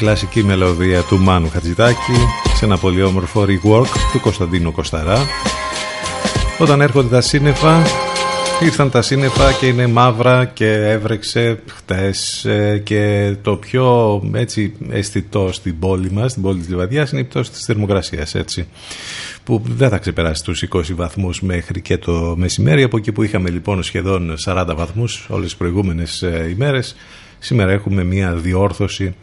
Κλασική 0.00 0.44
μελωδία 0.44 1.02
του 1.02 1.18
Μάνου 1.18 1.48
Χατζητάκη 1.50 2.12
σε 2.54 2.64
ένα 2.64 2.78
πολύ 2.78 3.02
όμορφο 3.02 3.46
rework 3.48 3.86
του 4.12 4.20
Κωνσταντίνου 4.20 4.72
Κοσταρά. 4.72 5.18
Όταν 6.58 6.80
έρχονται 6.80 7.08
τα 7.08 7.20
σύννεφα, 7.20 7.82
ήρθαν 8.62 8.90
τα 8.90 9.02
σύννεφα 9.02 9.52
και 9.52 9.66
είναι 9.66 9.86
μαύρα 9.86 10.44
και 10.44 10.72
έβρεξε 10.72 11.62
χτες 11.66 12.44
ε, 12.44 12.78
και 12.84 13.34
το 13.42 13.56
πιο 13.56 14.20
έτσι 14.34 14.72
αισθητό 14.90 15.52
στην 15.52 15.78
πόλη 15.78 16.10
μας, 16.10 16.30
στην 16.30 16.42
πόλη 16.42 16.58
της 16.58 16.68
Λιβαδιάς 16.68 17.10
είναι 17.10 17.20
η 17.20 17.24
πτώση 17.24 17.50
της 17.50 17.64
θερμοκρασίας 17.64 18.34
έτσι 18.34 18.68
που 19.44 19.62
δεν 19.66 19.88
θα 19.88 19.98
ξεπεράσει 19.98 20.44
τους 20.44 20.64
20 20.72 20.82
βαθμούς 20.94 21.40
μέχρι 21.40 21.80
και 21.80 21.98
το 21.98 22.34
μεσημέρι 22.36 22.82
από 22.82 22.96
εκεί 22.96 23.12
που 23.12 23.22
είχαμε 23.22 23.50
λοιπόν 23.50 23.82
σχεδόν 23.82 24.36
40 24.44 24.64
βαθμούς 24.76 25.26
όλες 25.30 25.44
τις 25.44 25.56
προηγούμενες 25.56 26.22
ε, 26.22 26.48
ημέρες 26.50 26.96
σήμερα 27.40 27.72
έχουμε 27.72 28.04
μια 28.04 28.34
διόρθωση 28.34 29.14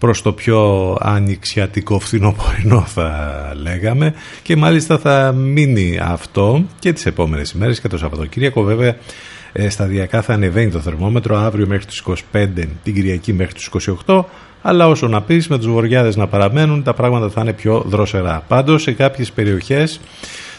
προς 0.00 0.22
το 0.22 0.32
πιο 0.32 0.96
ανοιξιατικό 1.00 1.98
φθινοπορεινό 1.98 2.80
θα 2.80 3.36
λέγαμε. 3.62 4.14
Και 4.42 4.56
μάλιστα 4.56 4.98
θα 4.98 5.32
μείνει 5.32 5.98
αυτό 6.02 6.64
και 6.78 6.92
τις 6.92 7.06
επόμενες 7.06 7.50
ημέρες 7.50 7.80
και 7.80 7.88
το 7.88 7.98
Σαββατοκύριακο. 7.98 8.62
Βέβαια 8.62 8.96
ε, 9.52 9.68
σταδιακά 9.68 10.22
θα 10.22 10.32
ανεβαίνει 10.32 10.70
το 10.70 10.80
θερμόμετρο 10.80 11.36
αύριο 11.38 11.66
μέχρι 11.66 11.84
τους 11.84 12.04
25 12.06 12.14
την 12.82 12.94
Κυριακή 12.94 13.32
μέχρι 13.32 13.54
τους 13.54 13.70
28 14.06 14.22
αλλά 14.62 14.88
όσο 14.88 15.08
να 15.08 15.22
πεις 15.22 15.48
με 15.48 15.56
τους 15.56 15.66
βοριάδες 15.66 16.16
να 16.16 16.26
παραμένουν 16.26 16.82
τα 16.82 16.94
πράγματα 16.94 17.28
θα 17.28 17.40
είναι 17.40 17.52
πιο 17.52 17.84
δροσερά 17.86 18.44
πάντως 18.48 18.82
σε 18.82 18.92
κάποιες 18.92 19.32
περιοχές 19.32 20.00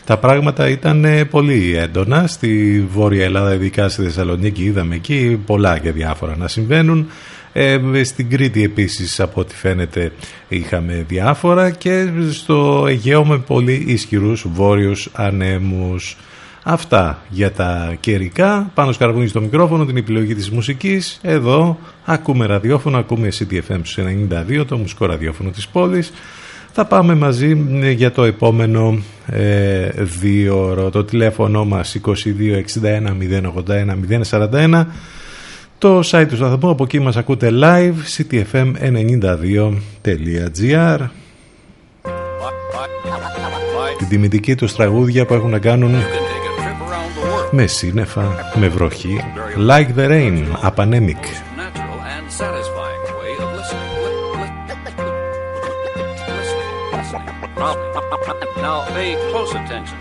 τα 0.06 0.18
πράγματα 0.18 0.69
ήταν 0.69 1.06
πολύ 1.29 1.75
έντονα. 1.75 2.28
Στη 2.28 2.85
Βόρεια 2.91 3.23
Ελλάδα 3.23 3.53
ειδικά 3.53 3.90
στη 3.90 4.03
Θεσσαλονίκη 4.03 4.63
είδαμε 4.63 4.96
εκεί 4.96 5.40
πολλά 5.46 5.78
και 5.79 5.91
διάφορα 5.91 6.35
να 6.38 6.47
συμβαίνουν 6.47 7.08
ε, 7.53 7.79
στην 8.03 8.29
Κρήτη 8.29 8.63
επίσης 8.63 9.19
από 9.19 9.41
ό,τι 9.41 9.56
φαίνεται 9.56 10.12
είχαμε 10.47 11.06
διάφορα 11.07 11.69
και 11.69 12.09
στο 12.31 12.85
Αιγαίο 12.88 13.25
με 13.25 13.38
πολύ 13.38 13.84
ισχυρούς 13.88 14.45
βόρειους 14.53 15.09
ανέμους. 15.13 16.17
Αυτά 16.63 17.22
για 17.29 17.51
τα 17.51 17.95
καιρικά. 18.00 18.72
Πάνω 18.73 18.91
σκαρβούνι 18.91 19.28
στο 19.28 19.41
μικρόφωνο, 19.41 19.85
την 19.85 19.97
επιλογή 19.97 20.35
της 20.35 20.50
μουσικής. 20.50 21.19
Εδώ 21.22 21.78
ακούμε 22.06 22.45
ραδιόφωνο, 22.45 22.97
ακούμε 22.97 23.29
CTFM 23.40 23.81
92, 24.59 24.66
το 24.67 24.78
μουσικό 24.78 25.06
ραδιόφωνο 25.06 25.50
της 25.50 25.67
πόλης. 25.67 26.11
Θα 26.73 26.85
πάμε 26.85 27.16
μαζί 27.16 27.66
ε, 27.81 27.91
για 27.91 28.11
το 28.11 28.23
επόμενο 28.23 29.01
ε, 29.25 29.90
δύο 29.95 30.66
ώρο. 30.66 30.90
Το 30.90 31.03
τηλέφωνο 31.03 31.66
μας 31.66 31.97
2261 32.06 32.13
081 33.67 34.25
041 34.29 34.85
το 35.81 35.99
site 35.99 36.25
του 36.29 36.35
σταθμού, 36.35 36.69
από 36.69 36.83
εκεί 36.83 36.99
μας 36.99 37.17
ακούτε 37.17 37.49
live, 37.53 37.93
ctfm92.gr 38.17 40.99
Την 43.97 44.07
τιμητική 44.09 44.55
τους 44.55 44.73
τραγούδια 44.73 45.25
που 45.25 45.33
έχουν 45.33 45.49
να 45.49 45.59
κάνουν 45.59 45.95
με 47.51 47.67
σύννεφα, 47.67 48.51
με 48.55 48.67
βροχή. 48.67 49.21
Like 49.67 49.87
the 49.97 50.07
Rain, 50.09 50.43
Apanemic 50.69 51.23
Now 58.57 58.77
pay 58.93 59.11
close 59.31 59.51
attention. 59.59 60.00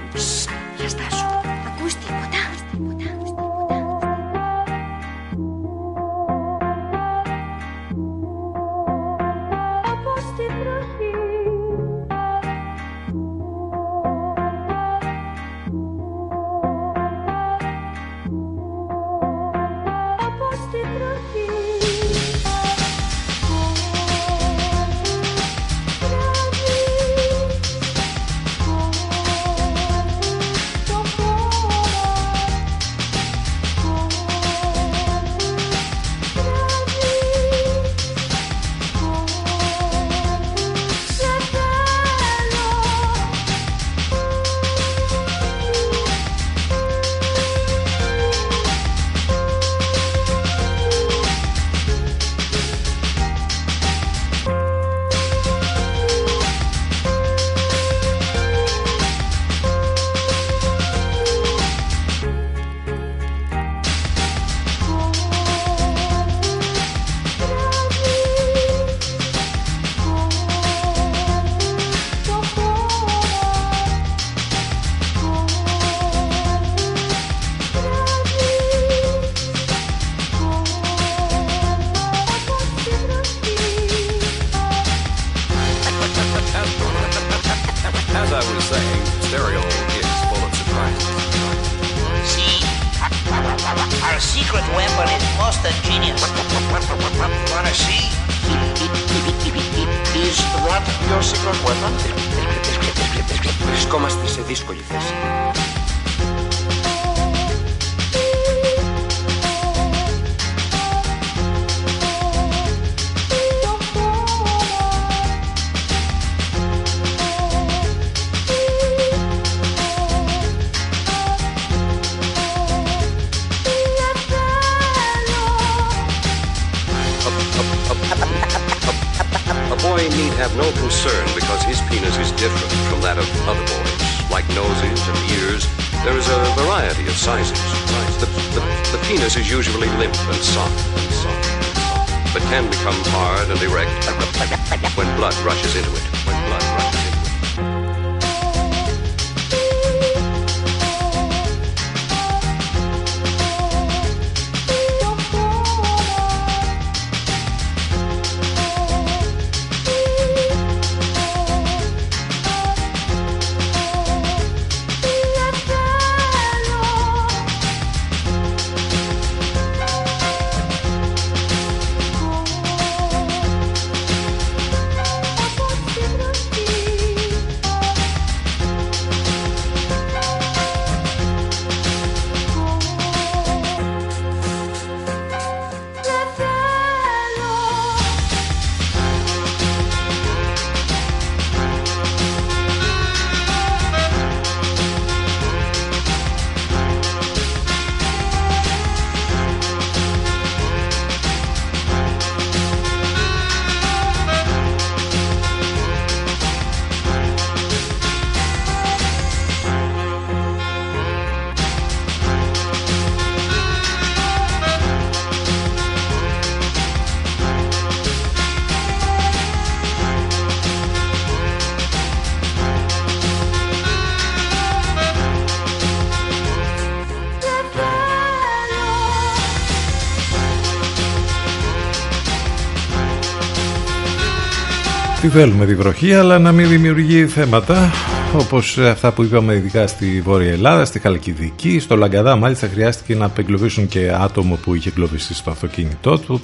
Θέλουμε 235.31 235.67
τη 235.67 235.75
βροχή 235.75 236.15
αλλά 236.15 236.39
να 236.39 236.53
μην 236.53 236.69
δημιουργεί 236.69 237.27
θέματα 237.27 237.91
όπως 238.35 238.79
αυτά 238.79 239.13
που 239.13 239.23
είπαμε 239.23 239.55
ειδικά 239.55 239.87
στη 239.87 240.21
Βόρεια 240.21 240.51
Ελλάδα, 240.51 240.85
στη 240.85 240.99
Χαλκιδική, 240.99 241.79
στο 241.79 241.97
Λαγκαδά 241.97 242.37
μάλιστα 242.37 242.69
χρειάστηκε 242.69 243.15
να 243.15 243.25
απεγκλωβίσουν 243.25 243.89
και 243.89 244.13
άτομο 244.13 244.59
που 244.63 244.75
είχε 244.75 244.89
εγκλωβιστεί 244.89 245.35
στο 245.35 245.51
αυτοκίνητό 245.51 246.19
του. 246.19 246.41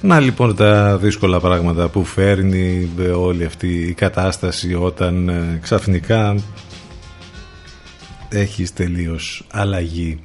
Να 0.00 0.20
λοιπόν 0.20 0.56
τα 0.56 0.98
δύσκολα 0.98 1.40
πράγματα 1.40 1.88
που 1.88 2.04
φέρνει 2.04 2.90
όλη 3.16 3.44
αυτή 3.44 3.68
η 3.68 3.92
κατάσταση 3.92 4.74
όταν 4.74 5.28
ε, 5.28 5.58
ξαφνικά 5.62 6.34
έχει 8.28 8.64
τελείως 8.74 9.46
αλλαγή 9.50 10.18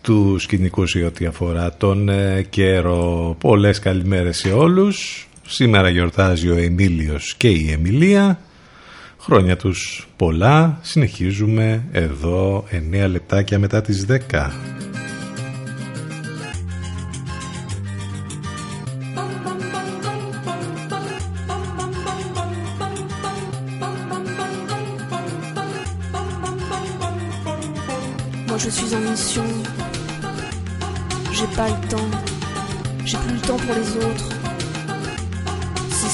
του 0.00 0.36
σκηνικού 0.38 0.86
σε 0.86 1.04
ό,τι 1.04 1.24
αφορά 1.26 1.74
τον 1.76 2.08
ε, 2.08 2.46
καιρό. 2.50 3.36
Πολλές 3.40 3.78
καλημέρες 3.78 4.36
σε 4.36 4.52
όλους. 4.52 5.26
Σήμερα 5.46 5.88
γιορτάζει 5.88 6.50
ο 6.50 6.56
Εμίλιος 6.56 7.34
και 7.34 7.48
η 7.48 7.70
Εμιλία. 7.70 8.38
Χρόνια 9.18 9.56
τους 9.56 10.08
πολλά. 10.16 10.78
Συνεχίζουμε 10.82 11.84
εδώ 11.92 12.64
9 12.70 13.08
λεπτάκια 13.08 13.58
μετά 13.58 13.80
τις 13.80 14.06
10. 14.30 14.50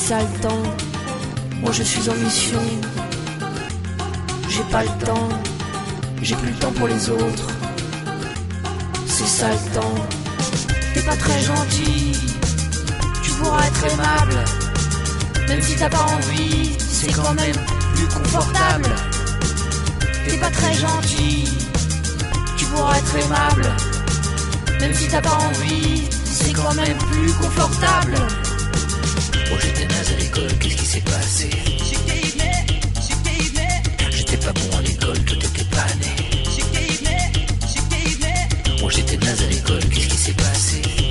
Ça 0.08 0.20
le 0.20 0.40
temps. 0.40 0.62
Moi 1.60 1.70
je 1.70 1.82
suis 1.82 2.08
en 2.08 2.14
mission. 2.14 2.62
J'ai 4.48 4.62
pas 4.72 4.82
le 4.82 5.04
temps. 5.04 5.28
J'ai 6.22 6.34
plus 6.36 6.48
le 6.48 6.56
temps 6.56 6.72
pour 6.72 6.88
les 6.88 7.10
autres. 7.10 7.48
C'est 9.06 9.26
ça 9.26 9.48
le 9.50 9.74
temps. 9.78 9.98
T'es 10.94 11.02
pas 11.02 11.16
très 11.16 11.40
gentil. 11.42 12.12
Tu 13.22 13.30
pourras 13.32 13.66
être 13.66 13.84
aimable. 13.92 14.38
Même 15.46 15.60
si 15.60 15.76
t'as 15.76 15.90
pas 15.90 16.06
envie, 16.16 16.70
c'est 16.78 17.12
quand 17.12 17.34
même 17.34 17.58
plus 17.94 18.06
confortable. 18.06 18.90
T'es 20.24 20.38
pas 20.38 20.50
très 20.50 20.74
gentil. 20.74 21.44
Tu 22.56 22.64
pourras 22.64 22.96
être 22.96 23.16
aimable. 23.24 23.66
Même 24.80 24.94
si 24.94 25.06
t'as 25.08 25.20
pas 25.20 25.38
envie, 25.48 26.08
c'est 26.24 26.54
quand 26.54 26.72
même 26.72 26.96
plus 26.96 27.30
confortable. 27.32 28.16
Qu'est-ce 30.60 30.76
qui 30.76 30.86
s'est 30.86 31.00
passé 31.00 31.50
J'étais 34.10 34.36
pas 34.36 34.52
bon 34.52 34.76
à 34.78 34.82
l'école, 34.82 35.18
toi 35.24 35.36
t'étais 35.40 35.64
pas 35.64 35.86
né. 36.00 36.28
Oh 38.82 38.90
j'étais 38.90 39.16
naze 39.16 39.42
à 39.42 39.46
l'école, 39.46 39.84
qu'est-ce 39.88 40.08
qui 40.08 40.16
s'est 40.16 40.32
passé 40.32 41.07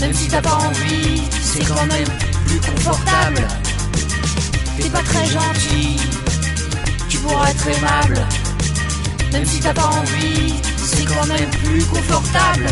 Même 0.00 0.14
si 0.14 0.28
t'as 0.28 0.40
pas 0.40 0.54
envie, 0.54 1.22
c'est 1.42 1.64
quand 1.64 1.86
même 1.86 2.08
plus 2.46 2.58
confortable. 2.58 3.46
T'es 4.76 4.88
pas 4.88 5.02
très 5.02 5.26
gentil, 5.26 5.96
tu 7.08 7.18
pourras 7.18 7.50
être 7.50 7.68
aimable. 7.68 8.26
Même 9.32 9.44
si 9.44 9.60
t'as 9.60 9.74
pas 9.74 9.86
envie, 9.86 10.54
c'est 10.78 11.04
quand 11.04 11.26
même 11.26 11.50
plus 11.62 11.84
confortable. 11.84 12.66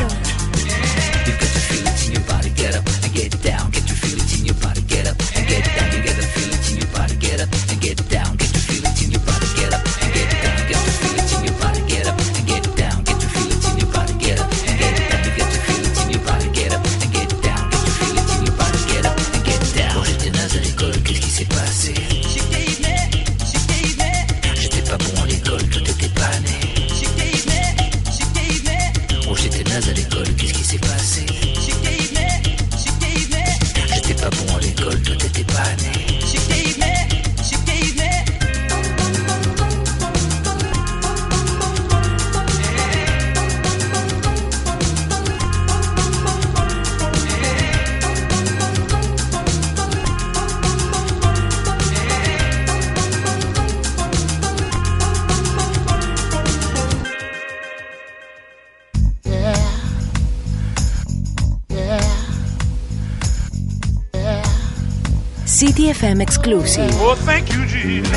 CTFM 65.88 66.20
exclusive. 66.20 66.90
Oh, 66.96 67.14
thank 67.14 67.50
you, 67.50 67.64
Jesus. 67.64 68.12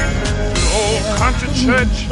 Old 0.74 1.18
country 1.18 1.48
church. 1.56 2.08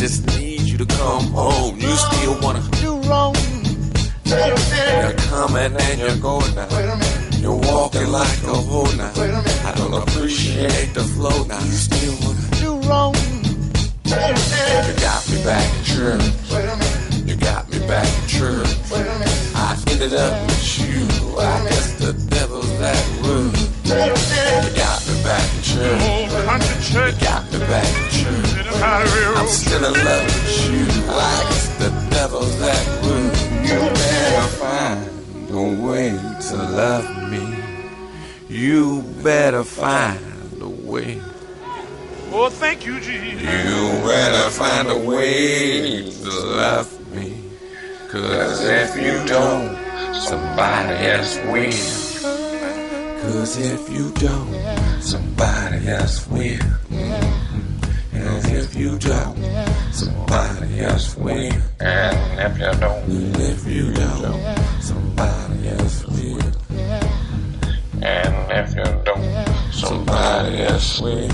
Just 0.00 0.26
need 0.38 0.62
you 0.62 0.78
to 0.78 0.86
come 0.86 1.24
home. 1.32 1.78
You 1.78 1.94
still 1.94 2.40
wanna 2.40 2.62
do 2.80 2.96
wrong. 3.02 3.36
You're 4.24 5.12
coming 5.28 5.76
and 5.76 6.00
you're 6.00 6.16
going 6.16 6.54
now. 6.54 6.68
You're 7.36 7.60
walking 7.68 8.08
like 8.08 8.42
a 8.44 8.54
hoe 8.54 8.90
now. 8.96 9.12
I 9.68 9.74
don't 9.76 9.92
appreciate 9.92 10.94
the 10.94 11.02
flow 11.02 11.44
now. 11.44 11.60
You 11.60 11.72
still 11.72 12.16
wanna 12.24 12.40
do 12.64 12.88
wrong. 12.88 13.14
You 14.06 14.94
got 15.04 15.20
me 15.28 15.44
back 15.44 15.68
in 15.76 15.84
church. 15.84 16.24
You 17.26 17.36
got 17.36 17.70
me 17.70 17.80
back 17.86 18.08
in 18.22 18.26
church. 18.26 18.68
I 19.54 19.76
ended 19.90 20.14
up 20.14 20.32
with 20.46 20.80
you. 20.80 21.04
I 21.38 21.62
guess 21.68 21.92
the 22.00 22.14
devil's 22.30 22.70
at 22.80 23.04
work. 23.20 23.52
You 23.84 24.70
got 24.80 25.06
me 25.06 25.22
back 25.22 25.44
in 25.56 25.62
church. 25.62 26.00
You 26.94 27.12
got 27.20 27.52
me 27.52 27.58
back 27.58 27.84
in 27.84 28.10
church. 28.10 28.49
I'm 28.82 29.46
still 29.48 29.84
in 29.84 30.04
love 30.04 30.24
with 30.24 30.70
you. 30.72 30.84
I 31.10 31.46
guess 31.50 31.78
the 31.78 31.90
devil's 32.10 32.60
at 32.62 33.04
work. 33.04 33.34
You 33.62 33.78
better 33.78 34.46
find 34.56 35.50
a 35.50 35.82
way 35.86 36.10
to 36.48 36.56
love 36.56 37.30
me. 37.30 37.56
You 38.48 39.02
better 39.22 39.64
find 39.64 40.18
a 40.62 40.68
way. 40.68 41.20
Oh, 42.32 42.48
thank 42.48 42.86
you, 42.86 43.00
Jesus. 43.00 43.42
You 43.42 44.02
better 44.06 44.50
find 44.50 44.88
a 44.88 44.98
way 44.98 46.10
to 46.10 46.30
love 46.30 47.14
me. 47.14 47.42
Cause 48.08 48.64
if 48.64 48.96
you 48.96 49.24
don't, 49.26 49.76
somebody 50.14 51.06
else 51.06 51.36
will. 51.46 51.70
Cause 53.22 53.58
if 53.58 53.90
you 53.90 54.10
don't, 54.12 55.02
somebody 55.02 55.88
else 55.88 56.26
will. 56.28 57.39
And 58.26 58.44
if 58.60 58.70
you 58.82 58.90
don't, 58.98 59.36
somebody 60.00 60.80
else 60.88 61.08
will. 61.16 61.52
And 61.80 62.18
if 62.46 62.54
you 62.62 62.72
don't, 62.82 63.02
and 63.08 63.36
if 63.52 63.60
you 63.76 63.86
don't, 63.92 64.42
somebody 64.88 65.68
else 65.76 65.98
will. 66.14 66.48
And 68.02 68.34
if 68.60 68.68
you 68.78 68.88
don't, 69.06 69.24
somebody 69.82 70.54
else 70.70 70.90
will. 71.02 71.30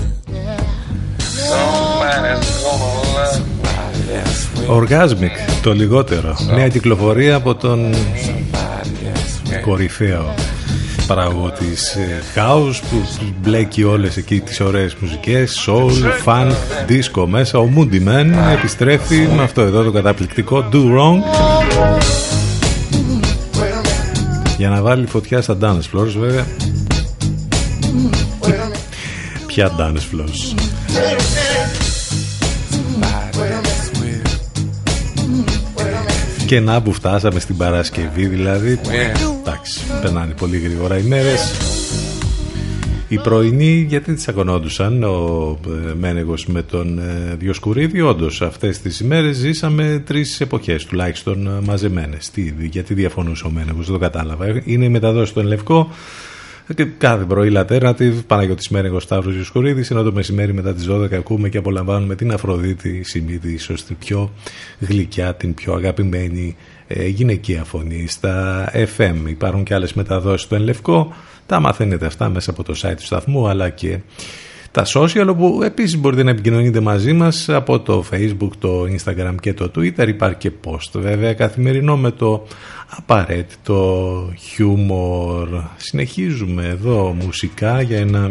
Somebody's 1.19 2.49
gonna 2.63 2.91
love 3.15 3.33
somebody 3.37 4.01
else 4.19 4.41
will. 4.55 4.69
Orgasmic, 4.69 5.35
το 5.61 5.73
λιγότερο. 5.73 6.35
Νέα 6.55 6.67
κυκλοφορία 6.67 7.35
από 7.35 7.55
τον 7.55 7.93
Somebody 7.93 9.05
else 9.13 9.49
will. 9.53 9.61
κορυφαίο 9.61 10.33
παραγωγό 11.07 11.51
της 11.51 11.95
ε, 11.95 12.21
House 12.35 12.79
που 12.89 13.07
μπλέκει 13.41 13.83
όλες 13.83 14.17
εκεί 14.17 14.39
τις 14.39 14.59
ωραίες 14.59 14.95
μουσικές 14.99 15.67
soul, 15.67 15.91
funk, 16.25 16.51
disco 16.87 17.25
μέσα. 17.27 17.59
Ο 17.59 17.69
Moody 17.75 18.07
Man 18.07 18.25
επιστρέφει 18.57 19.27
με 19.35 19.43
αυτό 19.43 19.61
εδώ 19.61 19.83
το 19.83 19.91
καταπληκτικό 19.91 20.69
Do 20.73 20.75
Wrong 20.75 21.19
για 24.57 24.69
να 24.69 24.81
βάλει 24.81 25.05
φωτιά 25.05 25.41
στα 25.41 25.57
dance 25.61 25.97
floors 25.97 26.15
βέβαια. 26.17 26.45
Ποια 29.47 29.71
dance 29.79 30.15
floors; 30.15 30.55
Και 36.47 36.59
να 36.59 36.81
που 36.81 36.93
φτάσαμε 36.93 37.39
στην 37.39 37.57
Παρασκευή 37.57 38.25
δηλαδή. 38.25 38.79
Εντάξει, 39.39 39.81
περνάνε 40.01 40.33
πολύ 40.33 40.57
γρήγορα 40.57 40.97
οι 40.97 41.01
μέρες. 41.01 41.51
Οι 43.07 43.17
πρωινοί 43.17 43.85
γιατί 43.87 44.13
τις 44.13 44.27
αγωνόντουσαν 44.27 45.03
ο 45.03 45.59
ε, 45.67 45.93
Μένεγος 45.99 46.45
με 46.45 46.61
τον 46.61 46.99
ε, 46.99 47.35
Διοσκουρίδη 47.35 48.01
Όντως 48.01 48.41
αυτές 48.41 48.79
τις 48.79 48.99
ημέρες 48.99 49.35
ζήσαμε 49.35 50.03
τρεις 50.05 50.41
εποχές 50.41 50.85
τουλάχιστον 50.85 51.47
ε, 51.47 51.49
μαζεμένες. 51.65 52.29
Τι, 52.29 52.53
Γιατί 52.59 52.93
διαφωνούσε 52.93 53.45
ο 53.45 53.49
Μένεγος, 53.49 53.85
δεν 53.85 53.93
το 53.93 54.01
κατάλαβα. 54.01 54.61
Είναι 54.63 54.85
η 54.85 54.89
μεταδόση 54.89 55.31
στον 55.31 55.45
Λευκό 55.45 55.89
και 56.75 56.85
κάθε 56.85 57.23
πρωί 57.23 57.51
Alternative, 57.55 58.13
Παναγιώτης 58.27 58.69
Μένεγος 58.69 59.03
Σταύρος 59.03 59.33
Διοσκουρίδης 59.33 59.91
ενώ 59.91 60.03
το 60.03 60.11
μεσημέρι 60.11 60.53
μετά 60.53 60.73
τις 60.73 60.87
12 60.89 61.13
ακούμε 61.13 61.49
και 61.49 61.57
απολαμβάνουμε 61.57 62.15
την 62.15 62.31
Αφροδίτη 62.31 63.03
Σιμίδη 63.03 63.51
ίσως 63.51 63.83
την 63.83 63.97
πιο 63.97 64.31
γλυκιά, 64.79 65.35
την 65.35 65.53
πιο 65.53 65.73
αγαπημένη 65.73 66.55
ε, 66.87 67.07
γυναικεία 67.07 67.63
φωνή 67.63 68.07
στα 68.07 68.65
FM. 68.97 69.15
Υπάρχουν 69.27 69.63
και 69.63 69.73
άλλες 69.73 69.93
μεταδόσεις 69.93 70.41
στο 70.41 70.55
Ενλευκό. 70.55 71.13
Τα 71.45 71.59
μαθαίνετε 71.59 72.05
αυτά 72.05 72.29
μέσα 72.29 72.51
από 72.51 72.63
το 72.63 72.73
site 72.81 72.95
του 72.97 73.05
σταθμού 73.05 73.47
αλλά 73.47 73.69
και 73.69 73.99
τα 74.77 74.85
social 74.85 75.27
όπου 75.29 75.61
επίσης 75.63 75.97
μπορείτε 75.97 76.23
να 76.23 76.29
επικοινωνείτε 76.29 76.79
μαζί 76.79 77.13
μας 77.13 77.49
από 77.49 77.79
το 77.79 78.05
facebook, 78.11 78.49
το 78.59 78.81
instagram 78.81 79.35
και 79.41 79.53
το 79.53 79.71
twitter. 79.75 80.07
Υπάρχει 80.07 80.37
και 80.37 80.51
post 80.65 80.91
βέβαια 80.93 81.33
καθημερινό 81.33 81.97
με 81.97 82.11
το 82.11 82.47
απαραίτητο 82.87 84.33
χιούμορ. 84.37 85.47
Συνεχίζουμε 85.77 86.65
εδώ 86.65 87.15
μουσικά 87.23 87.81
για 87.81 87.97
ένα 87.97 88.29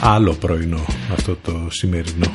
άλλο 0.00 0.32
πρωινό 0.32 0.84
αυτό 1.12 1.36
το 1.42 1.66
σημερινό 1.70 2.32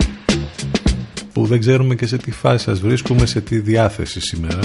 που 1.33 1.45
δεν 1.45 1.59
ξέρουμε 1.59 1.95
και 1.95 2.05
σε 2.07 2.17
τι 2.17 2.31
φάση 2.31 2.63
σας 2.63 2.79
βρίσκουμε 2.79 3.25
σε 3.25 3.41
τι 3.41 3.59
διάθεση 3.59 4.19
σήμερα. 4.19 4.59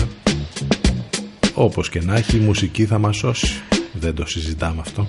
Όπως 1.54 1.88
και 1.88 2.00
να 2.00 2.14
έχει 2.14 2.36
η 2.36 2.40
μουσική 2.40 2.84
θα 2.84 2.98
μας 2.98 3.16
σώσει. 3.16 3.62
Δεν 3.92 4.14
το 4.14 4.26
συζητάμε 4.26 4.80
αυτό 4.80 5.08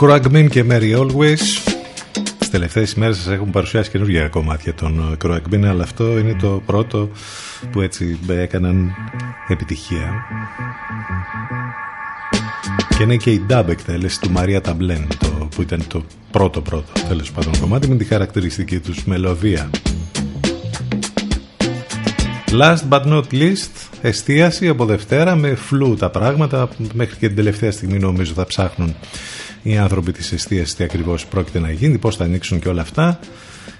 Κρουαγμίν 0.00 0.48
και 0.48 0.64
Mary 0.68 0.98
Always 0.98 1.38
τι 2.38 2.50
τελευταίες 2.50 2.92
ημέρες 2.92 3.16
σας 3.16 3.28
έχουν 3.32 3.50
παρουσιάσει 3.50 3.90
καινούργια 3.90 4.28
κομμάτια 4.28 4.74
των 4.74 5.16
Κρουαγμίν, 5.18 5.66
αλλά 5.66 5.82
αυτό 5.82 6.18
είναι 6.18 6.34
το 6.34 6.62
πρώτο 6.66 7.10
που 7.72 7.80
έτσι 7.80 8.18
έκαναν 8.28 8.94
επιτυχία. 9.48 10.12
Και 12.96 13.02
είναι 13.02 13.16
και 13.16 13.30
η 13.30 13.46
dub 13.50 13.64
εκτέλεση 13.68 14.20
του 14.20 14.30
Μαρία 14.30 14.60
Ταμπλέν, 14.60 15.06
το, 15.18 15.48
που 15.54 15.62
ήταν 15.62 15.86
το 15.86 16.04
πρώτο 16.30 16.60
πρώτο 16.60 16.92
τέλος 17.08 17.32
πάντων 17.32 17.60
κομμάτι 17.60 17.88
με 17.88 17.96
τη 17.96 18.04
χαρακτηριστική 18.04 18.78
τους 18.78 19.04
μελωδία. 19.04 19.70
Last 22.50 22.88
but 22.88 23.04
not 23.04 23.24
least, 23.32 23.70
εστίαση 24.00 24.68
από 24.68 24.84
Δευτέρα 24.84 25.36
με 25.36 25.54
φλού 25.54 25.94
τα 25.94 26.10
πράγματα. 26.10 26.68
Μέχρι 26.92 27.16
και 27.16 27.26
την 27.26 27.36
τελευταία 27.36 27.72
στιγμή 27.72 27.98
νομίζω 27.98 28.32
θα 28.32 28.46
ψάχνουν 28.46 28.94
οι 29.62 29.76
άνθρωποι 29.76 30.12
της 30.12 30.32
εστίασης 30.32 30.74
τι 30.74 30.84
ακριβώς 30.84 31.26
πρόκειται 31.26 31.58
να 31.58 31.70
γίνει, 31.70 31.98
πώς 31.98 32.16
θα 32.16 32.24
ανοίξουν 32.24 32.60
και 32.60 32.68
όλα 32.68 32.80
αυτά. 32.80 33.18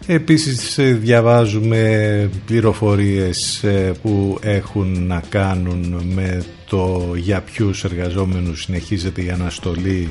Επίσης 0.06 0.78
ε, 0.78 0.92
διαβάζουμε 0.92 2.30
πληροφορίες 2.46 3.62
ε, 3.64 3.92
που 4.02 4.38
έχουν 4.42 5.06
να 5.06 5.22
κάνουν 5.28 6.02
με 6.14 6.44
το 6.66 7.12
για 7.16 7.40
ποιους 7.40 7.84
εργαζόμενους 7.84 8.62
συνεχίζεται 8.62 9.22
η 9.22 9.30
αναστολή 9.30 10.10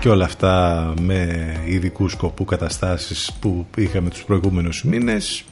και 0.00 0.08
όλα 0.08 0.24
αυτά 0.24 0.94
με 1.00 1.52
ειδικού 1.66 2.08
σκοπού 2.08 2.44
καταστάσεις 2.44 3.32
που 3.40 3.66
είχαμε 3.76 4.10
τους 4.10 4.24
προηγούμενους 4.24 4.84
μήνες. 4.84 5.44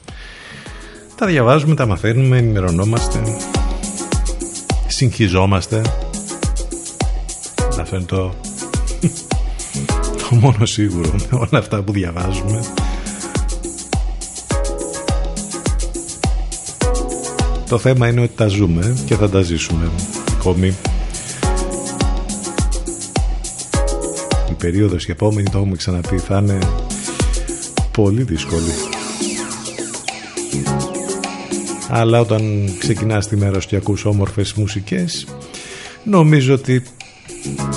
Τα 1.15 1.25
διαβάζουμε, 1.25 1.75
τα 1.75 1.85
μαθαίνουμε, 1.85 2.37
ενημερωνόμαστε, 2.37 3.21
συγχυζόμαστε 4.87 5.81
αυτό 7.85 7.95
είναι 7.95 8.05
το, 8.05 8.33
το 10.17 10.35
μόνο 10.35 10.65
σίγουρο 10.65 11.11
με 11.11 11.37
όλα 11.37 11.59
αυτά 11.59 11.81
που 11.81 11.91
διαβάζουμε. 11.91 12.63
Το 17.69 17.77
θέμα 17.77 18.07
είναι 18.07 18.21
ότι 18.21 18.33
τα 18.35 18.47
ζούμε 18.47 18.97
και 19.05 19.15
θα 19.15 19.29
τα 19.29 19.41
ζήσουμε 19.41 19.89
ακόμη. 20.39 20.75
Η 24.49 24.53
περίοδος 24.57 25.05
η 25.05 25.11
επόμενη, 25.11 25.49
το 25.49 25.57
έχουμε 25.57 25.75
ξαναπεί, 25.75 26.17
θα 26.17 26.37
είναι 26.37 26.59
πολύ 27.91 28.23
δύσκολη. 28.23 28.73
Αλλά 31.89 32.19
όταν 32.19 32.73
ξεκινάς 32.79 33.27
τη 33.27 33.35
μέρα 33.35 33.59
και 33.59 33.75
ακούς 33.75 34.05
όμορφες 34.05 34.53
μουσικές, 34.53 35.27
νομίζω 36.03 36.53
ότι 36.53 36.83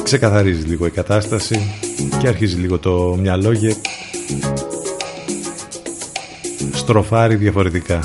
ξεκαθαρίζει 0.02 0.66
λίγο 0.66 0.86
η 0.86 0.90
κατάσταση 0.90 1.74
και 2.18 2.28
αρχίζει 2.28 2.56
λίγο 2.56 2.78
το 2.78 3.16
μυαλό 3.20 3.54
και 3.54 3.76
στροφάρει 6.72 7.34
διαφορετικά. 7.34 8.04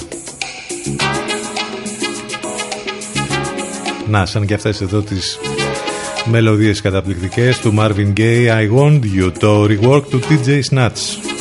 Να, 4.08 4.25
σαν 4.25 4.45
και 4.45 4.53
αυτές 4.53 4.82
εδώ 4.82 5.01
τις 5.01 5.39
μελωδίες 6.25 6.82
καταπληκτικές 6.82 7.60
του 7.60 7.73
Marvin 7.77 8.13
Gaye 8.17 8.47
I 8.47 8.71
Want 8.77 8.99
You, 8.99 9.32
το 9.39 9.63
rework 9.63 10.03
του 10.10 10.19
TJ 10.19 10.62
Snatch. 10.71 11.33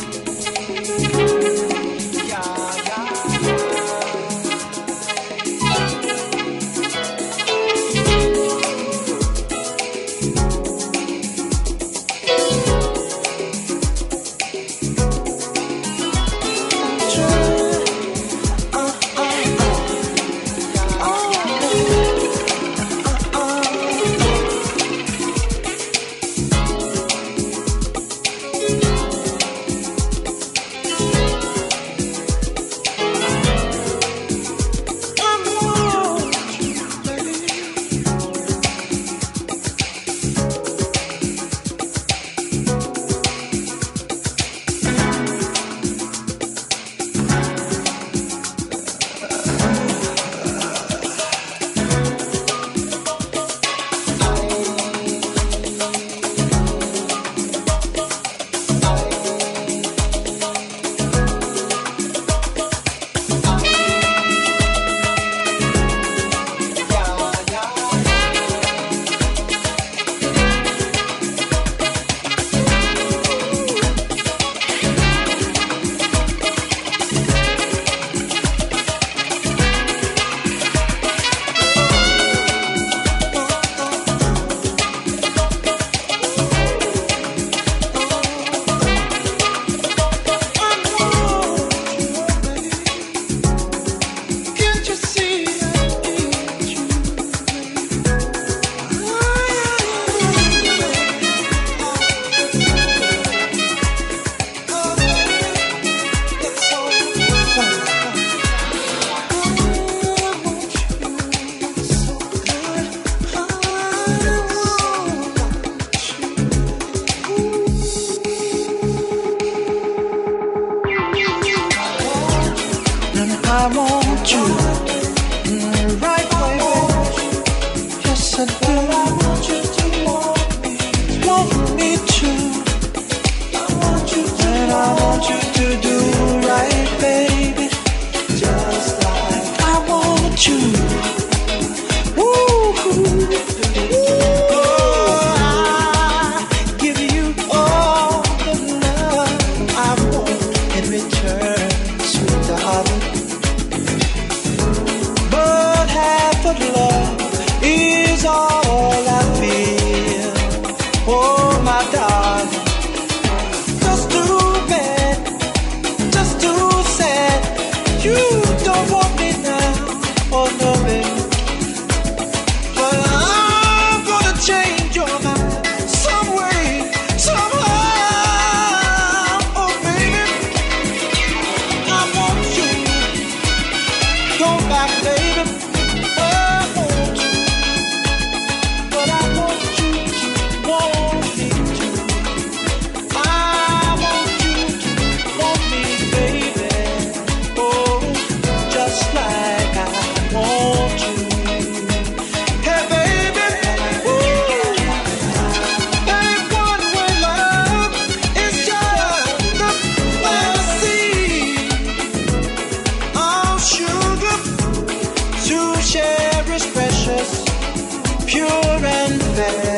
돼 219.35 219.72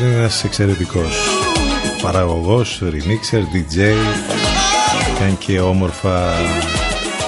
είναι 0.00 0.14
ένας 0.14 0.44
εξαιρετικός 0.44 1.16
παραγωγός, 2.02 2.82
remixer, 2.82 3.40
DJ 3.40 3.94
κάνει 5.18 5.36
και 5.38 5.60
όμορφα 5.60 6.32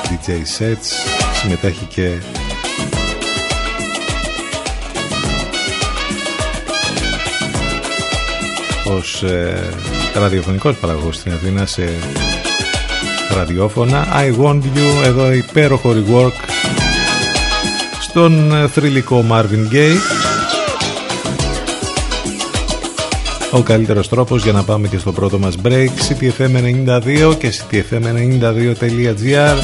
DJ 0.04 0.30
sets 0.30 0.88
συμμετέχει 1.40 1.84
και 1.84 2.10
ως 8.84 9.22
ε, 9.22 9.68
ραδιοφωνικός 10.14 10.76
παραγωγός 10.76 11.16
στην 11.16 11.32
Αθήνα 11.32 11.66
σε 11.66 11.92
ραδιόφωνα. 13.34 14.06
I 14.14 14.44
Want 14.44 14.62
You, 14.62 15.04
εδώ 15.04 15.32
υπέροχο 15.32 15.94
rework 15.94 16.48
στον 18.00 18.52
ε, 18.52 18.68
θρηλυκό 18.68 19.24
Marvin 19.30 19.72
Gaye. 19.72 20.27
Ο 23.52 23.62
καλύτερος 23.62 24.08
τρόπος 24.08 24.42
για 24.42 24.52
να 24.52 24.62
πάμε 24.62 24.88
και 24.88 24.98
στο 24.98 25.12
πρώτο 25.12 25.38
μας 25.38 25.56
break 25.62 25.88
ctfm92 26.08 27.36
και 27.38 27.52
ctfm92.gr 27.52 29.56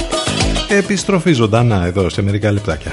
Επιστροφή 0.69 1.33
ζωντανά 1.33 1.87
εδώ 1.87 2.09
σε 2.09 2.23
μερικά 2.23 2.53
λεπτάκια. 2.53 2.93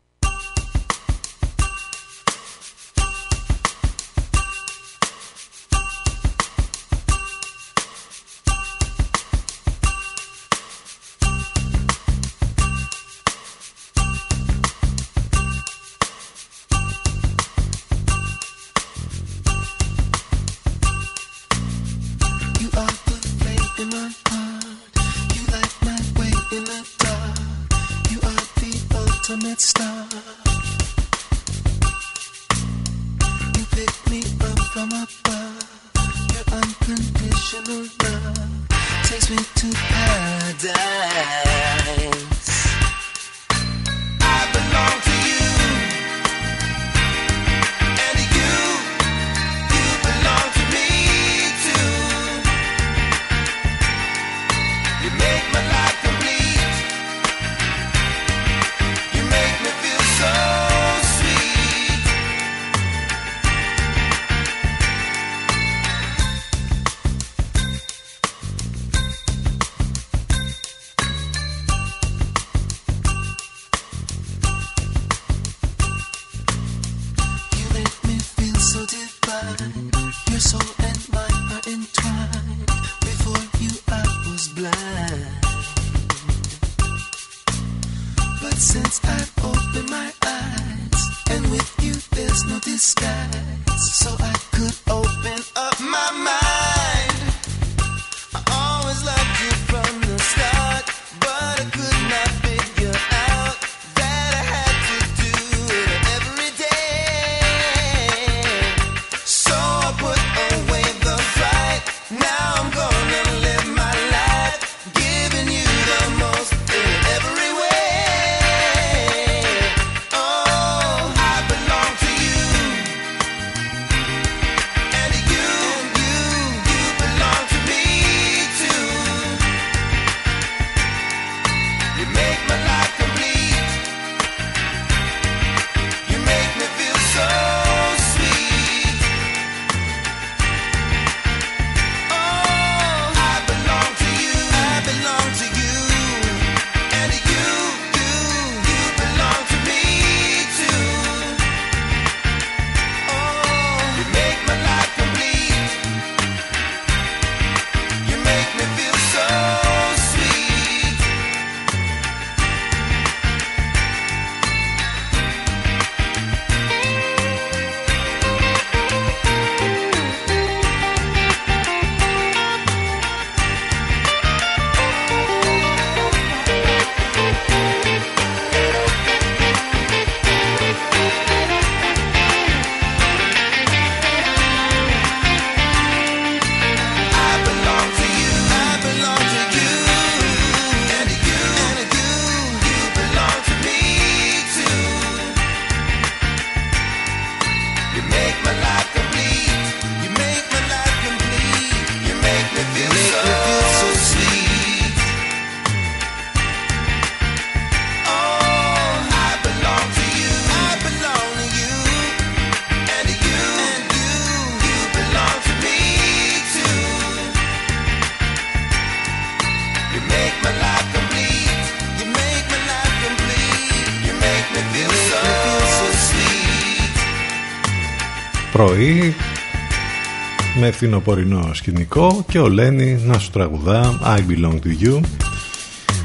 Φθινοπορεινό 230.81 231.49
σκηνικό 231.53 232.25
και 232.29 232.39
ο 232.39 232.47
Λένι 232.47 233.01
να 233.05 233.19
σου 233.19 233.29
τραγουδά 233.29 233.99
I 234.03 234.19
belong 234.31 234.53
to 234.53 234.83
you 234.85 234.99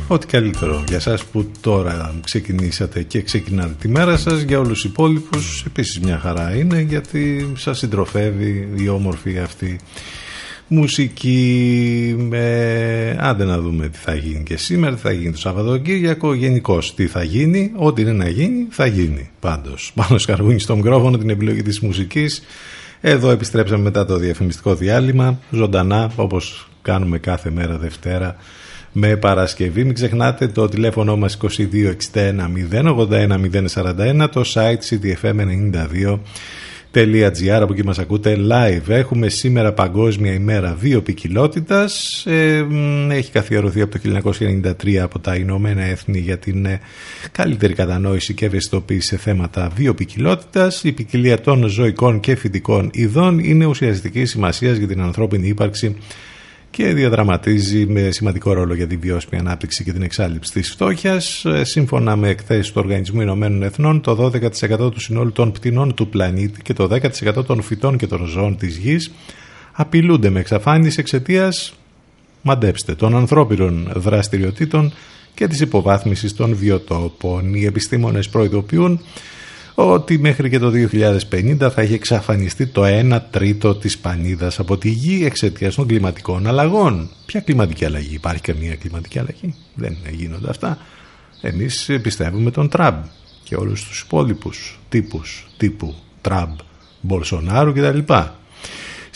Ό,τι 0.09 0.27
καλύτερο 0.27 0.85
για 0.89 1.01
σας 1.01 1.25
που 1.25 1.51
τώρα 1.61 2.15
ξεκινήσατε 2.25 3.03
και 3.03 3.23
ξεκινάτε 3.23 3.75
τη 3.81 3.89
μέρα 3.89 4.17
σας 4.17 4.41
Για 4.41 4.59
όλους 4.59 4.73
τους 4.73 4.85
υπόλοιπους 4.85 5.65
επίσης 5.67 6.01
μια 6.01 6.19
χαρά 6.19 6.57
είναι 6.57 6.81
Γιατί 6.81 7.53
σας 7.57 7.79
συντροφεύει 7.79 8.69
η 8.77 8.89
όμορφη 8.89 9.39
αυτή 9.39 9.81
μουσική. 10.67 12.29
Ε, 12.33 13.17
άντε 13.19 13.45
να 13.45 13.61
δούμε 13.61 13.89
τι 13.89 13.99
θα 13.99 14.15
γίνει 14.15 14.43
και 14.43 14.57
σήμερα 14.57 14.95
τι 14.95 15.01
θα 15.01 15.13
γίνει 15.13 15.33
το 15.33 15.39
Σαββατοκύριακο 15.39 16.35
γενικώς 16.35 16.95
τι 16.95 17.07
θα 17.07 17.23
γίνει 17.23 17.73
ό,τι 17.77 18.03
είναι 18.03 18.13
να 18.13 18.29
γίνει 18.29 18.67
θα 18.71 18.87
γίνει 18.87 19.31
πάντως. 19.41 19.93
Πάνω 19.95 20.19
σκαργούνι 20.19 20.59
στο 20.59 20.77
μικρόφωνο 20.77 21.19
την 21.19 21.31
επιλογή 21.31 21.63
της 21.63 21.81
μουσικής 21.81 22.43
εδώ 23.09 23.31
επιστρέψαμε 23.31 23.83
μετά 23.83 24.05
το 24.05 24.17
διαφημιστικό 24.17 24.75
διάλειμμα 24.75 25.39
ζωντανά 25.51 26.11
όπως 26.17 26.69
κάνουμε 26.83 27.19
κάθε 27.19 27.51
μέρα 27.51 27.79
Δευτέρα 27.79 28.37
με 28.93 29.17
Παρασκευή. 29.17 29.85
Μην 29.85 29.95
ξεχνάτε 29.95 30.49
το 30.49 30.69
τηλέφωνο 30.69 31.17
μας 31.17 31.39
2261 31.43 31.49
081 32.71 33.41
041 33.75 34.29
το 34.33 34.43
site 34.55 34.79
cdfm92 34.91 36.19
gr 36.95 37.61
από 37.61 37.73
εκεί 37.73 37.85
μας 37.85 37.99
ακούτε 37.99 38.37
live. 38.51 38.89
Έχουμε 38.89 39.29
σήμερα 39.29 39.73
Παγκόσμια 39.73 40.33
ημέρα 40.33 40.75
βιοπικιλότητας. 40.75 42.25
Ε, 42.27 42.67
έχει 43.11 43.31
καθιερωθεί 43.31 43.81
από 43.81 43.99
το 43.99 44.21
1993 44.85 44.97
από 44.97 45.19
τα 45.19 45.35
Ηνωμένα 45.35 45.83
Έθνη 45.83 46.19
για 46.19 46.39
την 46.39 46.67
ε, 46.67 46.81
καλύτερη 47.33 47.73
κατανόηση 47.73 48.35
και 48.35 48.47
ευαισθητοποίηση 48.47 49.09
σε 49.09 49.17
θέματα 49.17 49.71
βιοπικιλότητας. 49.77 50.85
Η 50.85 50.93
ποικιλία 50.93 51.41
των 51.41 51.67
ζωικών 51.69 52.21
και 52.21 52.37
φυτικών 52.37 52.91
ειδών 52.93 53.39
είναι 53.39 53.65
ουσιαστική 53.65 54.25
σημασίας 54.25 54.77
για 54.77 54.87
την 54.87 55.01
ανθρώπινη 55.01 55.49
ύπαρξη 55.49 55.97
και 56.77 56.95
διαδραματίζει 56.95 57.87
με 57.87 58.11
σημαντικό 58.11 58.53
ρόλο 58.53 58.75
για 58.75 58.87
τη 58.87 58.97
βιώσιμη 58.97 59.41
ανάπτυξη 59.41 59.85
και 59.85 59.93
την 59.93 60.03
εξάλληψη 60.03 60.53
της 60.53 60.71
φτώχειας. 60.71 61.45
Ε, 61.45 61.65
σύμφωνα 61.65 62.17
με 62.17 62.29
εκθέσεις 62.29 62.73
του 62.73 62.81
Οργανισμού 62.85 63.21
Ηνωμένων 63.21 63.63
Εθνών, 63.63 64.01
το 64.01 64.15
12% 64.15 64.93
του 64.93 65.01
συνόλου 65.01 65.33
των 65.33 65.53
πτηνών 65.53 65.95
του 65.95 66.09
πλανήτη 66.09 66.63
και 66.63 66.73
το 66.73 66.89
10% 66.91 67.45
των 67.47 67.63
φυτών 67.63 67.97
και 67.97 68.07
των 68.07 68.27
ζώων 68.27 68.57
της 68.57 68.77
γης 68.77 69.13
απειλούνται 69.73 70.31
με 70.31 70.41
εξαφάνιση 70.41 71.01
εξαιτίας, 71.01 71.75
μαντέψτε, 72.43 72.95
των 72.95 73.17
ανθρώπινων 73.17 73.93
δραστηριοτήτων 73.95 74.93
και 75.35 75.47
της 75.47 75.61
υποβάθμισης 75.61 76.35
των 76.35 76.57
βιοτόπων. 76.57 77.55
Οι 77.55 77.65
επιστήμονες 77.65 78.29
προειδοποιούν 78.29 79.01
ότι 79.79 80.19
μέχρι 80.19 80.51
και 80.51 80.59
το 80.59 80.73
2050 81.31 81.57
θα 81.59 81.81
έχει 81.83 81.95
εξαφανιστεί 81.95 82.67
το 82.67 82.83
1 82.85 83.21
τρίτο 83.31 83.75
της 83.75 83.99
πανίδας 83.99 84.59
από 84.59 84.79
τη 84.79 84.89
γη 84.89 85.25
εξαιτίας 85.25 85.75
των 85.75 85.87
κλιματικών 85.87 86.47
αλλαγών. 86.47 87.11
Ποια 87.27 87.41
κλιματική 87.41 87.85
αλλαγή, 87.85 88.15
υπάρχει 88.15 88.43
καμία 88.43 88.77
κλιματική 88.77 89.19
αλλαγή, 89.19 89.55
δεν 89.75 89.97
γίνονται 90.11 90.51
αυτά. 90.51 90.79
Εμείς 91.41 91.91
πιστεύουμε 92.03 92.51
τον 92.51 92.69
Τραμπ 92.69 93.05
και 93.43 93.57
όλους 93.57 93.85
τους 93.85 94.01
υπόλοιπους 94.01 94.79
τύπους 94.89 95.47
τύπου 95.57 95.95
Τραμπ, 96.21 96.55
Μπολσονάρου 97.01 97.73
κτλ. 97.73 97.99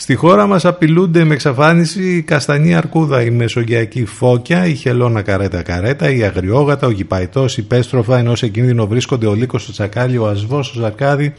Στη 0.01 0.15
χώρα 0.15 0.47
μας 0.47 0.65
απειλούνται 0.65 1.23
με 1.23 1.33
εξαφάνιση 1.33 2.15
η 2.15 2.21
καστανή 2.21 2.75
αρκούδα, 2.75 3.23
η 3.23 3.29
μεσογειακή 3.29 4.05
φώκια, 4.05 4.65
η 4.65 4.75
χελώνα 4.75 5.21
καρέτα 5.21 5.61
καρέτα, 5.61 6.09
η 6.09 6.23
αγριόγατα, 6.23 6.87
ο 6.87 6.89
γυπαϊτός, 6.89 7.57
η 7.57 7.61
πέστροφα, 7.61 8.17
ενώ 8.17 8.35
σε 8.35 8.47
κίνδυνο 8.47 8.87
βρίσκονται 8.87 9.27
ο 9.27 9.33
λύκος, 9.33 9.65
το 9.65 9.71
τσακάλι, 9.71 10.17
ο 10.17 10.27
ασβός, 10.27 10.75
ο 10.75 10.79
ζακάδι 10.79 11.33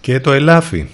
και 0.00 0.20
το 0.20 0.32
ελάφι. 0.32 0.86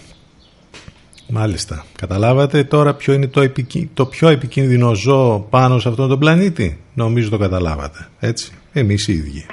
Μάλιστα. 1.29 1.85
Καταλάβατε 1.97 2.65
τώρα 2.65 2.95
ποιο 2.95 3.13
είναι 3.13 3.27
το, 3.27 3.51
το 3.95 4.07
πιο 4.07 4.29
επικίνδυνο 4.29 4.95
ζώο 4.95 5.47
πάνω 5.51 5.79
σε 5.79 5.89
αυτόν 5.89 6.09
τον 6.09 6.19
πλανήτη; 6.19 6.81
Νομίζω 6.95 7.31
το 7.31 7.39
καταλάβατε. 7.39 8.09
Έτσι. 8.21 8.53
Εμείς 8.73 9.09
οι 9.09 9.13
ίδιοι. 9.13 9.47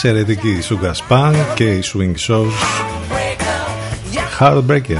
Εξαιρετική. 0.00 0.58
Sugar 0.68 0.92
Span 1.08 1.34
και 1.54 1.64
η 1.64 1.82
Swing 1.84 2.14
Shows 2.26 2.52
Heartbreaker. 4.38 4.98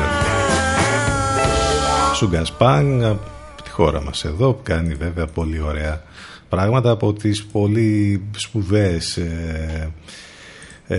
Sugar 2.20 2.44
Span 2.58 3.00
από 3.02 3.62
τη 3.62 3.70
χώρα 3.70 4.02
μας 4.02 4.24
εδώ 4.24 4.52
που 4.52 4.62
κάνει 4.62 4.94
βέβαια 4.94 5.26
πολύ 5.26 5.60
ωραία 5.60 6.02
πράγματα 6.48 6.90
από 6.90 7.12
τις 7.12 7.44
πολύ 7.44 8.22
σπουδαίες 8.36 9.16
ε, 9.16 9.92
ε, 10.86 10.98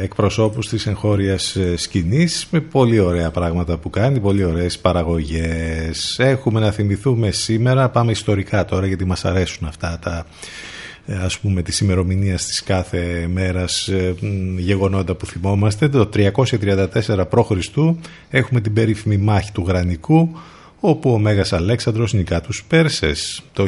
εκπροσώπους 0.00 0.68
της 0.68 0.86
εγχώριας 0.86 1.56
ε, 1.56 1.76
σκηνής 1.76 2.46
με 2.50 2.60
πολύ 2.60 2.98
ωραία 2.98 3.30
πράγματα 3.30 3.76
που 3.76 3.90
κάνει, 3.90 4.20
πολύ 4.20 4.44
ωραίες 4.44 4.78
παραγωγές. 4.78 6.18
Έχουμε 6.18 6.60
να 6.60 6.70
θυμηθούμε 6.70 7.30
σήμερα, 7.30 7.88
πάμε 7.88 8.10
ιστορικά 8.10 8.64
τώρα 8.64 8.86
γιατί 8.86 9.04
μας 9.04 9.24
αρέσουν 9.24 9.68
αυτά 9.68 9.98
τα 10.02 10.16
ε, 10.18 10.73
ας 11.06 11.38
πούμε 11.38 11.62
της 11.62 11.80
ημερομηνίας 11.80 12.46
της 12.46 12.62
κάθε 12.62 13.28
μέρας 13.32 13.88
ε, 13.88 14.14
γεγονότα 14.56 15.14
που 15.14 15.26
θυμόμαστε. 15.26 15.88
Το 15.88 16.08
334 16.14 17.24
π.Χ. 17.30 17.50
έχουμε 18.30 18.60
την 18.60 18.72
περίφημη 18.72 19.16
μάχη 19.16 19.52
του 19.52 19.64
Γρανικού 19.66 20.36
όπου 20.86 21.12
ο 21.12 21.18
Μέγας 21.18 21.52
Αλέξανδρος 21.52 22.12
νικά 22.12 22.40
τους 22.40 22.64
Πέρσες. 22.68 23.42
Το 23.52 23.66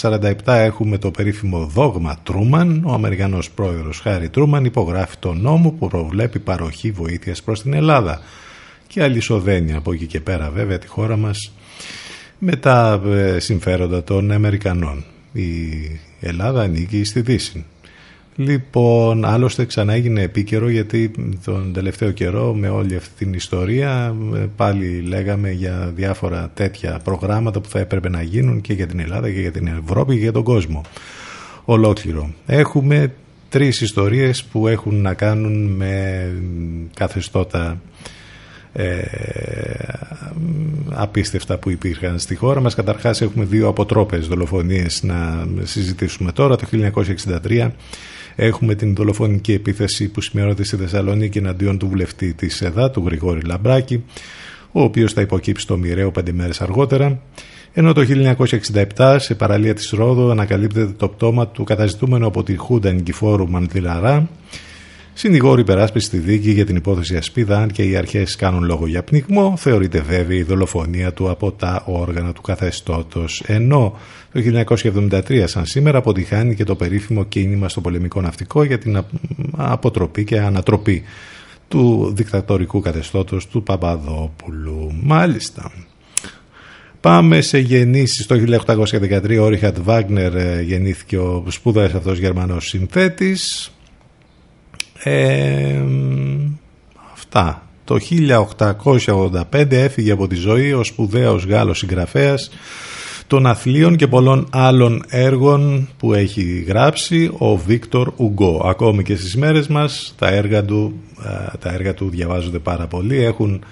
1947 0.00 0.30
έχουμε 0.44 0.98
το 0.98 1.10
περίφημο 1.10 1.66
δόγμα 1.66 2.18
Τρούμαν. 2.22 2.82
Ο 2.84 2.92
Αμερικανός 2.92 3.50
πρόεδρος 3.50 4.00
Χάρη 4.00 4.28
Τρούμαν 4.28 4.64
υπογράφει 4.64 5.16
το 5.18 5.34
νόμο 5.34 5.70
που 5.70 5.88
προβλέπει 5.88 6.38
παροχή 6.38 6.90
βοήθειας 6.90 7.42
προς 7.42 7.62
την 7.62 7.72
Ελλάδα. 7.72 8.20
Και 8.86 9.02
αλυσοδένει 9.02 9.74
από 9.74 9.92
εκεί 9.92 10.06
και 10.06 10.20
πέρα 10.20 10.50
βέβαια 10.50 10.78
τη 10.78 10.86
χώρα 10.86 11.16
μας 11.16 11.52
με 12.38 12.56
τα 12.56 13.02
ε, 13.06 13.38
συμφέροντα 13.38 14.04
των 14.04 14.30
Αμερικανών. 14.30 15.04
Η 15.32 15.48
Ελλάδα 16.20 16.62
ανήκει 16.62 17.04
στη 17.04 17.20
Δύση. 17.20 17.64
Λοιπόν, 18.36 19.24
άλλωστε 19.24 19.64
ξανά 19.64 19.92
έγινε 19.92 20.22
επίκαιρο 20.22 20.68
γιατί 20.68 21.10
τον 21.44 21.72
τελευταίο 21.72 22.10
καιρό 22.10 22.54
με 22.54 22.68
όλη 22.68 22.96
αυτή 22.96 23.24
την 23.24 23.32
ιστορία 23.32 24.16
ε, 24.34 24.38
πάλι 24.56 25.00
λέγαμε 25.00 25.50
για 25.50 25.92
διάφορα 25.94 26.50
τέτοια 26.54 27.00
προγράμματα 27.04 27.60
που 27.60 27.68
θα 27.68 27.78
έπρεπε 27.78 28.08
να 28.08 28.22
γίνουν 28.22 28.60
και 28.60 28.72
για 28.72 28.86
την 28.86 29.00
Ελλάδα 29.00 29.30
και 29.30 29.40
για 29.40 29.50
την 29.50 29.66
Ευρώπη 29.66 30.14
και 30.14 30.20
για 30.20 30.32
τον 30.32 30.42
κόσμο 30.42 30.82
ολόκληρο. 31.64 32.30
Έχουμε 32.46 33.12
τρεις 33.48 33.80
ιστορίες 33.80 34.44
που 34.44 34.68
έχουν 34.68 35.00
να 35.00 35.14
κάνουν 35.14 35.66
με 35.66 36.24
καθεστώτα 36.94 37.80
ε, 38.72 39.00
απίστευτα 40.90 41.58
που 41.58 41.70
υπήρχαν 41.70 42.18
στη 42.18 42.34
χώρα 42.34 42.60
μας. 42.60 42.74
Καταρχάς 42.74 43.20
έχουμε 43.20 43.44
δύο 43.44 43.68
αποτρόπες 43.68 44.26
δολοφονίες 44.26 45.02
να 45.02 45.46
συζητήσουμε 45.62 46.32
τώρα. 46.32 46.56
Το 46.56 46.66
1963 46.72 47.70
Έχουμε 48.40 48.74
την 48.74 48.94
δολοφονική 48.94 49.52
επίθεση 49.52 50.08
που 50.08 50.20
σημειώνεται 50.20 50.64
στη 50.64 50.76
Θεσσαλονίκη 50.76 51.38
εναντίον 51.38 51.78
του 51.78 51.88
βουλευτή 51.88 52.32
της 52.32 52.62
ΕΔΑ, 52.62 52.90
του 52.90 53.02
Γρηγόρη 53.06 53.40
Λαμπράκη, 53.40 54.04
ο 54.72 54.82
οποίος 54.82 55.12
θα 55.12 55.20
υποκύψει 55.20 55.62
στο 55.62 55.76
μοιραίο 55.76 56.10
πέντε 56.10 56.32
μέρες 56.32 56.60
αργότερα. 56.60 57.20
Ενώ 57.72 57.92
το 57.92 58.04
1967 58.96 59.16
σε 59.18 59.34
παραλία 59.34 59.74
της 59.74 59.90
Ρόδου 59.90 60.30
ανακαλύπτεται 60.30 60.92
το 60.96 61.08
πτώμα 61.08 61.48
του 61.48 61.64
καταζητούμενου 61.64 62.26
από 62.26 62.42
τη 62.42 62.56
Χούντα 62.56 62.92
Νικηφόρου 62.92 63.48
Μανδυλαρά 63.50 64.28
Συνηγόροι 65.20 65.60
υπεράσπιση 65.60 66.06
στη 66.06 66.18
δίκη 66.18 66.50
για 66.50 66.66
την 66.66 66.76
υπόθεση 66.76 67.16
Ασπίδα, 67.16 67.58
αν 67.58 67.70
και 67.70 67.82
οι 67.82 67.96
αρχές 67.96 68.36
κάνουν 68.36 68.64
λόγο 68.64 68.86
για 68.86 69.02
πνιγμό, 69.02 69.56
θεωρείται 69.56 70.00
βέβαιη 70.00 70.38
η 70.38 70.42
δολοφονία 70.42 71.12
του 71.12 71.30
από 71.30 71.52
τα 71.52 71.82
όργανα 71.86 72.32
του 72.32 72.40
καθεστώτος. 72.42 73.42
Ενώ 73.46 73.98
το 74.32 74.40
1973, 74.40 75.44
σαν 75.46 75.66
σήμερα, 75.66 75.98
αποτυχάνει 75.98 76.54
και 76.54 76.64
το 76.64 76.74
περίφημο 76.74 77.24
κίνημα 77.24 77.68
στο 77.68 77.80
πολεμικό 77.80 78.20
ναυτικό 78.20 78.62
για 78.62 78.78
την 78.78 79.04
αποτροπή 79.56 80.24
και 80.24 80.40
ανατροπή 80.40 81.02
του 81.68 82.12
δικτατορικού 82.14 82.80
καθεστώτος 82.80 83.46
του 83.46 83.62
Παπαδόπουλου. 83.62 84.98
Μάλιστα. 85.02 85.72
Πάμε 87.00 87.40
σε 87.40 87.58
γεννήσεις. 87.58 88.26
Το 88.26 88.34
1813 88.34 89.38
ο 89.40 89.48
Ρίχατ 89.48 89.78
Βάγνερ 89.80 90.34
ε, 90.34 90.62
γεννήθηκε 90.62 91.18
ο 91.18 91.44
σπούδας 91.48 91.94
αυτός 91.94 92.18
Γερμανός 92.18 92.68
συνθέτης 92.68 93.72
ε, 95.08 95.82
αυτά. 97.12 97.62
Το 97.84 97.96
1885 99.52 99.70
έφυγε 99.70 100.12
από 100.12 100.26
τη 100.26 100.34
ζωή 100.34 100.72
ο 100.72 100.84
σπουδαίος 100.84 101.44
Γάλλος 101.44 101.78
συγγραφέας 101.78 102.50
των 103.26 103.46
αθλίων 103.46 103.96
και 103.96 104.06
πολλών 104.06 104.48
άλλων 104.50 105.04
έργων 105.08 105.88
που 105.96 106.14
έχει 106.14 106.64
γράψει 106.68 107.30
ο 107.38 107.56
Βίκτορ 107.56 108.12
Ουγκό. 108.16 108.62
Ακόμη 108.64 109.02
και 109.02 109.16
στις 109.16 109.36
μέρες 109.36 109.66
μας 109.66 110.14
τα 110.18 110.28
έργα 110.28 110.64
του, 110.64 110.94
ε, 111.24 111.56
τα 111.58 111.72
έργα 111.72 111.94
του 111.94 112.10
διαβάζονται 112.10 112.58
πάρα 112.58 112.86
πολύ, 112.86 113.24
έχουν 113.24 113.64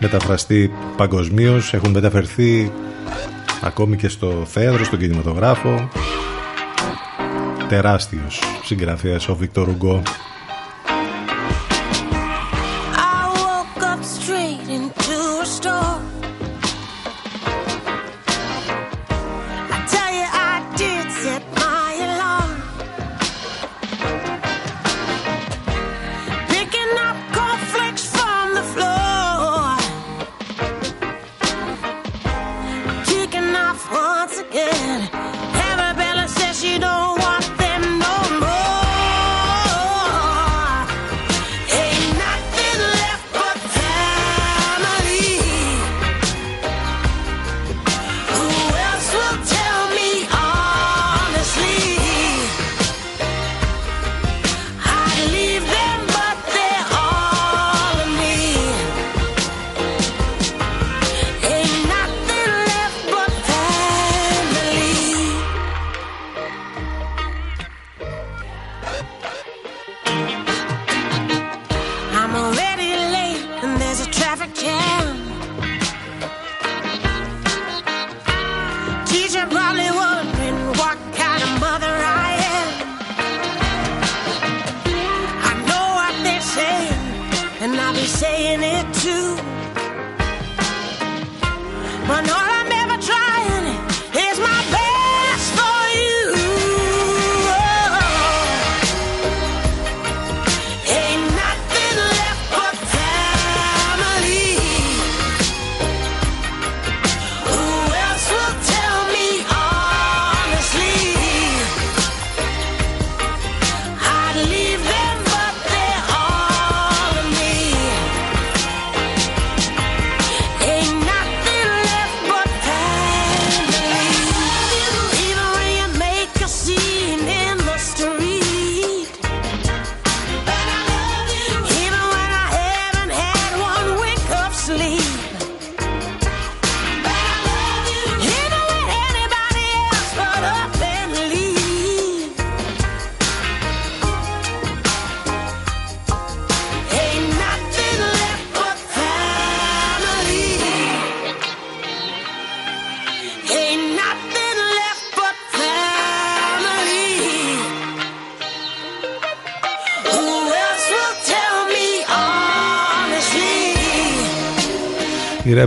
μεταφραστεί 0.00 0.70
παγκοσμίως, 0.96 1.74
έχουν 1.74 1.90
μεταφερθεί 1.90 2.72
ακόμη 3.62 3.96
και 3.96 4.08
στο 4.08 4.42
θέατρο, 4.46 4.84
στον 4.84 4.98
κινηματογράφο. 4.98 5.88
Τεράστιος 7.68 8.40
συγγραφέας 8.64 9.28
ο 9.28 9.34
Βίκτορ 9.34 9.68
Ουγκό. 9.68 10.02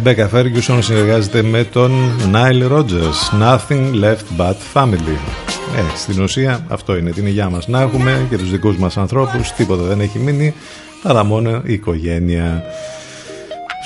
Η 0.01 0.03
Ρεμπέκα 0.03 0.27
Φέργιουσον 0.27 0.83
συνεργάζεται 0.83 1.41
με 1.41 1.63
τον 1.63 1.91
Νάιλ 2.29 2.67
Ρότζερς 2.67 3.31
Nothing 3.41 4.03
left 4.03 4.37
but 4.37 4.55
family. 4.73 5.17
Ε, 5.77 5.95
Στην 5.95 6.21
ουσία 6.21 6.65
αυτό 6.69 6.97
είναι 6.97 7.11
την 7.11 7.25
υγειά 7.25 7.49
μας. 7.49 7.67
Να 7.67 7.81
έχουμε 7.81 8.27
και 8.29 8.37
τους 8.37 8.51
δικούς 8.51 8.77
μας 8.77 8.97
ανθρώπους 8.97 9.51
Τίποτα 9.51 9.83
δεν 9.83 9.99
έχει 9.99 10.19
μείνει 10.19 10.53
Παρά 11.03 11.23
μόνο 11.23 11.61
η 11.65 11.73
οικογένεια. 11.73 12.63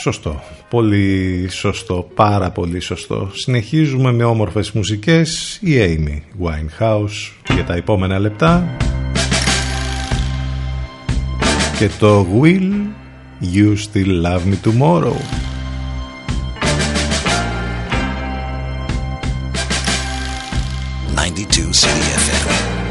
Σωστό. 0.02 0.42
Πολύ 0.70 1.48
σωστό, 1.50 2.10
πάρα 2.14 2.52
πολύ 2.52 2.80
σωστό. 2.80 3.32
Συνεχίζουμε 3.34 4.12
με 4.12 4.24
όμορφες 4.24 4.72
μουσικές. 4.72 5.60
Η 5.62 5.76
Amy 5.80 6.46
Winehouse 6.46 7.54
Για 7.54 7.64
τα 7.64 7.74
επόμενα 7.76 8.20
λεπτά. 8.20 8.78
Και 11.78 11.90
το 12.00 12.26
Will 12.42 12.72
You 13.54 13.76
Still 13.76 14.26
Love 14.26 14.42
Me 14.50 14.70
Tomorrow 14.70 15.45
92 21.26 21.74
CDFM. 21.74 22.85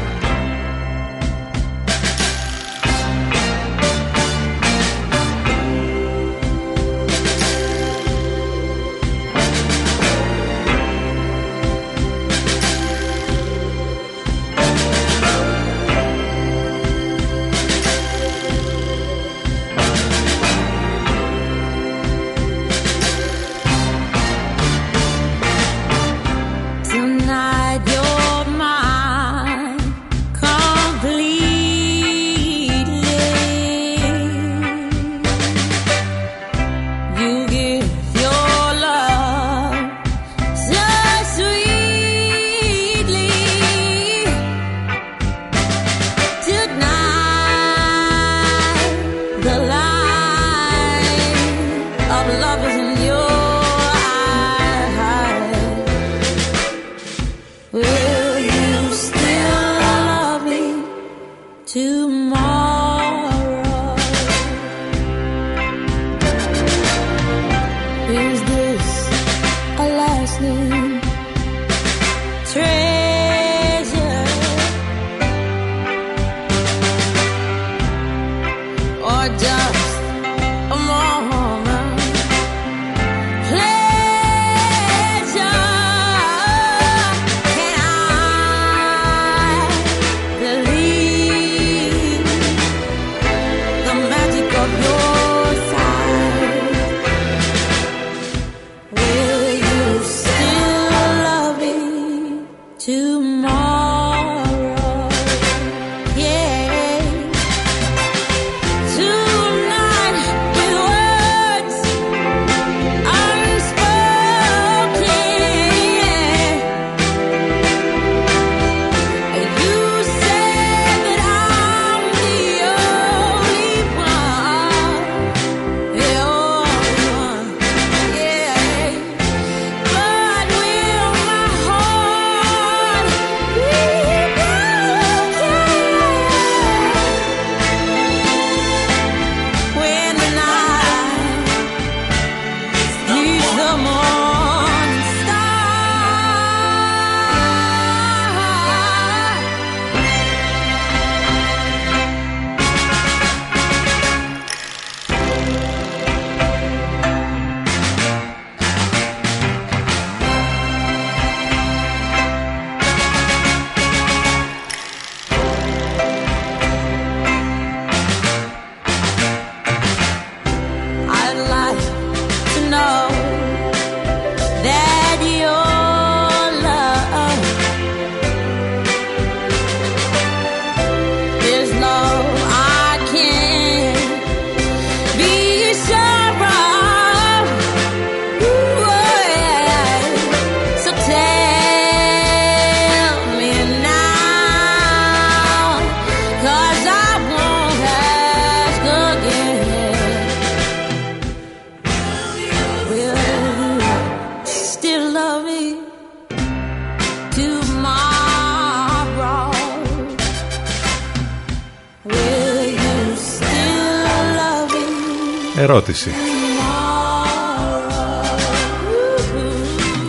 Ερώτηση. 215.65 216.09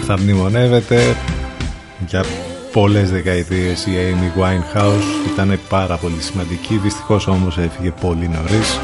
Θα 0.07 0.19
μνημονεύεται 0.19 1.17
για 2.09 2.25
πολλές 2.73 3.11
δεκαετίες 3.11 3.87
η 3.87 3.91
Amy 3.95 4.41
Winehouse. 4.43 5.33
Ήταν 5.33 5.59
πάρα 5.69 5.97
πολύ 5.97 6.21
σημαντική. 6.21 6.77
Δυστυχώς 6.77 7.27
όμως 7.27 7.59
έφυγε 7.59 7.93
πολύ 8.01 8.29
νωρίς. 8.29 8.81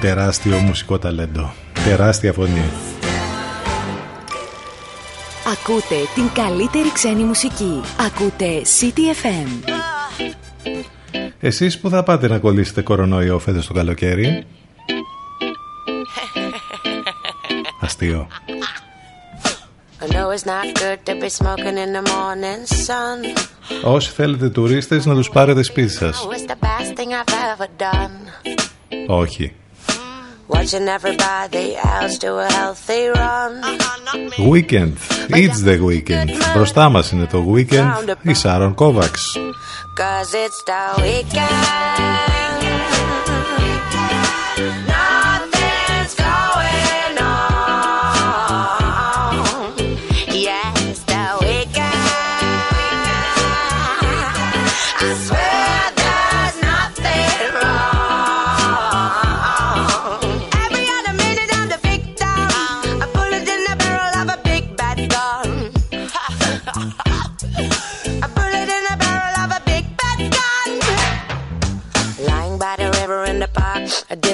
Τεράστιο 0.00 0.58
μουσικό 0.58 0.98
ταλέντο. 0.98 1.52
Τεράστια 1.84 2.32
φωνή. 2.32 2.64
Ακούτε 5.52 5.96
την 6.14 6.44
καλύτερη 6.44 6.92
ξένη 6.92 7.24
μουσική. 7.24 7.80
Ακούτε 8.06 8.62
CTFM 8.80 9.72
Εσείς 11.40 11.78
που 11.78 11.88
θα 11.88 12.02
πάτε 12.02 12.28
να 12.28 12.38
κολλήσετε 12.38 12.82
κορονοϊό 12.82 13.38
φέτος 13.38 13.66
το 13.66 13.72
καλοκαίρι; 13.72 14.44
Αστείο. 18.02 18.26
Όσοι 23.82 24.10
θέλετε 24.10 24.48
τουρίστες 24.48 25.06
να 25.06 25.14
τους 25.14 25.30
πάρετε 25.30 25.62
σπίτι 25.62 25.92
σας. 25.92 26.26
Όχι. 29.06 29.54
Watching 30.54 30.88
everybody 30.98 31.66
else 31.94 32.14
do 32.24 32.32
a 32.46 32.48
healthy 32.58 33.04
run. 33.20 33.52
Weekend. 34.52 34.92
It's 35.28 35.60
the 35.68 35.76
weekend. 35.90 36.30
Μπροστά 36.54 36.88
μας 36.88 37.10
είναι 37.10 37.26
το 37.26 37.54
weekend. 37.54 38.14
Η 38.22 38.34
Σάρων 38.34 38.74
Κόβαξ. 38.74 39.36
Cause 39.98 40.34
it's 40.44 40.60
the 40.70 41.02
weekend. 41.02 42.41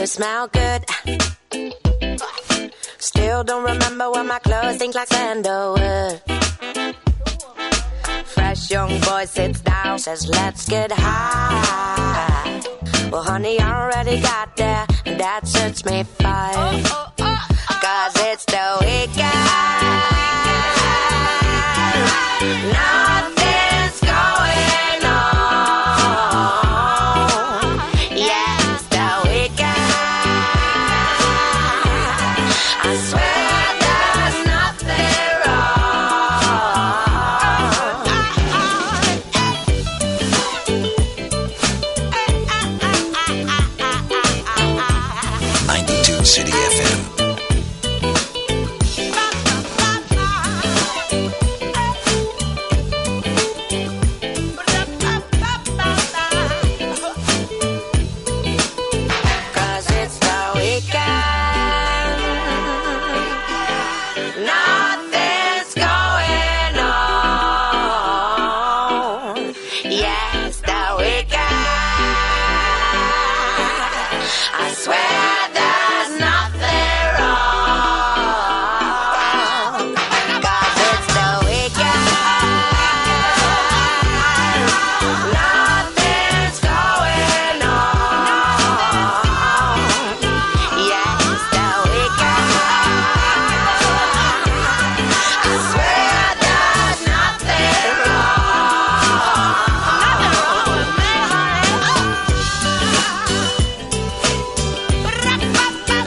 Smell 0.09 0.49
good. 0.49 0.85
Still 2.99 3.45
don't 3.45 3.64
remember 3.64 4.11
when 4.11 4.26
my 4.26 4.39
clothes 4.41 4.76
stink 4.76 4.95
like 4.95 5.09
sandalwood. 5.09 6.20
Fresh 8.24 8.70
young 8.70 9.01
boy 9.01 9.24
sits 9.26 9.61
down, 9.61 9.99
says, 9.99 10.26
Let's 10.29 10.68
get 10.68 10.91
high. 10.91 12.61
Well, 13.12 13.22
honey, 13.22 13.59
I 13.61 13.85
already 13.85 14.20
got 14.20 14.57
there, 14.57 14.87
and 15.07 15.20
that 15.20 15.47
suits 15.47 15.85
me 15.85 16.03
fine. 16.03 16.83
Cause 17.85 18.14
it's 18.16 18.45
the 18.47 18.66
weekend. 18.81 20.18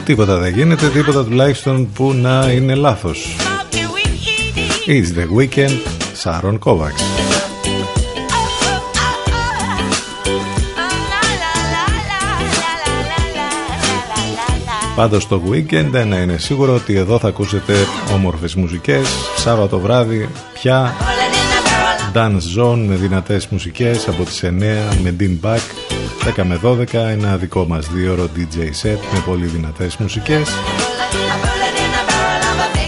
Τίποτα 0.04 0.38
δεν 0.38 0.52
γίνεται, 0.54 0.88
τίποτα 0.88 1.24
τουλάχιστον 1.24 1.92
που 1.92 2.12
να 2.12 2.50
είναι 2.52 2.74
λάθος. 2.74 3.36
It's 4.86 5.18
the 5.18 5.38
weekend, 5.38 5.78
Σάρων 6.12 6.58
Κόβαξ. 6.58 7.02
Πάντως 14.96 15.28
το 15.28 15.42
weekend 15.50 15.94
ένα 15.94 16.22
είναι 16.22 16.36
σίγουρο 16.38 16.74
ότι 16.74 16.96
εδώ 16.96 17.18
θα 17.18 17.28
ακούσετε 17.28 17.74
όμορφες 18.14 18.54
μουσικές 18.54 19.08
Σάββατο 19.36 19.78
βράδυ 19.78 20.28
πια 20.52 20.94
Dance 22.14 22.58
Zone 22.58 22.84
με 22.88 22.94
δυνατές 22.94 23.46
μουσικές 23.46 24.08
από 24.08 24.24
τις 24.24 24.44
9 24.44 24.48
με 25.02 25.16
Dean 25.20 25.46
Back 25.46 25.81
10 26.24 26.42
με 26.44 26.60
12 26.62 26.94
ένα 26.94 27.36
δικό 27.36 27.66
μας 27.66 27.88
δύο 27.92 28.12
ώρο 28.12 28.28
DJ 28.36 28.58
set 28.58 28.98
με 29.12 29.22
πολύ 29.26 29.46
δυνατές 29.46 29.96
μουσικές. 29.96 30.48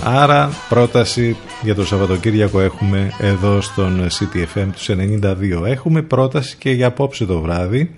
Άρα 0.05 0.51
πρόταση 0.69 1.37
για 1.63 1.75
το 1.75 1.87
Σαββατοκύριακο 1.87 2.61
έχουμε 2.61 3.13
εδώ 3.19 3.61
στον 3.61 4.07
CTFM 4.07 4.67
τους 4.73 4.89
92 4.91 5.65
Έχουμε 5.67 6.03
πρόταση 6.03 6.57
και 6.57 6.71
για 6.71 6.87
απόψε 6.87 7.25
το 7.25 7.41
βράδυ. 7.41 7.95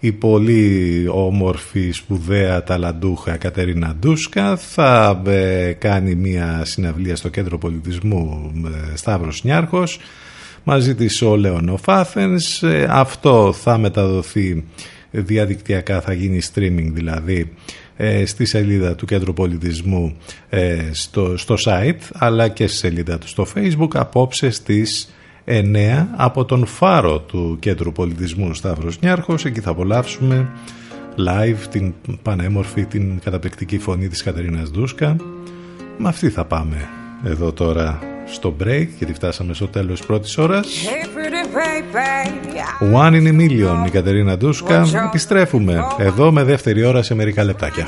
Η 0.00 0.12
πολύ 0.12 1.06
όμορφη, 1.10 1.90
σπουδαία, 1.90 2.62
ταλαντούχα 2.62 3.36
Κατερίνα 3.36 3.96
Ντούσκα 3.98 4.56
θα 4.56 5.22
ε, 5.26 5.72
κάνει 5.72 6.14
μια 6.14 6.62
συναυλία 6.64 7.16
στο 7.16 7.28
Κέντρο 7.28 7.58
Πολιτισμού 7.58 8.52
ε, 8.66 8.96
Σταύρος 8.96 9.44
Νιάρχος 9.44 9.98
μαζί 10.68 10.94
της 10.94 11.22
ο 11.22 11.36
Λέων 11.36 11.78
Φάθενς. 11.82 12.62
Αυτό 12.88 13.52
θα 13.52 13.78
μεταδοθεί 13.78 14.64
διαδικτυακά, 15.10 16.00
θα 16.00 16.12
γίνει 16.12 16.40
streaming 16.54 16.90
δηλαδή 16.92 17.52
ε, 17.96 18.26
στη 18.26 18.44
σελίδα 18.44 18.94
του 18.94 19.06
Κέντρου 19.06 19.34
Πολιτισμού 19.34 20.16
ε, 20.48 20.78
στο, 20.92 21.36
στο 21.36 21.54
site 21.64 22.00
αλλά 22.12 22.48
και 22.48 22.66
στη 22.66 22.76
σελίδα 22.76 23.18
του 23.18 23.28
στο 23.28 23.46
facebook 23.54 23.88
απόψε 23.94 24.50
στις 24.50 25.14
9 25.46 26.06
από 26.16 26.44
τον 26.44 26.66
φάρο 26.66 27.20
του 27.20 27.56
Κέντρου 27.60 27.92
Πολιτισμού 27.92 28.54
Σταύρος 28.54 29.00
Νιάρχος. 29.00 29.44
Εκεί 29.44 29.60
θα 29.60 29.70
απολαύσουμε 29.70 30.48
live 31.16 31.66
την 31.70 31.94
πανέμορφη 32.22 32.84
την 32.84 33.18
καταπληκτική 33.24 33.78
φωνή 33.78 34.08
της 34.08 34.22
Κατερίνας 34.22 34.68
Δούσκα. 34.68 35.16
Με 35.98 36.08
αυτή 36.08 36.28
θα 36.28 36.44
πάμε 36.44 36.88
εδώ 37.24 37.52
τώρα 37.52 38.15
στο 38.26 38.56
break 38.64 38.86
γιατί 38.98 39.12
φτάσαμε 39.14 39.54
στο 39.54 39.68
τέλος 39.68 39.98
της 39.98 40.06
πρώτης 40.06 40.38
ώρας 40.38 40.66
One 42.92 43.12
in 43.12 43.26
a 43.26 43.40
million 43.40 43.86
η 43.86 43.90
Κατερίνα 43.90 44.36
Ντούσκα 44.36 44.86
Επιστρέφουμε 45.06 45.86
εδώ 45.98 46.32
με 46.32 46.42
δεύτερη 46.42 46.84
ώρα 46.84 47.02
σε 47.02 47.14
μερικά 47.14 47.44
λεπτάκια 47.44 47.86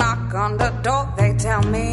knock 0.00 0.34
on 0.34 0.56
the 0.56 0.70
door, 0.82 1.12
they 1.18 1.32
tell 1.34 1.62
me 1.62 1.88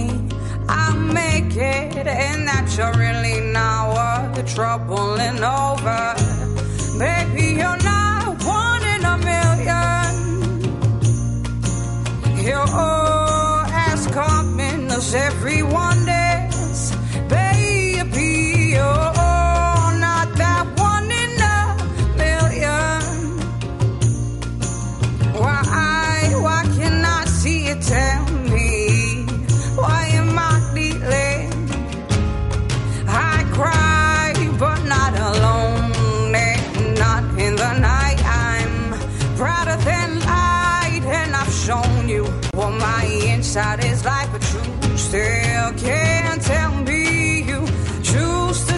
I'll 0.70 0.98
make 0.98 1.56
it, 1.56 2.08
and 2.08 2.48
that 2.48 2.74
you're 2.78 2.94
really 2.94 3.40
not 3.52 3.82
worth 3.96 4.54
troubling 4.54 5.44
over. 5.44 6.00
Baby, 6.98 7.58
you're 7.60 7.78
not. 7.84 7.97
Your 12.48 12.64
ass 12.64 14.08
coming 14.08 14.90
us 14.90 15.14
every 15.14 15.64
one 15.64 16.06
day. 16.06 16.27
Inside 43.58 43.84
is 43.86 44.06
like, 44.06 44.32
but 44.32 44.44
you 44.54 44.98
still 44.98 45.74
can't 45.74 46.42
tell 46.44 46.72
me 46.84 47.42
you 47.42 47.66
choose 48.04 48.66
to 48.68 48.78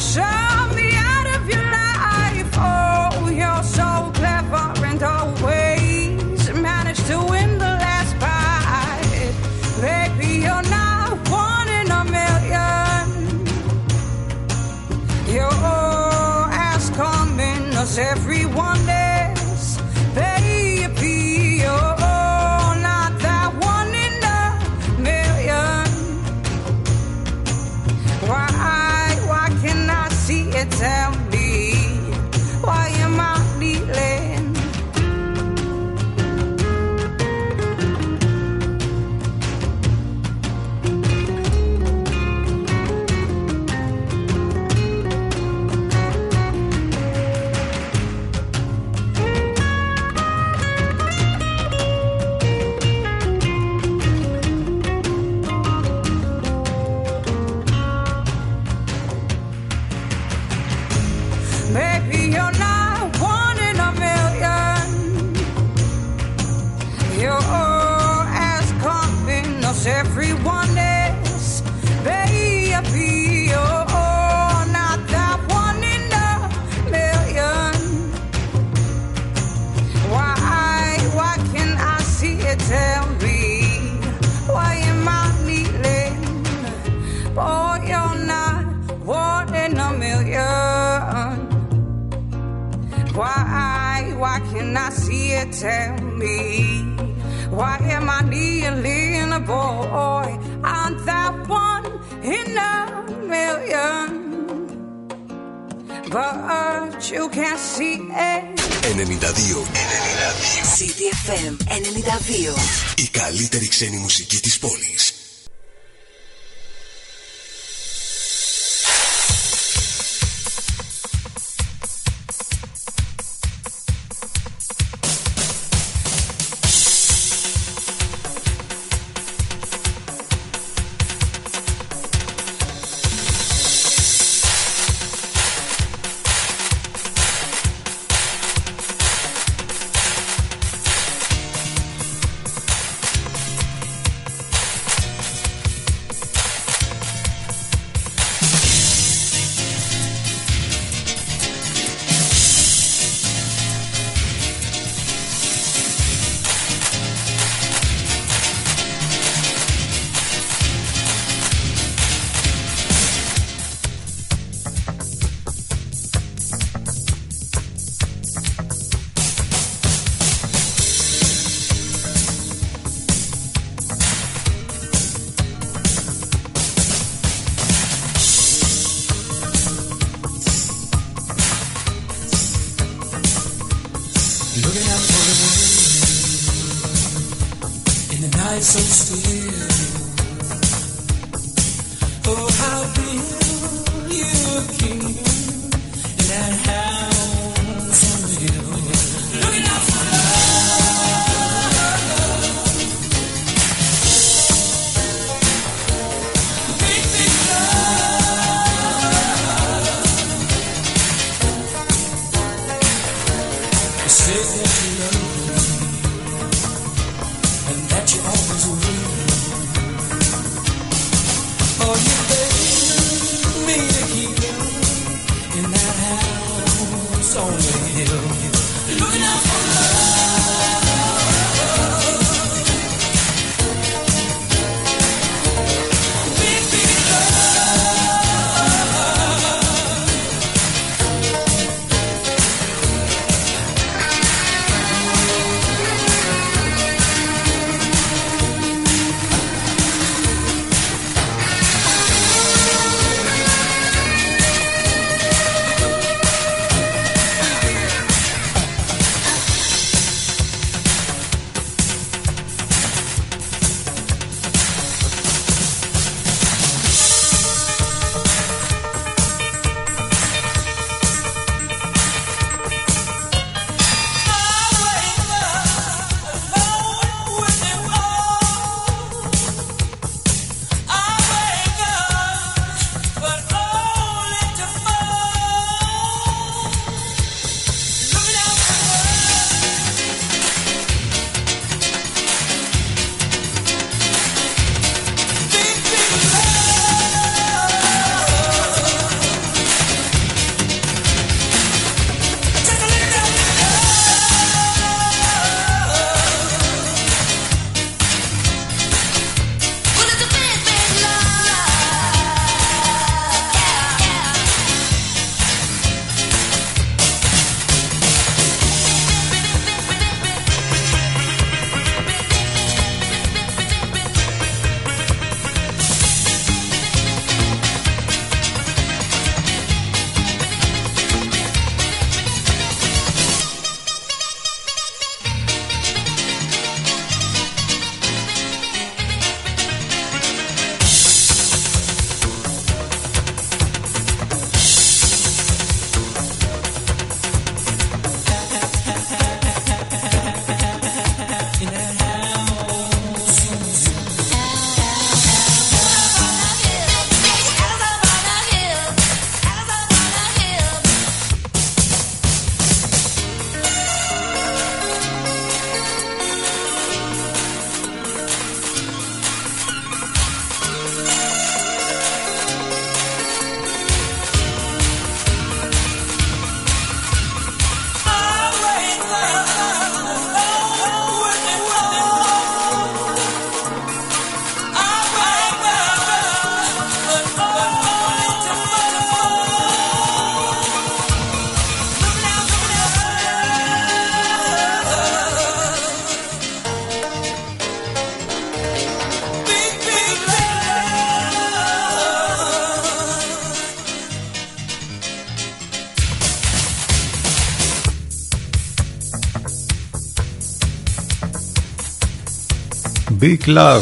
Big 413.22 413.38
Love. 413.46 413.82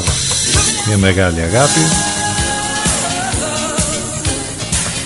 Μια 0.88 0.98
μεγάλη 0.98 1.42
αγάπη. 1.42 1.80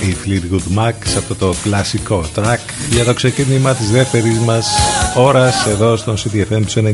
Η 0.01 0.15
Fleetwood 0.25 0.79
Mac 0.79 0.93
σε 1.03 1.17
αυτό 1.17 1.35
το 1.35 1.53
κλασικό 1.63 2.23
track. 2.35 2.57
Για 2.89 3.03
το 3.03 3.13
ξεκίνημα 3.13 3.73
της 3.73 3.91
δεύτερης 3.91 4.37
μας 4.37 4.67
ώρας 5.15 5.65
εδώ 5.65 5.95
στον 5.95 6.17
CDFM 6.17 6.61
του 6.65 6.93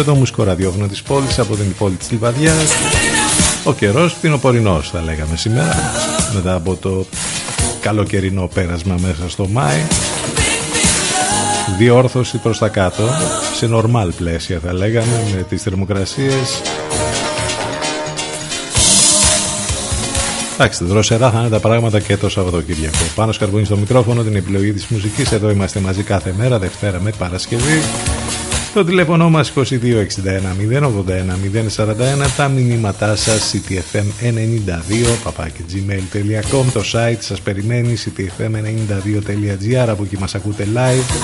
92 0.00 0.04
το 0.04 0.14
μουσικό 0.14 0.44
ραδιόφωνο 0.44 0.86
της 0.86 1.02
πόλης 1.02 1.38
από 1.38 1.56
την 1.56 1.74
πόλη 1.78 1.94
της 1.94 2.10
Λιβαδιάς. 2.10 2.70
Ο 3.64 3.72
καιρός 3.72 4.12
φθινοπορεινός 4.12 4.90
θα 4.90 5.02
λέγαμε 5.02 5.36
σήμερα. 5.36 5.76
Μετά 6.34 6.54
από 6.54 6.76
το 6.76 7.06
καλοκαιρινό 7.80 8.50
πέρασμα 8.54 8.94
μέσα 9.00 9.28
στο 9.28 9.48
Μάη. 9.48 9.86
Διόρθωση 11.78 12.36
προς 12.38 12.58
τα 12.58 12.68
κάτω. 12.68 13.08
Σε 13.56 13.66
νορμάλ 13.66 14.12
πλαίσια 14.12 14.60
θα 14.64 14.72
λέγαμε 14.72 15.24
με 15.34 15.42
τις 15.42 15.62
θερμοκρασίες 15.62 16.60
Εντάξει, 20.60 20.84
δροσερά 20.84 21.30
θα 21.30 21.40
είναι 21.40 21.48
τα 21.48 21.60
πράγματα 21.60 22.00
και 22.00 22.16
το 22.16 22.28
Σαββατοκύριακο. 22.28 22.96
Πάνω 23.14 23.32
σκαρβούνι 23.32 23.64
στο 23.64 23.76
μικρόφωνο, 23.76 24.22
την 24.22 24.36
επιλογή 24.36 24.72
της 24.72 24.86
μουσικής. 24.86 25.32
Εδώ 25.32 25.50
είμαστε 25.50 25.80
μαζί 25.80 26.02
κάθε 26.02 26.34
μέρα, 26.36 26.58
Δευτέρα 26.58 27.00
με 27.00 27.10
Παρασκευή. 27.18 27.80
Το 28.74 28.84
τηλέφωνο 28.84 29.30
μας 29.30 29.52
2261 29.56 29.62
081 30.56 31.36
041 31.76 31.92
Τα 32.36 32.48
μηνύματά 32.48 33.16
σας 33.16 33.54
ctfm92 33.54 35.18
παπάκι 35.24 35.64
gmail.com 35.72 36.64
Το 36.72 36.80
site 36.92 37.18
σας 37.18 37.40
περιμένει 37.40 37.96
ctfm92.gr 38.04 39.88
Από 39.88 40.02
εκεί 40.02 40.18
μας 40.18 40.34
ακούτε 40.34 40.66
live 40.74 41.14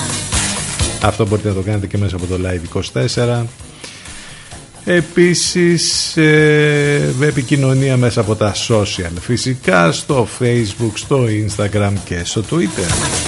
Αυτό 1.01 1.27
μπορείτε 1.27 1.47
να 1.47 1.53
το 1.53 1.61
κάνετε 1.61 1.87
και 1.87 1.97
μέσα 1.97 2.15
από 2.15 2.25
το 2.25 2.35
live 2.43 2.81
24 3.03 3.43
Επίσης 4.85 6.17
ε, 6.17 7.13
επικοινωνία 7.21 7.97
μέσα 7.97 8.21
από 8.21 8.35
τα 8.35 8.53
social 8.67 9.11
Φυσικά 9.19 9.91
στο 9.91 10.27
facebook, 10.39 10.91
στο 10.93 11.25
instagram 11.25 11.93
και 12.05 12.21
στο 12.23 12.43
twitter 12.49 13.25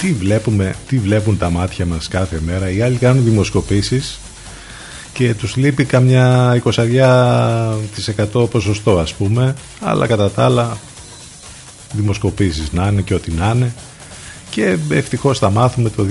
τι 0.00 0.12
βλέπουμε, 0.12 0.74
τι 0.88 0.98
βλέπουν 0.98 1.38
τα 1.38 1.50
μάτια 1.50 1.86
μας 1.86 2.08
κάθε 2.08 2.40
μέρα; 2.44 2.70
Οι 2.70 2.82
άλλοι 2.82 2.96
κάνουν 2.96 3.24
δημοσκοπήσεις 3.24 4.18
και 5.12 5.34
τους 5.34 5.56
λείπει 5.56 5.84
καμιά 5.84 6.60
20% 8.32 8.50
ποσοστό 8.50 8.98
ας 8.98 9.14
πούμε, 9.14 9.54
αλλά 9.80 10.06
κατά 10.06 10.30
τα 10.30 10.44
άλλα 10.44 10.78
δημοσκοπήσεις 11.92 12.72
να 12.72 12.86
είναι 12.88 13.02
και 13.02 13.14
ό,τι 13.14 13.30
να 13.30 13.52
είναι. 13.54 13.72
Και 14.50 14.76
ευτυχώς 14.90 15.38
θα 15.38 15.50
μάθουμε 15.50 15.90
το 15.90 16.06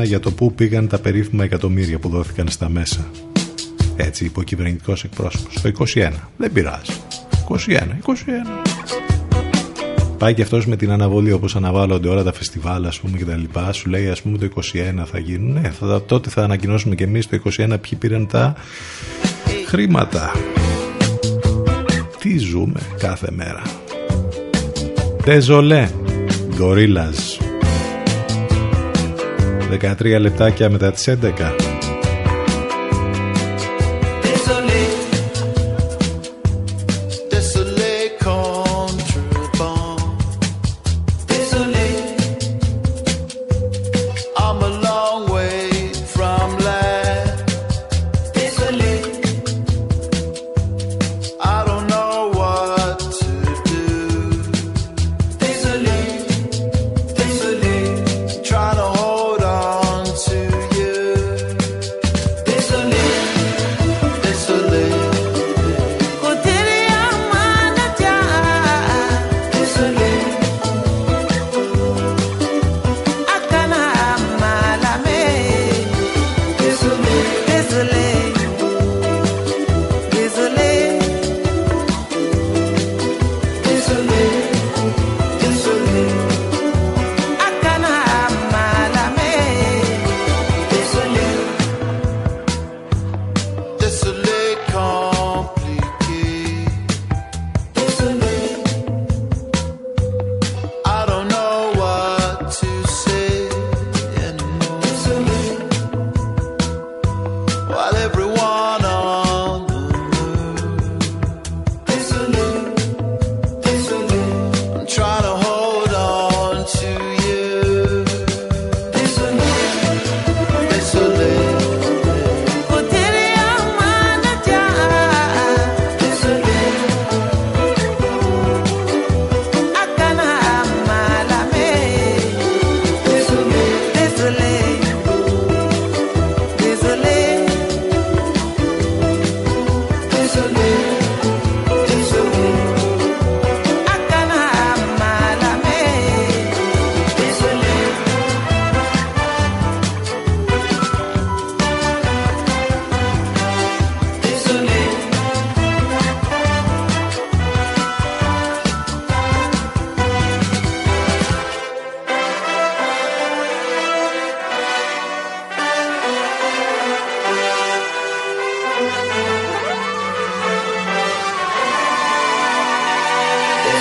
2021 0.00 0.04
για 0.04 0.20
το 0.20 0.30
πού 0.30 0.54
πήγαν 0.54 0.88
τα 0.88 0.98
περίφημα 0.98 1.44
εκατομμύρια 1.44 1.98
που 1.98 2.08
δόθηκαν 2.08 2.48
στα 2.48 2.68
μέσα. 2.68 3.10
Έτσι 3.96 4.24
είπε 4.24 4.40
ο 4.40 4.42
κυβερνητικός 4.42 5.04
εκπρόσωπος. 5.04 5.60
Το 5.62 5.72
21. 5.94 6.10
Δεν 6.36 6.52
πειράζει. 6.52 6.92
21. 7.48 7.80
21 8.04 8.66
πάει 10.18 10.34
και 10.34 10.42
αυτός 10.42 10.66
με 10.66 10.76
την 10.76 10.90
αναβολή 10.90 11.32
όπως 11.32 11.56
αναβάλλονται 11.56 12.08
όλα 12.08 12.22
τα 12.22 12.32
φεστιβάλ 12.32 12.84
ας 12.84 13.00
πούμε 13.00 13.18
και 13.18 13.24
τα 13.24 13.36
λοιπά 13.36 13.72
σου 13.72 13.90
λέει 13.90 14.08
ας 14.08 14.22
πούμε 14.22 14.38
το 14.38 14.48
21 14.54 14.60
θα 15.04 15.18
γίνουν 15.18 15.52
ναι 15.52 15.70
θα, 15.70 16.02
τότε 16.02 16.30
θα 16.30 16.42
ανακοινώσουμε 16.42 16.94
και 16.94 17.04
εμείς 17.04 17.28
το 17.28 17.40
21 17.44 17.50
ποιοι 17.80 17.98
πήραν 17.98 18.26
τα 18.26 18.54
χρήματα 19.66 20.32
τι 22.18 22.38
ζούμε 22.38 22.80
κάθε 22.98 23.28
μέρα 23.30 23.62
Τεζολέ 25.24 25.88
Γκορίλας. 26.56 27.38
13 29.70 30.18
λεπτάκια 30.18 30.70
μετά 30.70 30.92
τις 30.92 31.08
11 31.08 31.65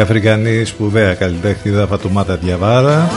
Αφρικανή 0.00 0.64
σπουδαία 0.64 1.14
καλλιτέχνηδα 1.14 1.86
Φατουμάτα 1.86 2.36
Διαβάρα 2.36 3.10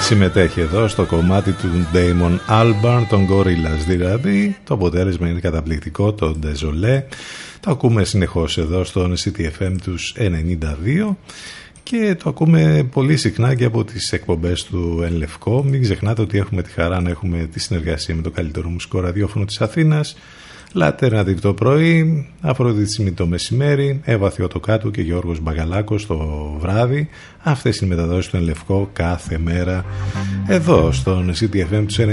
συμμετέχει 0.00 0.60
εδώ 0.60 0.88
στο 0.88 1.04
κομμάτι 1.04 1.52
του 1.52 1.86
Damon 1.94 2.38
Albarn, 2.48 3.04
των 3.08 3.28
Gorillaz 3.30 3.84
δηλαδή. 3.86 4.56
Το 4.64 4.74
αποτέλεσμα 4.74 5.28
είναι 5.28 5.40
καταπληκτικό, 5.40 6.12
το 6.12 6.36
Desolé. 6.42 7.02
Το 7.60 7.70
ακούμε 7.70 8.04
συνεχώς 8.04 8.58
εδώ 8.58 8.84
στον 8.84 9.14
CTFM 9.16 9.76
τους 9.82 10.14
92 10.18 11.16
και 11.82 12.16
το 12.22 12.28
ακούμε 12.28 12.88
πολύ 12.92 13.16
συχνά 13.16 13.54
και 13.54 13.64
από 13.64 13.84
τις 13.84 14.12
εκπομπές 14.12 14.64
του 14.64 15.02
Ενλευκό. 15.04 15.64
Μην 15.64 15.82
ξεχνάτε 15.82 16.22
ότι 16.22 16.38
έχουμε 16.38 16.62
τη 16.62 16.70
χαρά 16.70 17.00
να 17.00 17.10
έχουμε 17.10 17.48
τη 17.52 17.60
συνεργασία 17.60 18.14
με 18.14 18.22
το 18.22 18.30
καλύτερο 18.30 18.68
μουσικό 18.68 19.00
ραδιόφωνο 19.00 19.44
της 19.44 19.60
Αθήνας 19.60 20.16
Λατέρνατιβ 20.72 21.40
το 21.40 21.54
πρωί, 21.54 22.28
Αφροδίτη 22.40 23.12
το 23.12 23.26
μεσημέρι, 23.26 24.00
Εύα 24.04 24.32
κάτω 24.60 24.90
και 24.90 25.00
Γιώργος 25.00 25.40
Μπαγαλάκος 25.40 26.06
το 26.06 26.16
βράδυ. 26.58 27.08
Αυτές 27.42 27.78
είναι 27.78 27.94
οι 27.94 27.96
μεταδόσεις 27.96 28.30
του 28.30 28.36
Ενλευκό 28.36 28.90
κάθε 28.92 29.38
μέρα 29.38 29.84
εδώ 30.46 30.92
στον 30.92 31.32
CTFM 31.40 31.84
τους 31.86 31.98
92. 31.98 32.04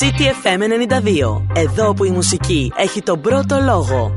CTFM 0.00 0.60
92. 0.60 1.42
Εδώ 1.54 1.94
που 1.94 2.04
η 2.04 2.10
μουσική 2.10 2.72
έχει 2.76 3.02
τον 3.02 3.20
πρώτο 3.20 3.60
λόγο. 3.64 4.14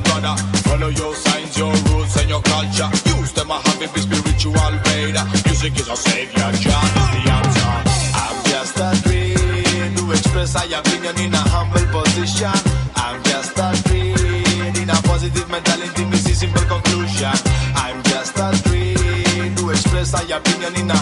and 0.00 0.04
brother. 0.04 0.36
Follow 0.68 0.88
your 0.88 1.14
signs, 1.14 1.56
your 1.58 1.72
rules, 1.90 2.16
and 2.16 2.28
your 2.28 2.42
culture. 2.42 2.88
Use 3.16 3.32
them, 3.32 3.50
I 3.50 3.60
have 3.64 3.82
it, 3.82 3.92
be 3.94 4.00
spiritual 4.00 4.72
vader. 4.84 5.24
Music 5.46 5.78
is 5.78 5.88
our 5.88 5.96
savior, 5.96 6.48
John 6.60 6.90
is 7.00 7.08
the 7.14 7.22
answer. 7.30 7.74
I'm 8.14 8.36
just 8.44 8.76
a 8.78 8.90
dream 9.04 9.94
to 9.96 10.12
express 10.12 10.54
my 10.54 10.64
opinion 10.78 11.18
in 11.20 11.34
a 11.34 11.42
humble 11.52 11.86
position. 11.92 12.56
I'm 12.96 13.22
just 13.24 13.58
a 13.58 13.68
dream 13.88 14.74
in 14.76 14.90
a 14.90 14.98
positive 15.02 15.48
mentality, 15.50 16.04
me 16.06 16.16
see 16.16 16.34
simple 16.34 16.64
conclusion. 16.64 17.36
I'm 17.74 18.02
just 18.04 18.36
a 18.38 18.50
dream 18.64 19.54
to 19.56 19.70
express 19.70 20.12
my 20.12 20.36
opinion 20.36 20.76
in 20.76 20.90
a 20.90 20.96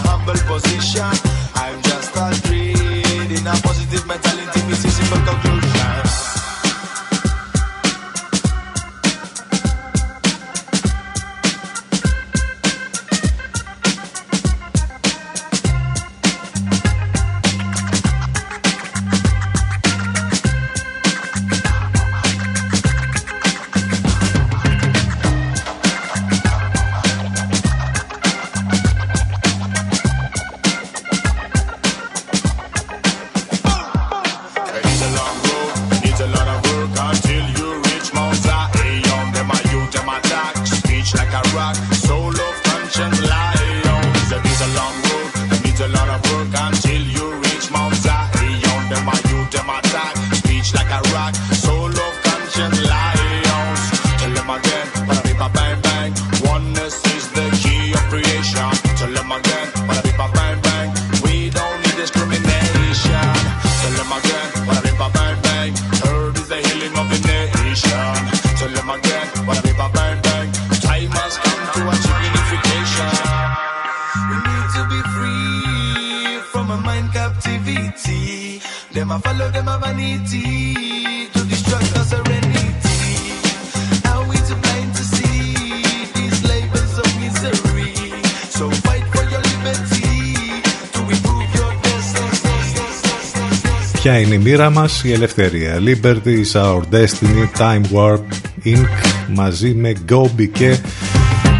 μοίρα 94.49 94.69
μας, 94.69 95.03
η 95.03 95.11
ελευθερία. 95.11 95.79
Liberty 95.85 96.43
is 96.43 96.61
our 96.61 96.81
destiny, 96.91 97.57
Time 97.57 97.81
Warp 97.93 98.19
Inc. 98.65 98.87
μαζί 99.35 99.73
με 99.73 99.93
Gobi 100.09 100.49
και 100.51 100.77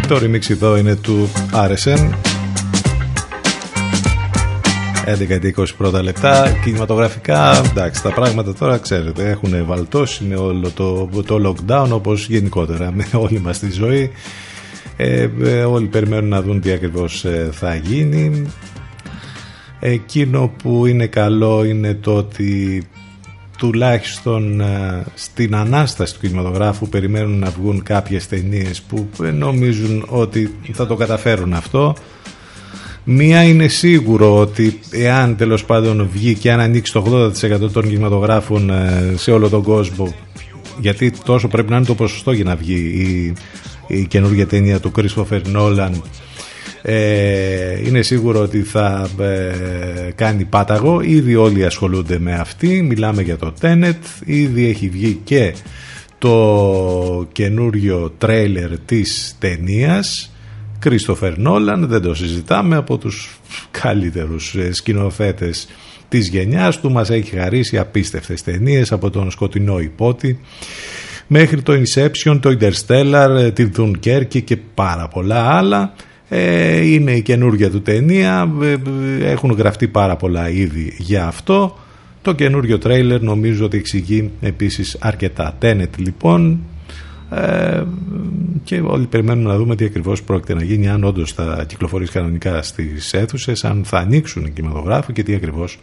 το 0.08 0.16
remix 0.22 0.50
εδώ 0.50 0.76
είναι 0.76 0.96
του 0.96 1.28
RSN. 1.52 2.10
11 5.06 5.60
20 5.60 5.64
πρώτα 5.76 6.02
λεπτά 6.02 6.58
κινηματογραφικά 6.64 7.62
εντάξει 7.70 8.02
τα 8.02 8.10
πράγματα 8.10 8.54
τώρα 8.54 8.78
ξέρετε 8.78 9.28
έχουν 9.28 9.66
βαλτώσει 9.66 10.24
με 10.24 10.34
όλο 10.36 10.70
το, 10.70 11.08
το 11.26 11.54
lockdown 11.66 11.88
όπως 11.90 12.28
γενικότερα 12.28 12.92
με 12.92 13.06
όλη 13.12 13.40
μας 13.40 13.58
τη 13.58 13.70
ζωή 13.70 14.10
Ε, 15.02 15.28
ε, 15.42 15.62
όλοι 15.62 15.86
περιμένουν 15.86 16.28
να 16.28 16.42
δουν 16.42 16.60
τι 16.60 16.72
ακριβώς 16.72 17.24
ε, 17.24 17.48
θα 17.52 17.74
γίνει. 17.74 18.46
Εκείνο 19.80 20.52
που 20.62 20.86
είναι 20.86 21.06
καλό 21.06 21.64
είναι 21.64 21.94
το 21.94 22.16
ότι 22.16 22.82
τουλάχιστον 23.58 24.60
ε, 24.60 25.04
στην 25.14 25.54
ανάσταση 25.54 26.14
του 26.14 26.20
κινηματογράφου 26.20 26.88
περιμένουν 26.88 27.38
να 27.38 27.50
βγουν 27.50 27.82
κάποιες 27.82 28.28
ταινίες 28.28 28.82
που 28.82 29.08
νομίζουν 29.32 30.04
ότι 30.08 30.54
θα 30.72 30.86
το 30.86 30.94
καταφέρουν 30.94 31.52
αυτό. 31.52 31.94
Μία 33.04 33.42
είναι 33.42 33.68
σίγουρο 33.68 34.38
ότι 34.38 34.78
εάν 34.90 35.36
τέλος 35.36 35.64
πάντων 35.64 36.08
βγει 36.12 36.34
και 36.34 36.52
αν 36.52 36.60
ανοίξει 36.60 36.92
το 36.92 37.30
80% 37.40 37.70
των 37.72 37.88
κινηματογράφων 37.88 38.70
ε, 38.70 39.12
σε 39.16 39.30
όλο 39.30 39.48
τον 39.48 39.62
κόσμο 39.62 40.14
γιατί 40.80 41.12
τόσο 41.24 41.48
πρέπει 41.48 41.70
να 41.70 41.76
είναι 41.76 41.84
το 41.84 41.94
ποσοστό 41.94 42.32
για 42.32 42.44
να 42.44 42.56
βγει 42.56 42.74
η, 42.74 43.34
η 43.86 44.06
καινούργια 44.06 44.46
ταινία 44.46 44.80
του 44.80 44.92
Christopher 44.96 45.40
Nolan 45.54 45.92
ε, 46.82 47.86
είναι 47.86 48.02
σίγουρο 48.02 48.40
ότι 48.40 48.62
θα 48.62 49.08
ε, 49.20 50.10
κάνει 50.14 50.44
πάταγο. 50.44 51.00
Ήδη 51.00 51.34
όλοι 51.34 51.64
ασχολούνται 51.64 52.18
με 52.18 52.34
αυτή. 52.34 52.82
Μιλάμε 52.82 53.22
για 53.22 53.36
το 53.36 53.52
Tenet. 53.60 53.98
Ήδη 54.24 54.68
έχει 54.68 54.88
βγει 54.88 55.20
και 55.24 55.54
το 56.18 57.28
καινούριο 57.32 58.14
τρέιλερ 58.18 58.78
της 58.78 59.36
ταινίας. 59.38 60.34
Κρίστοφερ 60.78 61.38
Νόλαν 61.38 61.86
δεν 61.88 62.02
το 62.02 62.14
συζητάμε 62.14 62.76
από 62.76 62.98
τους 62.98 63.40
καλύτερους 63.70 64.54
ε, 64.54 64.72
σκηνοθέτες 64.72 65.68
της 66.08 66.28
γενιάς 66.28 66.80
του. 66.80 66.90
Μας 66.90 67.10
έχει 67.10 67.36
χαρίσει 67.36 67.78
απίστευτες 67.78 68.42
ταινίες 68.42 68.92
από 68.92 69.10
τον 69.10 69.30
σκοτεινό 69.30 69.78
υπότι 69.78 70.40
μέχρι 71.26 71.62
το 71.62 71.72
Inception, 71.72 72.38
το 72.40 72.56
Interstellar, 72.60 73.36
ε, 73.38 73.50
τη 73.50 73.68
Dunkerque 73.76 74.42
και 74.44 74.56
πάρα 74.56 75.08
πολλά 75.08 75.56
άλλα 75.56 75.94
ε, 76.32 76.92
είναι 76.92 77.12
η 77.12 77.22
καινούργια 77.22 77.70
του 77.70 77.82
ταινία 77.82 78.52
έχουν 79.22 79.50
γραφτεί 79.50 79.88
πάρα 79.88 80.16
πολλά 80.16 80.50
ήδη 80.50 80.94
για 80.98 81.26
αυτό. 81.26 81.78
Το 82.22 82.32
καινούριο 82.32 82.78
τρέιλερ 82.78 83.22
νομίζω 83.22 83.64
ότι 83.64 83.76
εξηγεί 83.76 84.30
επίσης 84.40 84.96
αρκετά. 85.00 85.58
Tenet 85.62 85.96
λοιπόν. 85.96 86.60
Ε, 87.30 87.82
και 88.64 88.80
όλοι 88.80 89.06
περιμένουν 89.06 89.44
να 89.44 89.56
δούμε 89.56 89.76
τι 89.76 89.84
ακριβώς 89.84 90.22
πρόκειται 90.22 90.54
να 90.54 90.62
γίνει 90.62 90.88
αν 90.88 91.04
όντως 91.04 91.32
θα 91.32 91.64
κυκλοφορήσει 91.68 92.12
κανονικά 92.12 92.62
στις 92.62 93.14
αίθουσες, 93.14 93.64
αν 93.64 93.84
θα 93.84 93.98
ανοίξουν 93.98 94.44
οι 94.44 94.50
κινηματογράφοι 94.50 95.12
και 95.12 95.22
τι 95.22 95.34
ακριβώς 95.34 95.78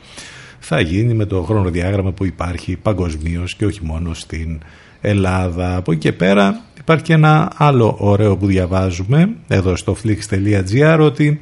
θα 0.59 0.79
γίνει 0.79 1.13
με 1.13 1.25
το 1.25 1.41
χρονοδιάγραμμα 1.41 2.11
που 2.11 2.25
υπάρχει 2.25 2.77
παγκοσμίως 2.81 3.55
και 3.55 3.65
όχι 3.65 3.79
μόνο 3.83 4.13
στην 4.13 4.59
Ελλάδα. 5.07 5.75
Από 5.75 5.91
εκεί 5.91 6.01
και 6.01 6.13
πέρα 6.13 6.61
υπάρχει 6.79 7.03
και 7.03 7.13
ένα 7.13 7.51
άλλο 7.55 7.95
ωραίο 7.99 8.37
που 8.37 8.45
διαβάζουμε 8.45 9.29
εδώ 9.47 9.75
στο 9.75 9.95
flix.gr 10.03 10.99
ότι 11.01 11.39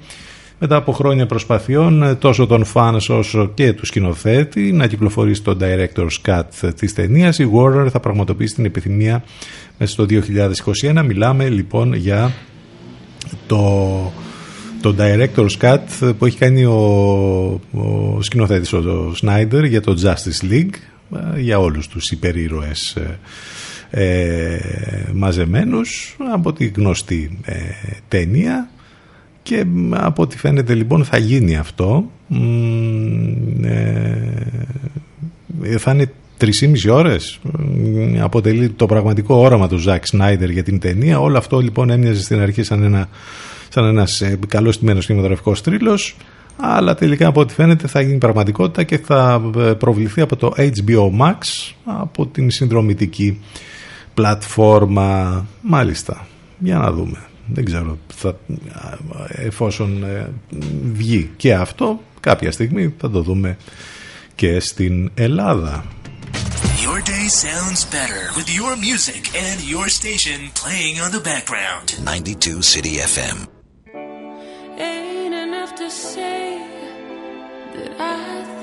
μετά 0.59 0.75
από 0.75 0.91
χρόνια 0.91 1.25
προσπαθειών 1.25 2.17
τόσο 2.19 2.47
των 2.47 2.65
fans 2.73 3.07
όσο 3.09 3.51
και 3.53 3.73
του 3.73 3.85
σκηνοθέτη 3.85 4.71
να 4.71 4.87
κυκλοφορήσει 4.87 5.41
το 5.41 5.57
director's 5.61 6.21
cut 6.25 6.71
της 6.75 6.93
ταινίας 6.93 7.39
η 7.39 7.49
Warner 7.53 7.87
θα 7.91 7.99
πραγματοποιήσει 7.99 8.55
την 8.55 8.65
επιθυμία 8.65 9.23
μέσα 9.77 9.91
στο 9.91 10.05
2021 10.95 11.03
μιλάμε 11.05 11.49
λοιπόν 11.49 11.93
για 11.93 12.33
το, 13.47 14.13
το 14.81 14.95
director's 14.99 15.57
cut 15.61 16.13
που 16.17 16.25
έχει 16.25 16.37
κάνει 16.37 16.65
ο, 16.65 16.81
ο 17.71 18.17
σκηνοθέτης 18.21 18.73
ο 18.73 19.11
Σνάιντερ 19.15 19.63
για 19.63 19.81
το 19.81 19.95
Justice 20.03 20.51
League 20.51 20.75
ε, 21.35 21.39
για 21.39 21.59
όλους 21.59 21.87
τους 21.87 22.11
υπερήρωες 22.11 22.97
ε, 23.97 24.53
ε, 24.53 24.59
μαζεμένους 25.13 26.17
από 26.33 26.53
τη 26.53 26.65
γνωστή 26.65 27.39
ε, 27.43 27.55
ταινία 28.07 28.69
και 29.43 29.65
από 29.91 30.21
ό,τι 30.21 30.37
φαίνεται 30.37 30.73
λοιπόν 30.73 31.05
θα 31.05 31.17
γίνει 31.17 31.57
αυτό. 31.57 32.11
Ε, 35.63 35.77
θα 35.77 35.91
είναι 35.91 36.11
3,5 36.39 36.49
ώρες. 36.91 37.39
Αποτελεί 38.19 38.69
το 38.69 38.85
πραγματικό 38.85 39.35
όραμα 39.35 39.67
του 39.67 39.77
Ζακ 39.77 40.07
Σνάιντερ 40.07 40.49
για 40.49 40.63
την 40.63 40.79
ταινία. 40.79 41.19
Όλο 41.19 41.37
αυτό 41.37 41.59
λοιπόν 41.59 41.89
έμοιαζε 41.89 42.21
στην 42.21 42.39
αρχή 42.39 42.63
σαν, 42.63 42.83
ένα, 42.83 43.09
σαν 43.69 43.85
ένας 43.85 44.21
ε, 44.21 44.39
καλός 44.47 44.79
τιμένος 44.79 45.05
κινηματογραφικός 45.05 45.61
τρίλος 45.61 46.15
αλλά 46.57 46.95
τελικά 46.95 47.27
από 47.27 47.39
ό,τι 47.39 47.53
φαίνεται 47.53 47.87
θα 47.87 48.01
γίνει 48.01 48.17
πραγματικότητα 48.17 48.83
και 48.83 48.97
θα 48.97 49.51
ε, 49.57 49.61
προβληθεί 49.61 50.21
από 50.21 50.35
το 50.35 50.53
HBO 50.57 51.09
Max 51.19 51.37
από 51.85 52.25
την 52.25 52.51
συνδρομητική 52.51 53.39
πλατφόρμα 54.15 55.45
μάλιστα 55.61 56.27
για 56.59 56.77
να 56.77 56.91
δούμε 56.91 57.17
δεν 57.47 57.65
ξέρω 57.65 57.97
θα, 58.15 58.39
εφόσον 59.27 60.03
ε, 60.03 60.29
βγει 60.93 61.31
και 61.37 61.53
αυτό 61.53 62.01
κάποια 62.19 62.51
στιγμή 62.51 62.93
θα 62.97 63.09
το 63.09 63.21
δούμε 63.21 63.57
και 64.35 64.59
στην 64.59 65.11
Ελλάδα 65.13 65.85
Your 66.85 67.01
day 67.01 67.27
sounds 67.29 67.81
better 67.97 68.23
with 68.37 68.49
your 68.59 68.73
music 68.89 69.23
and 69.45 69.57
your 69.73 69.87
station 69.99 70.39
playing 70.61 70.95
on 71.03 71.09
the 71.11 71.23
background. 71.31 71.87
92 72.03 72.61
City 72.61 72.95
FM. 73.13 73.37
Ain't 74.77 75.33
enough 75.45 75.73
to 75.81 75.89
say 75.89 76.43
that 77.75 77.91
I 77.99 78.54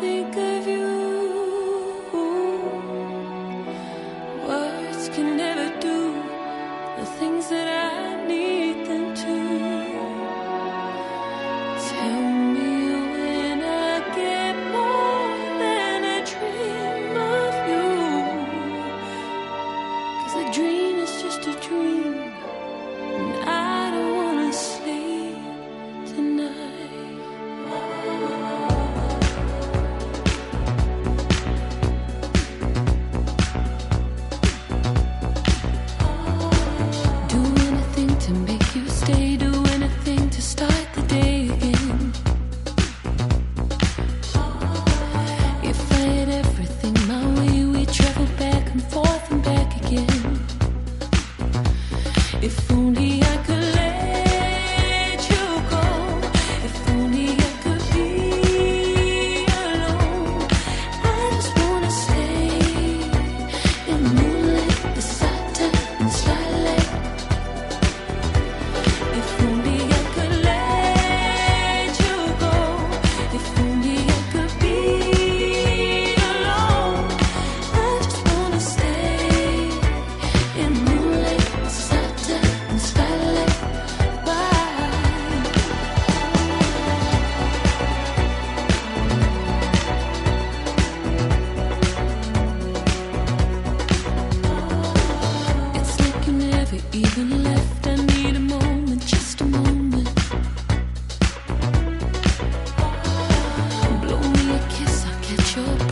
you 105.62 105.91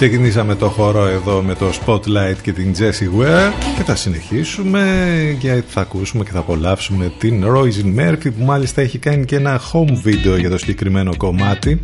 Ξεκινήσαμε 0.00 0.54
το 0.54 0.68
χώρο 0.68 1.06
εδώ 1.06 1.42
με 1.42 1.54
το 1.54 1.72
Spotlight 1.84 2.36
και 2.42 2.52
την 2.52 2.74
Jessie 2.78 3.20
Ware 3.20 3.52
και 3.76 3.82
θα 3.84 3.96
συνεχίσουμε 3.96 5.36
γιατί 5.40 5.64
θα 5.68 5.80
ακούσουμε 5.80 6.24
και 6.24 6.30
θα 6.30 6.38
απολαύσουμε 6.38 7.12
την 7.18 7.44
Roisin 7.46 7.98
Murphy 7.98 8.32
που 8.38 8.44
μάλιστα 8.44 8.80
έχει 8.80 8.98
κάνει 8.98 9.24
και 9.24 9.36
ένα 9.36 9.60
home 9.72 10.06
video 10.06 10.38
για 10.38 10.50
το 10.50 10.58
συγκεκριμένο 10.58 11.16
κομμάτι 11.16 11.80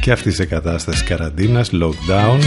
και 0.00 0.12
αυτή 0.12 0.32
σε 0.32 0.44
κατάσταση 0.44 1.04
καραντίνας, 1.04 1.70
lockdown 1.72 2.38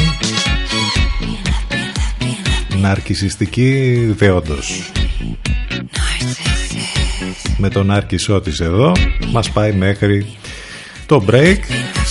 ναρκισιστική 2.82 3.96
δεόντως. 4.18 4.92
Με 7.58 7.70
τον 7.70 7.92
Άρκισό 7.92 8.42
της 8.42 8.60
εδώ 8.60 8.92
μας 9.32 9.52
πάει 9.52 9.72
μέχρι 9.72 10.26
το 11.06 11.26
break 11.30 11.60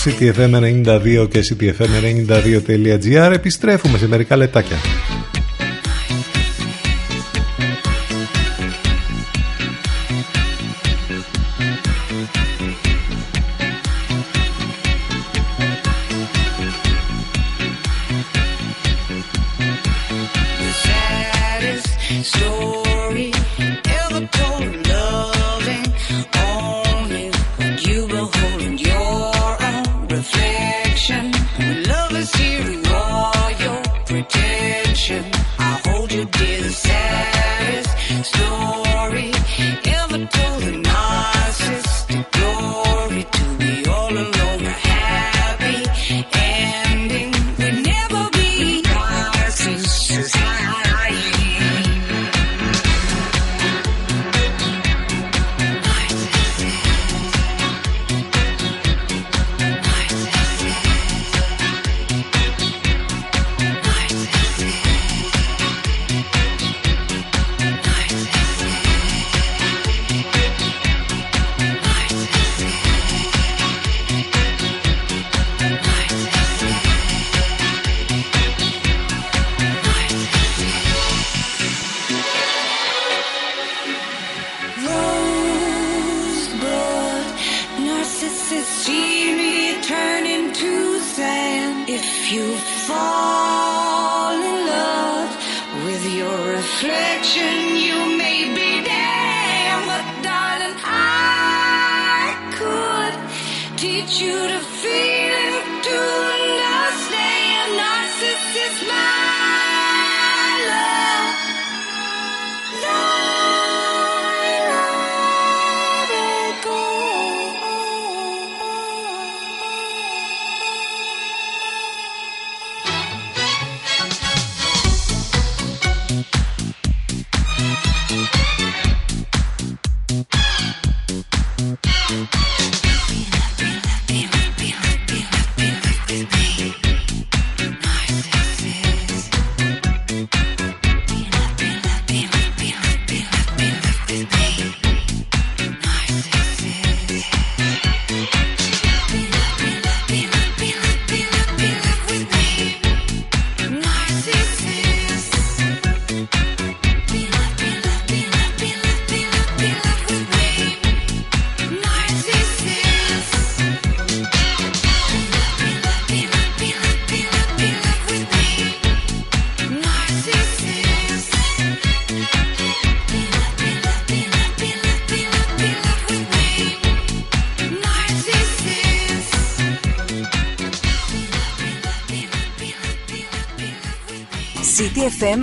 ctfm92 0.05 1.29
και 1.31 1.45
ctfm92.gr 1.49 3.33
επιστρέφουμε 3.35 3.99
σε 3.99 4.09
μερικά 4.09 4.37
λεπτάκια 4.37 4.77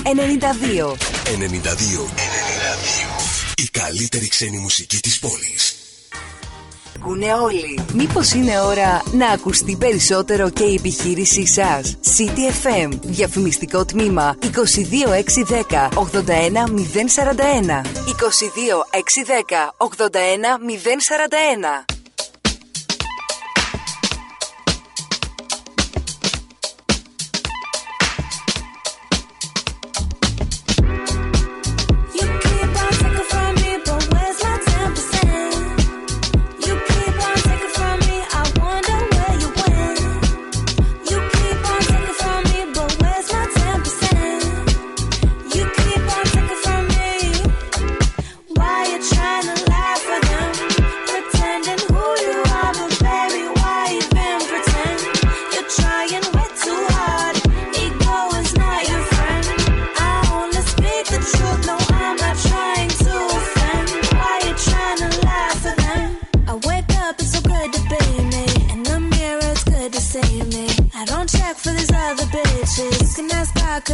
92. 0.04 0.96
92. 1.26 1.26
92. 1.26 2.10
Η 3.56 3.70
καλύτερη 3.72 4.28
ξένη 4.28 4.58
μουσική 4.58 5.00
της 5.00 5.20
πόλης. 5.20 5.76
Ακούνε 6.96 7.34
όλοι. 7.34 7.80
Μήπως 7.94 8.32
είναι 8.32 8.60
ώρα 8.60 9.04
να 9.12 9.28
ακουστεί 9.28 9.76
περισσότερο 9.76 10.50
και 10.50 10.64
η 10.64 10.74
επιχείρησή 10.74 11.48
σας; 11.48 11.98
City 12.18 12.52
FM. 12.66 12.90
Διαφημιστικό 13.02 13.86
τμήμα 13.86 14.36
22610 14.42 15.90
81041. 15.94 17.82
22610 18.06 19.74
81041. 19.78 21.86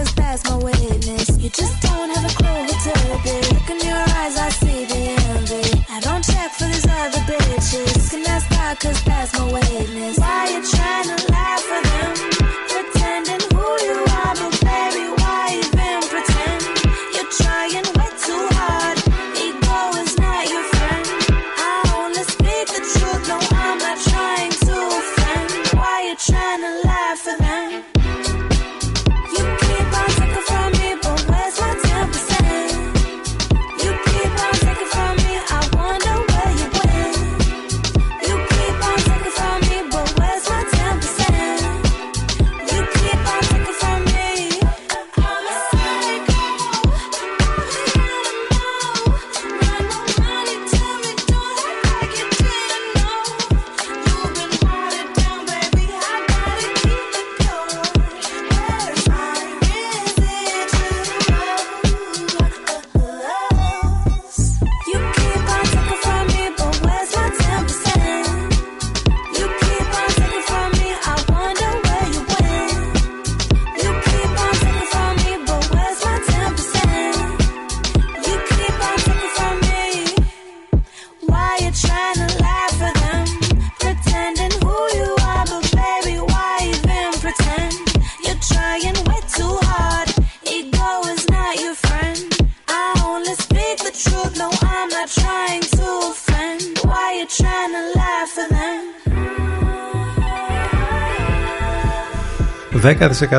Cause 0.03 0.15
that's 0.15 0.49
my 0.49 0.55
witness. 0.57 1.30
You 1.38 1.49
just 1.49 1.81
don't 1.81 2.09
have 2.09 2.25
a 2.25 2.35
clue 2.35 2.47
who 2.47 2.73
to 2.85 2.93
be. 3.23 3.35
Look 3.53 3.69
in 3.69 3.88
your 3.88 4.03
eyes, 4.19 4.38
I 4.38 4.49
see 4.49 4.85
the 4.85 5.01
envy. 5.31 5.85
I 5.89 5.99
don't 5.99 6.23
check 6.23 6.51
for 6.51 6.65
these 6.65 6.88
other 6.88 7.19
bitches. 7.30 8.11
Can 8.11 8.25
ask 8.27 8.49
God, 8.49 8.80
cause 8.80 9.03
that's 9.03 9.34
my 9.38 9.51
witness. 9.51 10.23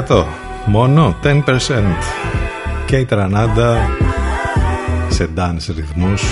10% 0.09 0.24
μόνο 0.66 1.16
10% 1.22 1.40
και 2.86 2.97
η 2.97 3.05
τρανάντα 3.05 3.89
σε 5.09 5.28
dance 5.36 5.74
ρυθμούς 5.76 6.22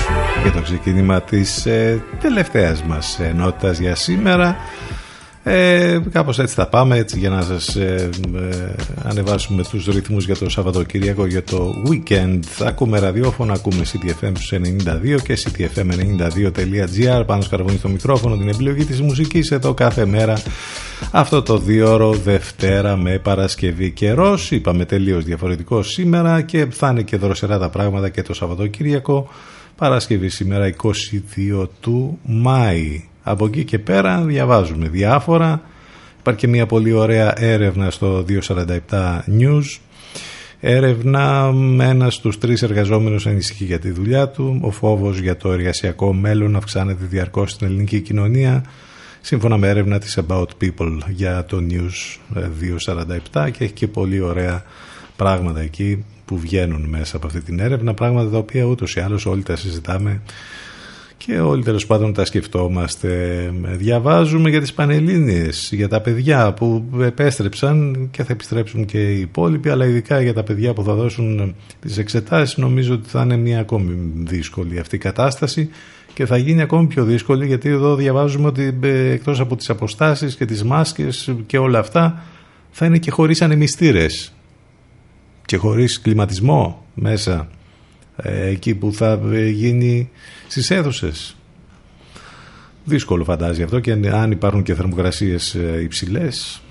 για 0.42 0.52
το 0.52 0.60
ξεκίνημα 0.60 1.20
της 1.20 1.66
ε, 1.66 2.02
τελευταίας 2.20 2.82
μας 2.82 3.18
ενότητας 3.20 3.78
για 3.78 3.94
σήμερα. 3.94 4.56
Ε, 5.44 5.98
κάπως 6.12 6.38
έτσι 6.38 6.54
θα 6.54 6.66
πάμε 6.66 6.96
έτσι 6.96 7.18
για 7.18 7.30
να 7.30 7.42
σας 7.42 7.76
ε, 7.76 8.08
ε, 8.50 8.74
ανεβάσουμε 9.02 9.62
τους 9.62 9.86
ρυθμούς 9.86 10.24
για 10.24 10.36
το 10.36 10.50
Σαββατοκύριακο 10.50 11.26
για 11.26 11.42
το 11.42 11.74
weekend. 11.88 12.38
Ακούμε 12.64 12.98
ραδιόφωνο, 12.98 13.52
ακούμε 13.52 13.82
CTFM 13.92 14.32
92 14.50 15.22
και 15.22 15.38
ctfm92.gr 15.38 17.22
πάνω 17.26 17.42
σκαρβούνι 17.42 17.76
στο 17.76 17.88
μικρόφωνο 17.88 18.36
την 18.36 18.48
επιλογή 18.48 18.84
της 18.84 19.00
μουσικής 19.00 19.50
εδώ 19.50 19.74
κάθε 19.74 20.06
μέρα 20.06 20.42
αυτό 21.14 21.42
το 21.42 21.58
δύο 21.58 22.12
Δευτέρα 22.12 22.96
με 22.96 23.18
Παρασκευή 23.18 23.90
καιρό. 23.90 24.38
είπαμε 24.50 24.84
τελείως 24.84 25.24
διαφορετικό 25.24 25.82
σήμερα 25.82 26.42
και 26.42 26.66
θα 26.70 26.88
είναι 26.88 27.02
και 27.02 27.16
δροσερά 27.16 27.58
τα 27.58 27.68
πράγματα 27.68 28.08
και 28.08 28.22
το 28.22 28.34
Σαββατοκύριακο 28.34 29.28
Παρασκευή 29.76 30.28
σήμερα 30.28 30.74
22 30.82 31.68
του 31.80 32.18
Μάη 32.22 33.04
από 33.22 33.46
εκεί 33.46 33.64
και 33.64 33.78
πέρα 33.78 34.20
διαβάζουμε 34.20 34.88
διάφορα. 34.88 35.62
Υπάρχει 36.20 36.40
και 36.40 36.48
μια 36.48 36.66
πολύ 36.66 36.92
ωραία 36.92 37.42
έρευνα 37.42 37.90
στο 37.90 38.24
247 38.28 38.76
News. 39.38 39.78
Έρευνα 40.60 41.52
με 41.52 41.84
ένας 41.84 42.14
στους 42.14 42.38
τρεις 42.38 42.62
εργαζόμενους 42.62 43.26
ανησυχεί 43.26 43.64
για 43.64 43.78
τη 43.78 43.90
δουλειά 43.90 44.28
του. 44.28 44.58
Ο 44.62 44.70
φόβος 44.70 45.18
για 45.18 45.36
το 45.36 45.52
εργασιακό 45.52 46.12
μέλλον 46.12 46.56
αυξάνεται 46.56 47.04
διαρκώς 47.04 47.50
στην 47.50 47.66
ελληνική 47.66 48.00
κοινωνία. 48.00 48.64
Σύμφωνα 49.24 49.56
με 49.56 49.68
έρευνα 49.68 49.98
της 49.98 50.18
About 50.26 50.46
People 50.60 50.98
για 51.08 51.44
το 51.44 51.62
News 51.70 52.38
247 53.32 53.50
και 53.50 53.64
έχει 53.64 53.72
και 53.72 53.88
πολύ 53.88 54.20
ωραία 54.20 54.64
πράγματα 55.16 55.60
εκεί 55.60 56.04
που 56.24 56.38
βγαίνουν 56.38 56.88
μέσα 56.88 57.16
από 57.16 57.26
αυτή 57.26 57.40
την 57.40 57.60
έρευνα. 57.60 57.94
Πράγματα 57.94 58.30
τα 58.30 58.38
οποία 58.38 58.64
ούτως 58.64 58.94
ή 58.94 59.00
άλλως 59.00 59.26
όλοι 59.26 59.42
τα 59.42 59.56
συζητάμε 59.56 60.20
και 61.16 61.38
όλοι 61.38 61.62
τέλος 61.62 61.86
πάντων 61.86 62.12
τα 62.12 62.24
σκεφτόμαστε. 62.24 63.10
Διαβάζουμε 63.62 64.50
για 64.50 64.60
τις 64.60 64.72
Πανελλήνιες, 64.72 65.70
για 65.72 65.88
τα 65.88 66.00
παιδιά 66.00 66.52
που 66.52 66.84
επέστρεψαν 67.00 68.08
και 68.10 68.24
θα 68.24 68.32
επιστρέψουν 68.32 68.84
και 68.84 69.12
οι 69.12 69.20
υπόλοιποι, 69.20 69.68
αλλά 69.68 69.86
ειδικά 69.86 70.20
για 70.20 70.34
τα 70.34 70.42
παιδιά 70.42 70.72
που 70.72 70.82
θα 70.82 70.94
δώσουν 70.94 71.54
τις 71.80 71.98
εξετάσεις 71.98 72.56
νομίζω 72.56 72.94
ότι 72.94 73.08
θα 73.08 73.22
είναι 73.22 73.36
μια 73.36 73.60
ακόμη 73.60 74.12
δύσκολη 74.14 74.78
αυτή 74.78 74.96
η 74.96 74.98
κατάσταση 74.98 75.70
και 76.14 76.26
θα 76.26 76.36
γίνει 76.36 76.60
ακόμη 76.60 76.86
πιο 76.86 77.04
δύσκολη 77.04 77.46
γιατί 77.46 77.68
εδώ 77.68 77.94
διαβάζουμε 77.94 78.46
ότι 78.46 78.78
ε, 78.82 79.10
εκτός 79.10 79.40
από 79.40 79.56
τις 79.56 79.70
αποστάσεις 79.70 80.36
και 80.36 80.44
τις 80.44 80.64
μάσκες 80.64 81.34
και 81.46 81.58
όλα 81.58 81.78
αυτά 81.78 82.22
θα 82.70 82.86
είναι 82.86 82.98
και 82.98 83.10
χωρίς 83.10 83.42
ανεμιστήρες 83.42 84.32
και 85.44 85.56
χωρίς 85.56 86.00
κλιματισμό 86.00 86.84
μέσα 86.94 87.48
ε, 88.16 88.46
εκεί 88.46 88.74
που 88.74 88.92
θα 88.92 89.20
ε, 89.32 89.48
γίνει 89.48 90.10
στις 90.48 90.70
αίθουσες. 90.70 91.36
Δύσκολο 92.84 93.24
φαντάζει 93.24 93.62
αυτό 93.62 93.80
και 93.80 93.92
αν 93.92 94.30
υπάρχουν 94.30 94.62
και 94.62 94.74
θερμοκρασίες 94.74 95.54
ε, 95.54 95.80
υψηλές. 95.82 96.62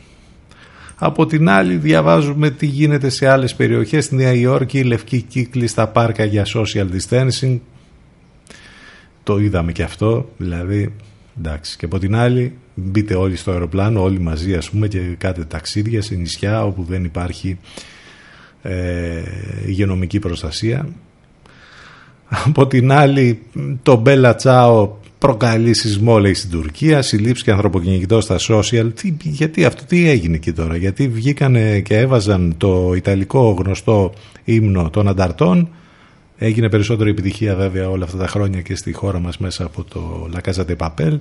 Από 0.95 1.26
την 1.26 1.49
άλλη 1.49 1.76
διαβάζουμε 1.76 2.49
τι 2.49 2.65
γίνεται 2.65 3.09
σε 3.09 3.27
άλλες 3.27 3.55
περιοχές. 3.55 4.05
Στη 4.05 4.15
Νέα 4.15 4.34
Υόρκη 4.34 4.80
η 4.80 4.84
λευκή 4.84 5.22
κύκλη 5.22 5.68
στα 5.68 5.88
πάρκα 5.88 6.23
για 6.23 6.45
social 6.45 6.88
distancing. 6.91 7.59
Το 9.23 9.38
είδαμε 9.38 9.72
και 9.72 9.84
αυτό. 9.84 10.30
Δηλαδή 10.38 10.93
εντάξει. 11.38 11.77
Και 11.77 11.85
από 11.85 11.99
την 11.99 12.15
άλλη 12.15 12.53
μπείτε 12.76 13.15
όλοι 13.15 13.35
στο 13.35 13.52
αεροπλάνο 13.52 14.02
όλοι 14.02 14.19
μαζί 14.19 14.56
ας 14.56 14.69
πούμε 14.69 14.88
και 14.88 14.99
κάτε 14.99 15.43
ταξίδια 15.43 16.02
σε 16.02 16.15
νησιά 16.15 16.65
όπου 16.65 16.84
δεν 16.84 17.03
υπάρχει 17.03 17.57
ε, 18.61 19.22
υγειονομική 19.65 20.19
προστασία 20.19 20.88
από 22.45 22.68
την 22.68 22.91
άλλη, 22.91 23.39
το 23.84 23.95
Μπέλα 23.95 24.35
Τσάο 24.35 24.89
προκαλεί 25.18 25.73
σεισμό, 25.73 26.19
λέει 26.19 26.34
στην 26.34 26.49
Τουρκία, 26.49 27.02
συλλήψει 27.02 27.43
και 27.43 27.52
ανθρωποκυνηγητό 27.52 28.22
στα 28.22 28.38
social. 28.49 28.89
Τι, 28.95 29.14
γιατί 29.23 29.65
αυτό 29.65 29.85
τι 29.85 30.10
έγινε 30.10 30.35
εκεί 30.35 30.53
τώρα, 30.53 30.76
γιατί 30.76 31.07
βγήκανε 31.07 31.80
και 31.80 31.98
έβαζαν 31.98 32.53
το 32.57 32.93
ιταλικό 32.95 33.56
γνωστό 33.60 34.14
ύμνο 34.43 34.89
των 34.89 35.07
ανταρτών. 35.07 35.69
Έγινε 36.43 36.69
περισσότερη 36.69 37.09
επιτυχία 37.09 37.55
βέβαια 37.55 37.89
όλα 37.89 38.03
αυτά 38.03 38.18
τα 38.18 38.27
χρόνια 38.27 38.61
και 38.61 38.76
στη 38.76 38.91
χώρα 38.91 39.19
μας 39.19 39.38
μέσα 39.38 39.65
από 39.65 39.84
το 39.84 40.30
La 40.34 40.49
Casa 40.49 40.65
de 40.65 40.76
Papel. 40.77 41.19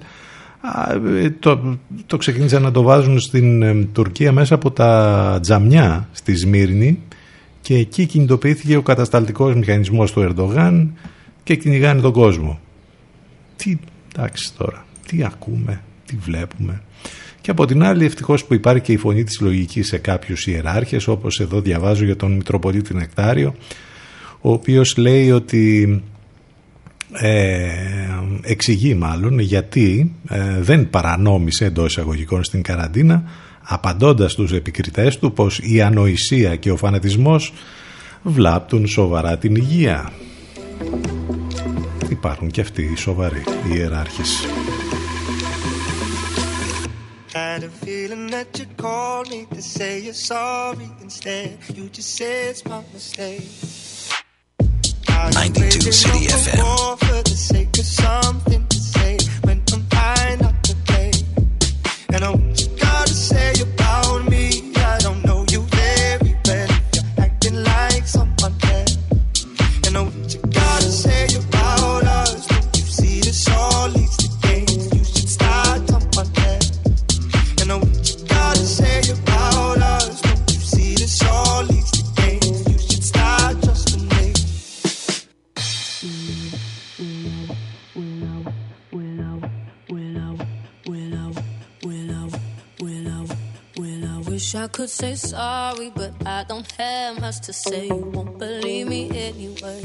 Το, 1.38 1.78
το 2.06 2.16
ξεκίνησαν 2.16 2.62
να 2.62 2.70
το 2.70 2.82
βάζουν 2.82 3.20
στην 3.20 3.62
ε, 3.62 3.74
Τουρκία 3.92 4.32
μέσα 4.32 4.54
από 4.54 4.70
τα 4.70 5.38
τζαμιά 5.42 6.08
στη 6.12 6.34
Σμύρνη 6.34 6.98
και 7.60 7.74
εκεί 7.74 8.06
κινητοποιήθηκε 8.06 8.76
ο 8.76 8.82
κατασταλτικός 8.82 9.54
μηχανισμός 9.54 10.12
του 10.12 10.20
Ερντογάν 10.20 10.92
και 11.42 11.56
κυνηγάνε 11.56 12.00
τον 12.00 12.12
κόσμο. 12.12 12.60
Τι, 13.56 13.78
εντάξει 14.14 14.54
τώρα, 14.56 14.84
τι 15.06 15.24
ακούμε, 15.24 15.80
τι 16.06 16.16
βλέπουμε. 16.16 16.82
Και 17.40 17.50
από 17.50 17.66
την 17.66 17.82
άλλη 17.82 18.04
ευτυχώς 18.04 18.44
που 18.44 18.54
υπάρχει 18.54 18.82
και 18.82 18.92
η 18.92 18.96
φωνή 18.96 19.24
της 19.24 19.40
λογικής 19.40 19.86
σε 19.86 19.98
κάποιους 19.98 20.46
ιεράρχες 20.46 21.06
όπως 21.06 21.40
εδώ 21.40 21.60
διαβάζω 21.60 22.04
για 22.04 22.16
τον 22.16 22.32
Μητροπολίτη 22.32 22.94
Νεκτάριο 22.94 23.54
ο 24.40 24.52
οποίος 24.52 24.96
λέει 24.96 25.30
ότι 25.30 26.02
ε, 27.12 27.68
εξηγεί 28.42 28.94
μάλλον 28.94 29.38
γιατί 29.38 30.14
ε, 30.28 30.60
δεν 30.60 30.90
παρανόμησε 30.90 31.64
εντός 31.64 31.90
εισαγωγικών 31.90 32.44
στην 32.44 32.62
καραντίνα 32.62 33.24
απαντώντας 33.62 34.32
στους 34.32 34.52
επικριτές 34.52 35.18
του 35.18 35.32
πως 35.32 35.58
η 35.62 35.80
ανοησία 35.80 36.56
και 36.56 36.70
ο 36.70 36.76
φανατισμός 36.76 37.52
βλάπτουν 38.22 38.86
σοβαρά 38.86 39.38
την 39.38 39.56
υγεία. 39.56 40.12
Υπάρχουν 42.08 42.50
και 42.50 42.60
αυτοί 42.60 42.82
οι 42.82 42.96
σοβαροί 42.96 43.42
οι 43.68 43.76
ιεράρχες. 43.76 44.46
Had 47.32 47.62
a 47.62 47.70
feeling 47.84 48.26
that 48.36 48.48
you 48.58 48.66
called 48.84 49.26
me 49.32 49.40
to 49.56 49.62
say 49.76 49.92
you're 50.04 50.22
sorry 50.34 50.88
instead. 51.06 51.50
You 51.76 51.84
just 51.96 52.10
said 52.16 52.42
it's 52.50 52.64
my 52.72 52.80
mistake. 52.92 53.48
92 55.28 55.92
City 55.92 56.26
FM. 56.26 56.60
And 62.12 62.24
I 62.24 62.30
want 62.30 62.60
you 62.60 62.68
gotta 62.76 63.14
say 63.14 63.52
about 63.62 64.28
me 64.28 64.49
Wish 94.50 94.60
I 94.60 94.66
could 94.66 94.90
say 94.90 95.14
sorry, 95.14 95.92
but 95.94 96.12
I 96.26 96.42
don't 96.42 96.68
have 96.72 97.20
much 97.20 97.38
to 97.42 97.52
say. 97.52 97.86
You 97.86 98.10
won't 98.12 98.36
believe 98.36 98.88
me 98.88 99.08
anyway. 99.08 99.84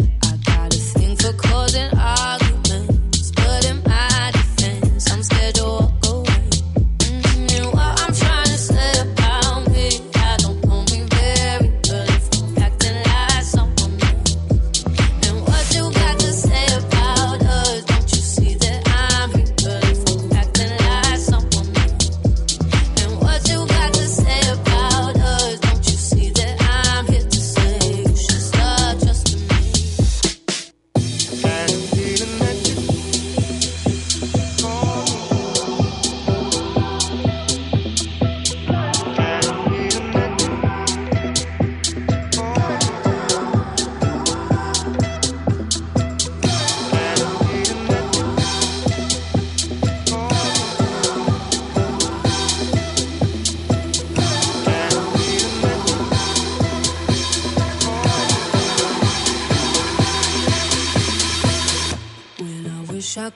I 0.00 0.36
got 0.46 0.74
a 0.74 0.78
thing 0.78 1.14
for 1.16 1.34
causing 1.34 1.90
arguments, 1.94 3.32
but 3.32 3.66
in 3.66 3.82
my 3.82 4.30
defense, 4.32 5.12
I'm 5.12 5.22
scared 5.22 5.56
to 5.56 5.64
walk 5.64 6.03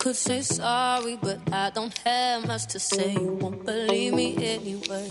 could 0.09 0.16
say 0.16 0.40
sorry, 0.40 1.18
but 1.20 1.39
I 1.52 1.68
don't 1.68 1.94
have 1.98 2.47
much 2.47 2.64
to 2.68 2.80
say. 2.80 3.12
You 3.12 3.36
won't 3.43 3.62
believe 3.66 4.14
me 4.14 4.36
anyway. 4.39 5.06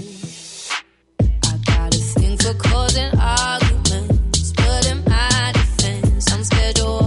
I 1.19 1.57
got 1.68 1.94
a 1.94 1.99
thing 1.99 2.36
for 2.40 2.56
causing 2.56 3.11
arguments, 3.19 4.53
but 4.53 4.88
in 4.90 5.03
my 5.06 5.52
defense, 5.53 6.34
I'm 6.34 6.44
scheduled. 6.44 7.07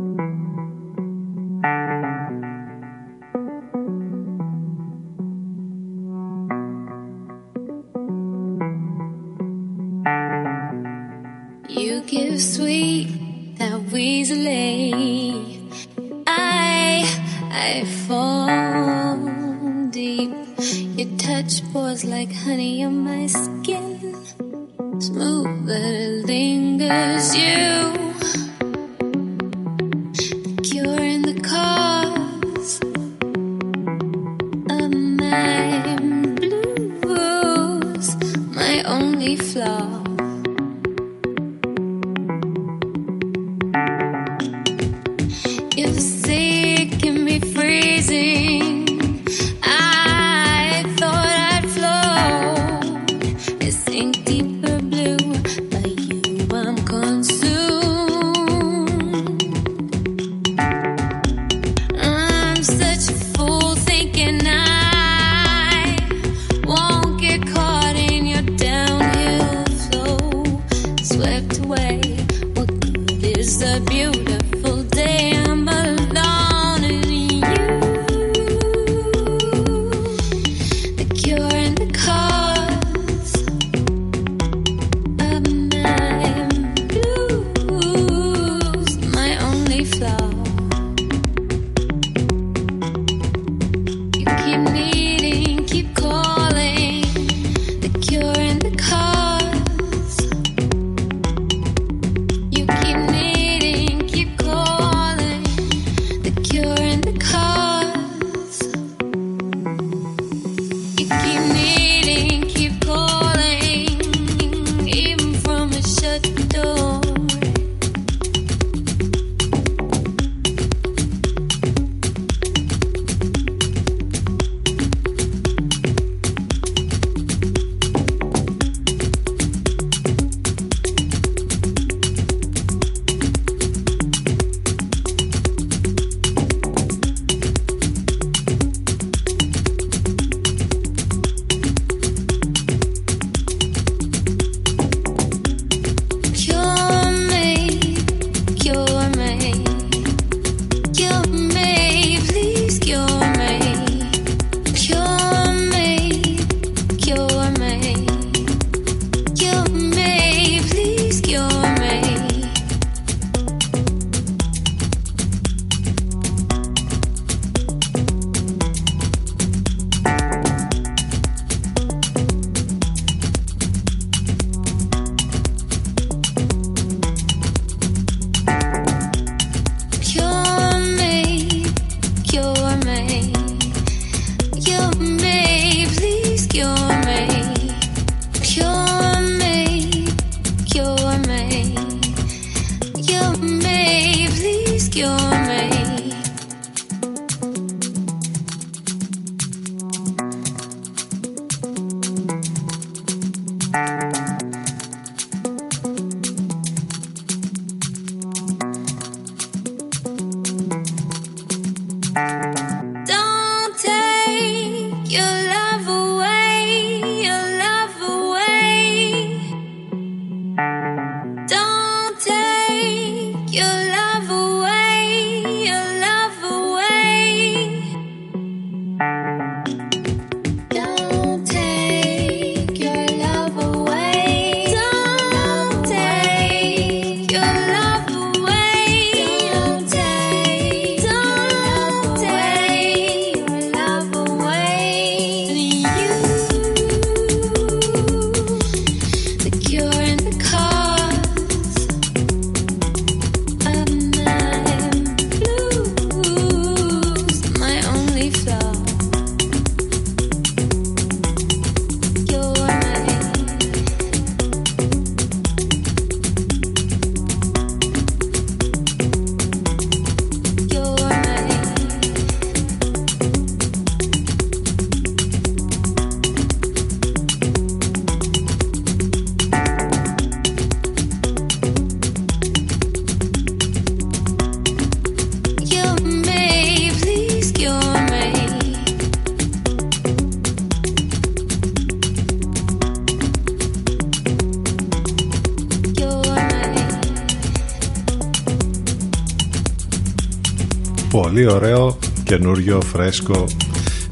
Πολύ 301.41 301.53
ωραίο 301.53 301.97
καινούριο 302.23 302.81
φρέσκο 302.81 303.45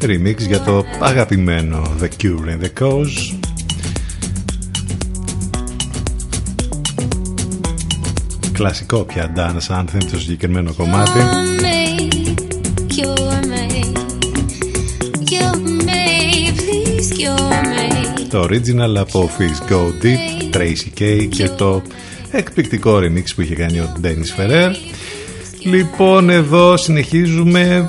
remix 0.01 0.35
για 0.37 0.59
το 0.61 0.83
αγαπημένο 0.99 1.95
The 2.01 2.07
Cure 2.23 2.25
and 2.25 2.63
the 2.63 2.83
Cause. 2.83 3.37
Κλασικό 8.53 8.99
πια 8.99 9.33
dance 9.35 9.79
anthem 9.79 10.03
το 10.11 10.19
συγκεκριμένο 10.19 10.73
κομμάτι. 10.73 11.19
Το 18.29 18.41
original 18.43 18.97
από 18.97 19.29
Fizz 19.37 19.71
Go 19.71 20.05
Deep, 20.05 20.55
Tracy 20.55 20.99
K 20.99 21.27
και 21.29 21.49
το 21.49 21.81
εκπληκτικό 22.31 22.97
remix 22.97 23.23
που 23.35 23.41
είχε 23.41 23.55
κάνει 23.55 23.79
ο 23.79 23.93
Dennis 24.03 24.39
Ferrer 24.39 24.73
Λοιπόν 25.63 26.29
εδώ 26.29 26.77
συνεχίζουμε 26.77 27.87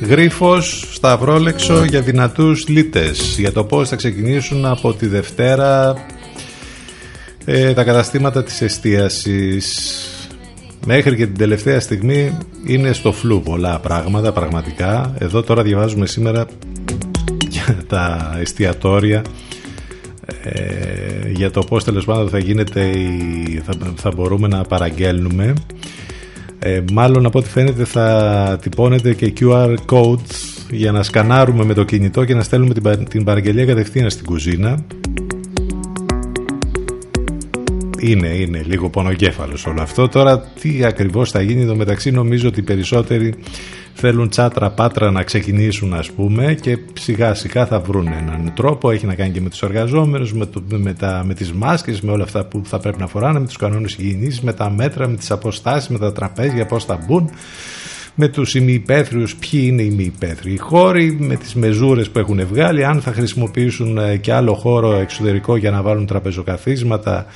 Γρίφος 0.00 0.88
Σταυρόλεξο 0.92 1.84
για 1.84 2.00
δυνατούς 2.00 2.68
λίτες. 2.68 3.36
Για 3.38 3.52
το 3.52 3.64
πώς 3.64 3.88
θα 3.88 3.96
ξεκινήσουν 3.96 4.64
από 4.64 4.92
τη 4.94 5.06
Δευτέρα 5.06 5.94
ε, 7.44 7.72
τα 7.72 7.84
καταστήματα 7.84 8.42
της 8.42 8.60
εστίασης. 8.60 10.04
Μέχρι 10.86 11.16
και 11.16 11.26
την 11.26 11.36
τελευταία 11.36 11.80
στιγμή 11.80 12.38
είναι 12.66 12.92
στο 12.92 13.12
φλού 13.12 13.42
πολλά 13.42 13.78
πράγματα 13.78 14.32
πραγματικά. 14.32 15.14
Εδώ 15.18 15.42
τώρα 15.42 15.62
διαβάζουμε 15.62 16.06
σήμερα 16.06 16.46
για 17.48 17.76
τα 17.88 18.36
εστιατόρια 18.40 19.22
ε, 20.42 21.30
για 21.30 21.50
το 21.50 21.60
πώς 21.60 21.84
τέλος 21.84 22.04
πάντων 22.04 22.28
θα 22.28 22.38
γίνεται 22.38 22.84
η, 22.84 23.62
θα, 23.64 23.72
θα 23.96 24.10
μπορούμε 24.16 24.48
να 24.48 24.62
παραγγέλνουμε 24.62 25.54
ε, 26.62 26.82
μάλλον 26.92 27.26
από 27.26 27.38
ό,τι 27.38 27.48
φαίνεται 27.48 27.84
θα 27.84 28.58
τυπώνεται 28.62 29.14
και 29.14 29.32
QR 29.40 29.74
codes 29.92 30.66
για 30.70 30.92
να 30.92 31.02
σκανάρουμε 31.02 31.64
με 31.64 31.74
το 31.74 31.84
κινητό 31.84 32.24
και 32.24 32.34
να 32.34 32.42
στέλνουμε 32.42 32.74
την, 32.74 33.04
την 33.08 33.24
παραγγελία 33.24 33.64
κατευθείαν 33.64 34.10
στην 34.10 34.24
κουζίνα 34.24 34.84
είναι, 38.00 38.28
είναι 38.28 38.62
λίγο 38.66 38.88
πονοκέφαλος 38.90 39.66
όλο 39.66 39.82
αυτό. 39.82 40.08
Τώρα 40.08 40.40
τι 40.60 40.84
ακριβώς 40.84 41.30
θα 41.30 41.42
γίνει 41.42 41.62
εδώ 41.62 41.76
μεταξύ 41.76 42.10
νομίζω 42.10 42.48
ότι 42.48 42.60
οι 42.60 42.62
περισσότεροι 42.62 43.34
θέλουν 43.94 44.28
τσάτρα 44.28 44.70
πάτρα 44.70 45.10
να 45.10 45.22
ξεκινήσουν 45.22 45.94
ας 45.94 46.10
πούμε 46.10 46.54
και 46.60 46.78
σιγά 46.92 47.34
σιγά 47.34 47.66
θα 47.66 47.80
βρουν 47.80 48.06
έναν 48.06 48.52
τρόπο 48.54 48.90
έχει 48.90 49.06
να 49.06 49.14
κάνει 49.14 49.30
και 49.30 49.40
με 49.40 49.48
τους 49.48 49.62
εργαζόμενους 49.62 50.32
με, 50.32 50.46
το, 50.46 50.62
με, 50.68 50.92
τα, 50.92 51.22
με 51.26 51.34
τις 51.34 51.52
μάσκες 51.52 52.00
με 52.00 52.12
όλα 52.12 52.24
αυτά 52.24 52.44
που 52.44 52.62
θα 52.64 52.78
πρέπει 52.78 52.98
να 52.98 53.06
φοράνε 53.06 53.38
με 53.38 53.46
τους 53.46 53.56
κανόνες 53.56 53.96
υγιεινής 53.98 54.40
με 54.40 54.52
τα 54.52 54.70
μέτρα, 54.70 55.08
με 55.08 55.16
τις 55.16 55.30
αποστάσεις 55.30 55.88
με 55.88 55.98
τα 55.98 56.12
τραπέζια 56.12 56.66
πώς 56.66 56.84
θα 56.84 57.04
μπουν 57.06 57.30
με 58.14 58.28
τους 58.28 58.54
ημιυπαίθριους 58.54 59.36
ποιοι 59.36 59.60
είναι 59.64 59.82
οι 59.82 59.88
ημιυπαίθριοι 59.92 60.58
χώροι 60.58 61.16
με 61.20 61.36
τις 61.36 61.54
μεζούρες 61.54 62.10
που 62.10 62.18
έχουν 62.18 62.46
βγάλει 62.46 62.84
αν 62.84 63.00
θα 63.00 63.12
χρησιμοποιήσουν 63.12 63.98
ε, 63.98 64.16
και 64.16 64.32
άλλο 64.32 64.54
χώρο 64.54 64.92
εξωτερικό 64.92 65.56
για 65.56 65.70
να 65.70 65.82
βάλουν 65.82 66.06
τραπεζοκαθίσματα 66.06 67.26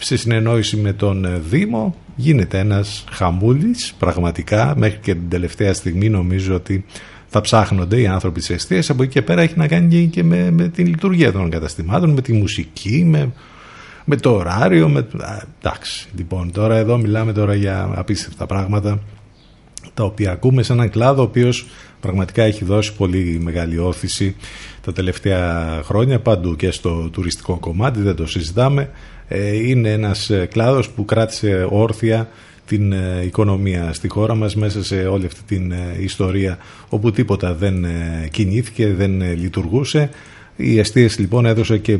σε 0.00 0.16
συνεννόηση 0.16 0.76
με 0.76 0.92
τον 0.92 1.24
ε, 1.24 1.38
Δήμο 1.50 1.94
γίνεται 2.16 2.58
ένας 2.58 3.04
χαμούλης 3.10 3.94
πραγματικά 3.98 4.74
μέχρι 4.76 4.98
και 4.98 5.14
την 5.14 5.28
τελευταία 5.28 5.74
στιγμή 5.74 6.08
νομίζω 6.08 6.54
ότι 6.54 6.84
θα 7.26 7.40
ψάχνονται 7.40 8.00
οι 8.00 8.06
άνθρωποι 8.06 8.40
της 8.40 8.50
αιστείας. 8.50 8.90
Από 8.90 9.02
εκεί 9.02 9.12
και 9.12 9.22
πέρα 9.22 9.42
έχει 9.42 9.54
να 9.56 9.68
κάνει 9.68 10.08
και 10.12 10.22
με, 10.22 10.50
με 10.50 10.68
την 10.68 10.86
λειτουργία 10.86 11.32
των 11.32 11.50
καταστημάτων 11.50 12.10
με 12.10 12.20
τη 12.20 12.32
μουσική 12.32 13.04
με, 13.04 13.32
με 14.04 14.16
το 14.16 14.34
ωράριο 14.34 14.88
με... 14.88 14.98
Α, 14.98 15.42
εντάξει 15.58 16.08
λοιπόν 16.16 16.52
τώρα 16.52 16.76
εδώ 16.76 16.98
μιλάμε 16.98 17.32
τώρα 17.32 17.54
για 17.54 17.90
απίστευτα 17.94 18.46
πράγματα 18.46 19.00
τα 19.94 20.04
οποία 20.04 20.30
ακούμε 20.30 20.62
σε 20.62 20.72
έναν 20.72 20.90
κλάδο 20.90 21.22
ο 21.22 21.24
οποίος 21.24 21.66
πραγματικά 22.00 22.42
έχει 22.42 22.64
δώσει 22.64 22.94
πολύ 22.94 23.40
μεγάλη 23.42 23.78
όθηση 23.78 24.36
τα 24.80 24.92
τελευταία 24.92 25.80
χρόνια 25.84 26.20
παντού 26.20 26.56
και 26.56 26.70
στο 26.70 27.08
τουριστικό 27.12 27.58
κομμάτι 27.58 28.00
δεν 28.00 28.16
το 28.16 28.26
συζητάμε. 28.26 28.82
ε, 28.82 29.19
είναι 29.68 29.90
ένας 29.90 30.30
ε, 30.30 30.46
κλάδος 30.50 30.88
που 30.90 31.04
κράτησε 31.04 31.66
όρθια 31.70 32.28
την 32.66 32.92
ε, 32.92 33.22
οικονομία 33.24 33.92
στη 33.92 34.08
χώρα 34.08 34.34
μας 34.34 34.56
μέσα 34.56 34.84
σε 34.84 35.06
όλη 35.06 35.26
αυτή 35.26 35.40
την 35.46 35.72
ιστορία 36.00 36.58
όπου 36.88 37.10
τίποτα 37.10 37.54
δεν 37.54 37.86
κινήθηκε, 38.30 38.86
δεν 38.92 39.20
λειτουργούσε. 39.36 40.10
Η 40.56 40.78
αιστείες 40.78 41.18
λοιπόν 41.18 41.46
έδωσε 41.46 41.78
και 41.78 41.98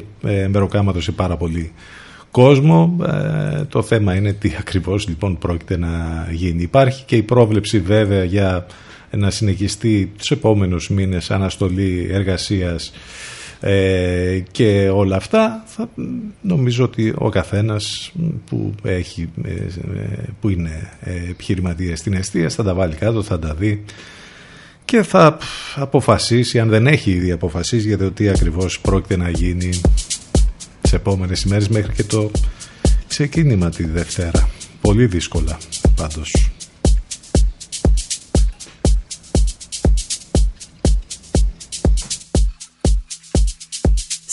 μεροκάματος 0.48 1.04
σε 1.04 1.12
πάρα 1.12 1.36
πολύ 1.36 1.72
κόσμο. 2.30 2.96
Το 3.68 3.82
θέμα 3.82 4.14
είναι 4.14 4.32
τι 4.32 4.52
ακριβώς 4.58 5.08
λοιπόν 5.08 5.38
πρόκειται 5.38 5.76
να 5.76 6.26
γίνει. 6.30 6.62
Υπάρχει 6.62 7.04
και 7.04 7.16
η 7.16 7.22
πρόβλεψη 7.22 7.78
βέβαια 7.78 8.24
για 8.24 8.66
να 9.10 9.30
συνεχιστεί 9.30 10.12
τους 10.18 10.30
επόμενους 10.30 10.88
μήνες 10.88 11.30
αναστολή 11.30 12.08
εργασίας 12.10 12.92
ε, 13.60 14.42
και 14.50 14.88
όλα 14.88 15.16
αυτά 15.16 15.64
θα, 15.66 15.88
νομίζω 16.40 16.84
ότι 16.84 17.14
ο 17.16 17.28
καθένας 17.28 18.12
που, 18.46 18.74
έχει, 18.82 19.28
ε, 19.44 19.50
που 20.40 20.48
είναι 20.48 20.90
επιχειρηματία 21.28 21.96
στην 21.96 22.12
αιστεία 22.12 22.48
θα 22.48 22.62
τα 22.62 22.74
βάλει 22.74 22.94
κάτω, 22.94 23.22
θα 23.22 23.38
τα 23.38 23.54
δει 23.54 23.84
και 24.84 25.02
θα 25.02 25.38
αποφασίσει 25.74 26.58
αν 26.58 26.68
δεν 26.68 26.86
έχει 26.86 27.10
ήδη 27.10 27.30
αποφασίσει 27.30 27.86
για 27.86 27.98
το 27.98 28.10
τι 28.10 28.28
ακριβώς 28.28 28.80
πρόκειται 28.80 29.16
να 29.16 29.30
γίνει 29.30 29.80
τις 30.80 30.92
επόμενες 30.92 31.42
ημέρες 31.42 31.68
μέχρι 31.68 31.92
και 31.92 32.04
το 32.04 32.30
ξεκίνημα 33.08 33.70
τη 33.70 33.84
Δευτέρα. 33.84 34.48
Πολύ 34.80 35.06
δύσκολα 35.06 35.58
πάντως 35.96 36.50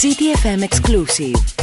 CTFM 0.00 0.62
exclusive. 0.62 1.59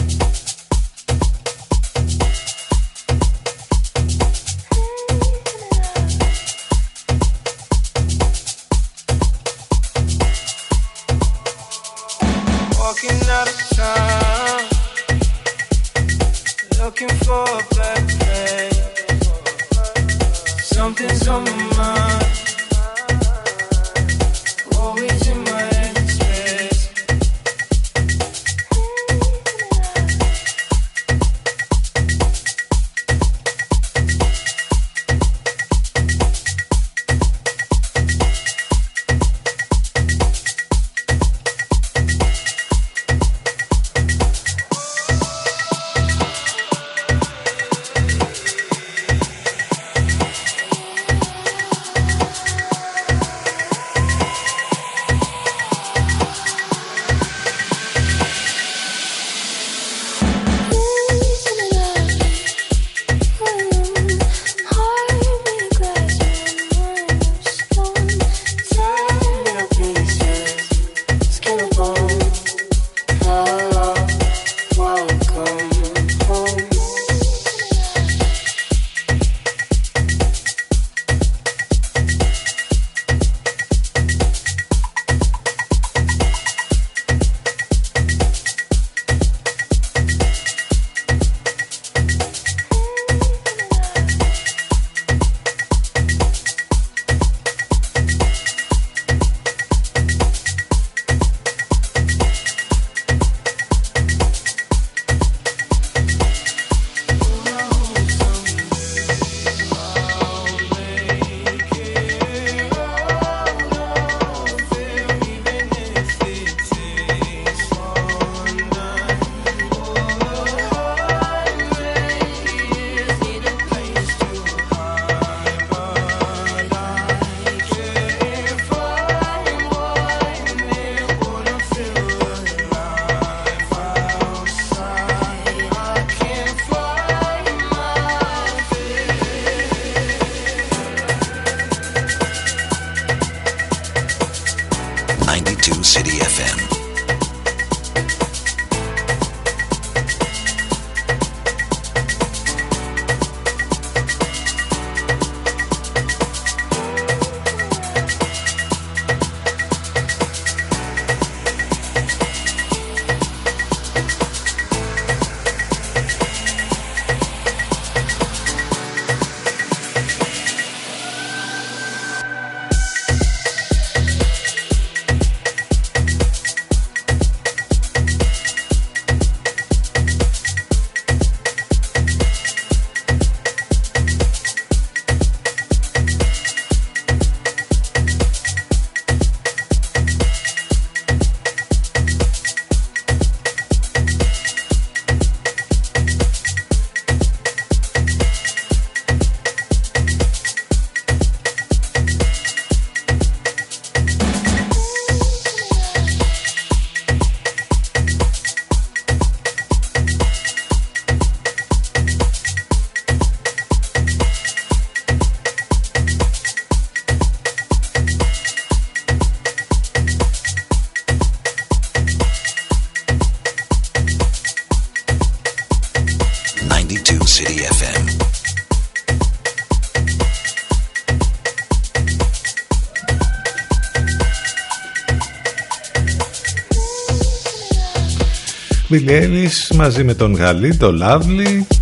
Billie 238.90 239.48
μαζί 239.76 240.04
με 240.04 240.14
τον 240.14 240.36
Γαλλί, 240.36 240.76
το 240.76 240.94
Lovely 241.02 241.76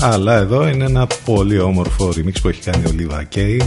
αλλά 0.00 0.36
εδώ 0.36 0.68
είναι 0.68 0.84
ένα 0.84 1.06
πολύ 1.24 1.58
όμορφο 1.58 2.08
remix 2.08 2.32
που 2.42 2.48
έχει 2.48 2.60
κάνει 2.60 2.86
ο 2.86 2.90
Liva 2.98 3.36
Kay 3.36 3.58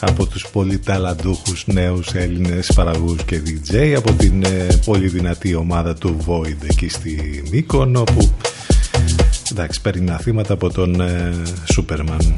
από 0.00 0.26
τους 0.26 0.46
πολύ 0.52 0.78
ταλαντούχους 0.78 1.66
νέους 1.66 2.12
Έλληνες 2.14 2.70
παραγωγούς 2.74 3.22
και 3.24 3.40
DJ 3.46 3.94
από 3.96 4.12
την 4.12 4.44
ε, 4.44 4.66
πολύ 4.84 5.08
δυνατή 5.08 5.54
ομάδα 5.54 5.94
του 5.94 6.16
Void 6.26 6.68
εκεί 6.70 6.88
στη 6.88 7.42
Μύκονο 7.50 8.02
που 8.02 8.30
εντάξει 9.50 9.80
παίρνει 9.80 10.16
θύματα 10.20 10.52
από 10.52 10.72
τον 10.72 11.00
ε, 11.00 11.32
Superman 11.76 12.32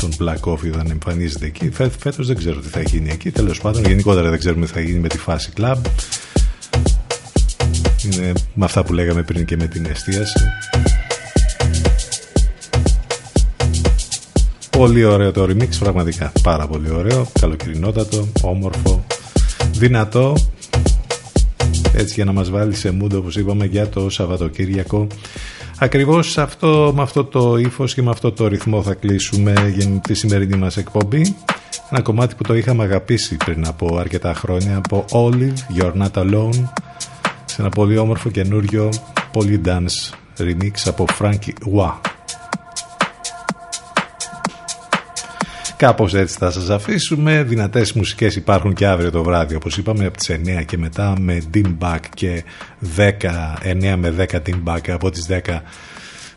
τον 0.00 0.10
Black 0.20 0.50
Coffee 0.50 0.72
όταν 0.74 0.90
εμφανίζεται 0.90 1.46
εκεί. 1.46 1.70
Φέ, 1.70 1.90
φέτος 1.98 2.26
δεν 2.26 2.36
ξέρω 2.36 2.60
τι 2.60 2.68
θα 2.68 2.80
γίνει 2.80 3.10
εκεί. 3.10 3.30
Τέλος 3.30 3.60
πάντων 3.60 3.84
γενικότερα 3.84 4.30
δεν 4.30 4.38
ξέρουμε 4.38 4.66
τι 4.66 4.72
θα 4.72 4.80
γίνει 4.80 4.98
με 4.98 5.08
τη 5.08 5.18
φάση 5.18 5.50
Club 5.56 5.76
είναι 8.12 8.32
με 8.54 8.64
αυτά 8.64 8.84
που 8.84 8.92
λέγαμε 8.92 9.22
πριν 9.22 9.44
και 9.44 9.56
με 9.56 9.66
την 9.66 9.86
εστίαση. 9.86 10.38
Πολύ 14.70 15.04
ωραίο 15.04 15.32
το 15.32 15.42
remix, 15.42 15.68
πραγματικά 15.78 16.32
πάρα 16.42 16.66
πολύ 16.66 16.90
ωραίο, 16.90 17.26
καλοκαιρινότατο, 17.40 18.28
όμορφο, 18.42 19.04
δυνατό. 19.72 20.36
Έτσι 21.94 22.14
για 22.14 22.24
να 22.24 22.32
μας 22.32 22.50
βάλει 22.50 22.74
σε 22.74 22.96
mood 23.02 23.12
όπως 23.14 23.36
είπαμε 23.36 23.64
για 23.64 23.88
το 23.88 24.10
Σαββατοκύριακο. 24.10 25.06
Ακριβώς 25.78 26.38
αυτό, 26.38 26.92
με 26.96 27.02
αυτό 27.02 27.24
το 27.24 27.56
ύφος 27.56 27.94
και 27.94 28.02
με 28.02 28.10
αυτό 28.10 28.32
το 28.32 28.46
ρυθμό 28.46 28.82
θα 28.82 28.94
κλείσουμε 28.94 29.74
για 29.76 29.86
τη 29.86 30.14
σημερινή 30.14 30.56
μας 30.56 30.76
εκπομπή. 30.76 31.36
Ένα 31.90 32.02
κομμάτι 32.02 32.34
που 32.34 32.42
το 32.42 32.54
είχαμε 32.54 32.82
αγαπήσει 32.82 33.36
πριν 33.36 33.66
από 33.66 33.96
αρκετά 33.96 34.34
χρόνια 34.34 34.76
από 34.76 35.04
Olive, 35.10 35.78
You're 35.78 35.92
Not 36.02 36.12
Alone 36.12 36.64
σε 37.52 37.60
ένα 37.60 37.70
πολύ 37.70 37.96
όμορφο 37.96 38.30
καινούριο 38.30 38.92
πολύ 39.32 39.60
dance 39.64 40.14
remix 40.38 40.70
από 40.84 41.06
Frankie 41.18 41.76
Wah 41.76 41.94
Κάπως 45.76 46.14
έτσι 46.14 46.36
θα 46.38 46.50
σας 46.50 46.70
αφήσουμε. 46.70 47.42
Δυνατές 47.42 47.92
μουσικές 47.92 48.36
υπάρχουν 48.36 48.74
και 48.74 48.86
αύριο 48.86 49.10
το 49.10 49.22
βράδυ, 49.22 49.54
όπως 49.54 49.76
είπαμε, 49.76 50.06
από 50.06 50.16
τις 50.16 50.30
9 50.30 50.64
και 50.66 50.78
μετά 50.78 51.14
με 51.20 51.42
Dean 51.54 51.76
Back 51.78 52.00
και 52.14 52.44
10, 52.96 53.56
9 53.62 53.94
με 53.96 54.14
10 54.18 54.42
Dean 54.46 54.62
Back 54.64 54.90
από 54.90 55.10
τις 55.10 55.26
10 55.30 55.60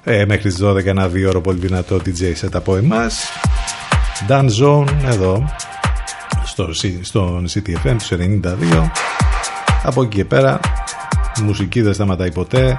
ε, 0.04 0.26
μέχρι 0.26 0.50
τις 0.50 0.64
12 0.64 0.86
ένα 0.86 1.08
δύο 1.08 1.30
ώρο 1.30 1.42
πολύ 1.42 1.60
δυνατό 1.60 1.96
DJ 2.06 2.22
set 2.22 2.54
από 2.54 2.76
εμάς. 2.76 3.24
Dan 4.28 4.50
Zone 4.62 4.88
εδώ 5.06 5.50
στο, 6.46 6.70
στον 7.02 7.46
CTFM 7.54 7.96
τους 7.98 8.12
92. 8.12 8.90
Από 9.84 10.04
εκεί 10.04 10.16
και 10.16 10.26
πέρα 10.26 10.60
μουσική 11.44 11.82
δεν 11.82 11.94
σταματάει 11.94 12.32
ποτέ. 12.32 12.76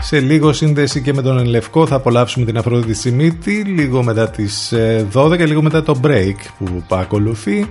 Σε 0.00 0.20
λίγο 0.20 0.52
σύνδεση 0.52 1.02
και 1.02 1.12
με 1.12 1.22
τον 1.22 1.44
Λευκό 1.44 1.86
θα 1.86 1.94
απολαύσουμε 1.94 2.44
την 2.44 2.58
Αφροδίτη 2.58 2.94
Σιμίτη 2.94 3.52
λίγο 3.52 4.02
μετά 4.02 4.30
τις 4.30 4.74
12, 5.12 5.38
λίγο 5.38 5.62
μετά 5.62 5.82
το 5.82 6.00
break 6.04 6.36
που 6.58 6.84
ακολουθεί. 6.88 7.70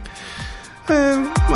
Ε, 0.89 0.95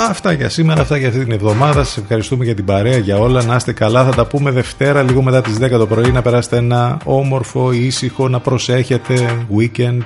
αυτά 0.08 0.32
για 0.32 0.48
σήμερα, 0.48 0.80
αυτά 0.80 0.96
για 0.96 1.08
αυτή 1.08 1.20
την 1.24 1.32
εβδομάδα. 1.32 1.84
Σας 1.84 1.96
ευχαριστούμε 1.96 2.44
για 2.44 2.54
την 2.54 2.64
παρέα, 2.64 2.96
για 2.96 3.18
όλα. 3.18 3.44
Να 3.44 3.56
είστε 3.56 3.72
καλά. 3.72 4.04
Θα 4.04 4.10
τα 4.10 4.26
πούμε 4.26 4.50
Δευτέρα, 4.50 5.02
λίγο 5.02 5.22
μετά 5.22 5.40
τις 5.40 5.58
10 5.58 5.78
το 5.78 5.86
πρωί. 5.86 6.12
Να 6.12 6.22
περάσετε 6.22 6.56
ένα 6.56 6.98
όμορφο, 7.04 7.72
ήσυχο, 7.72 8.28
να 8.28 8.40
προσέχετε. 8.40 9.46
Weekend. 9.58 9.98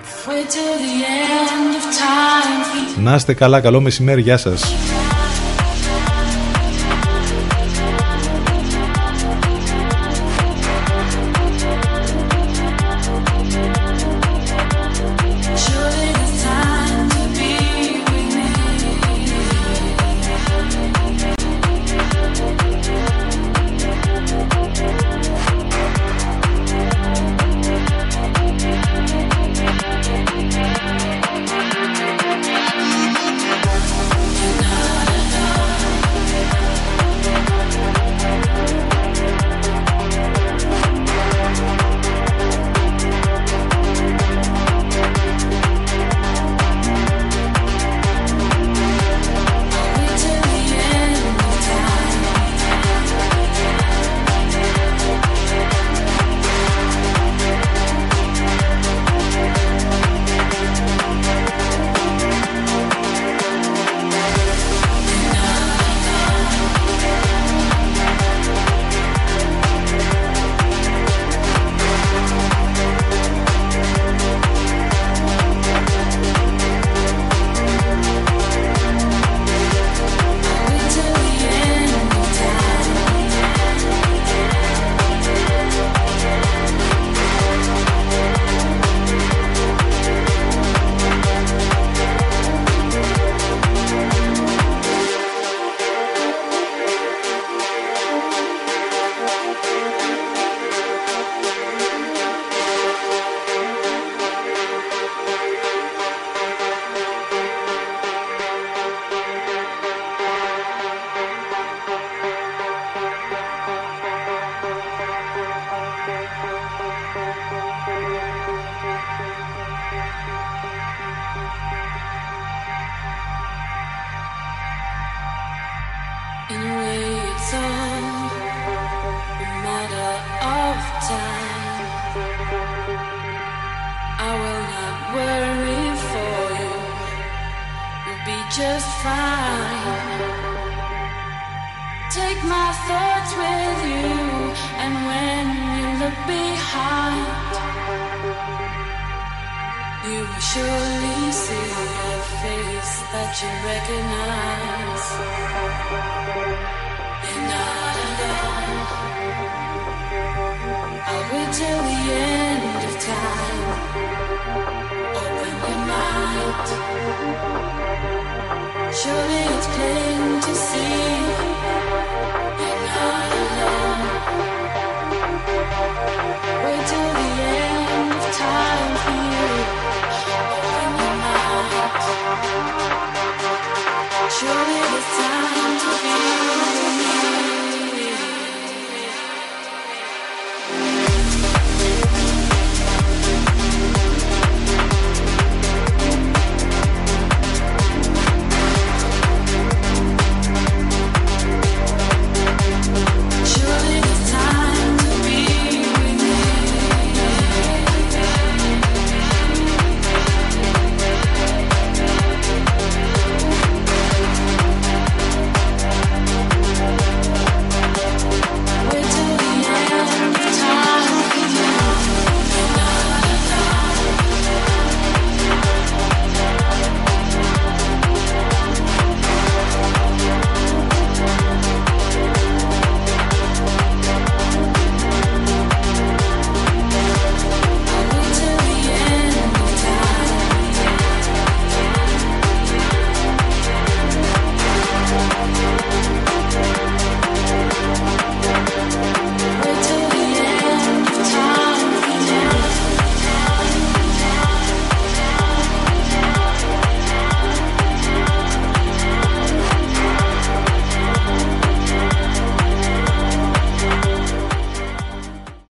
Να 3.02 3.14
είστε 3.14 3.34
καλά. 3.34 3.60
Καλό 3.60 3.80
μεσημέρι. 3.80 4.20
Γεια 4.20 4.36
σας. 4.36 4.74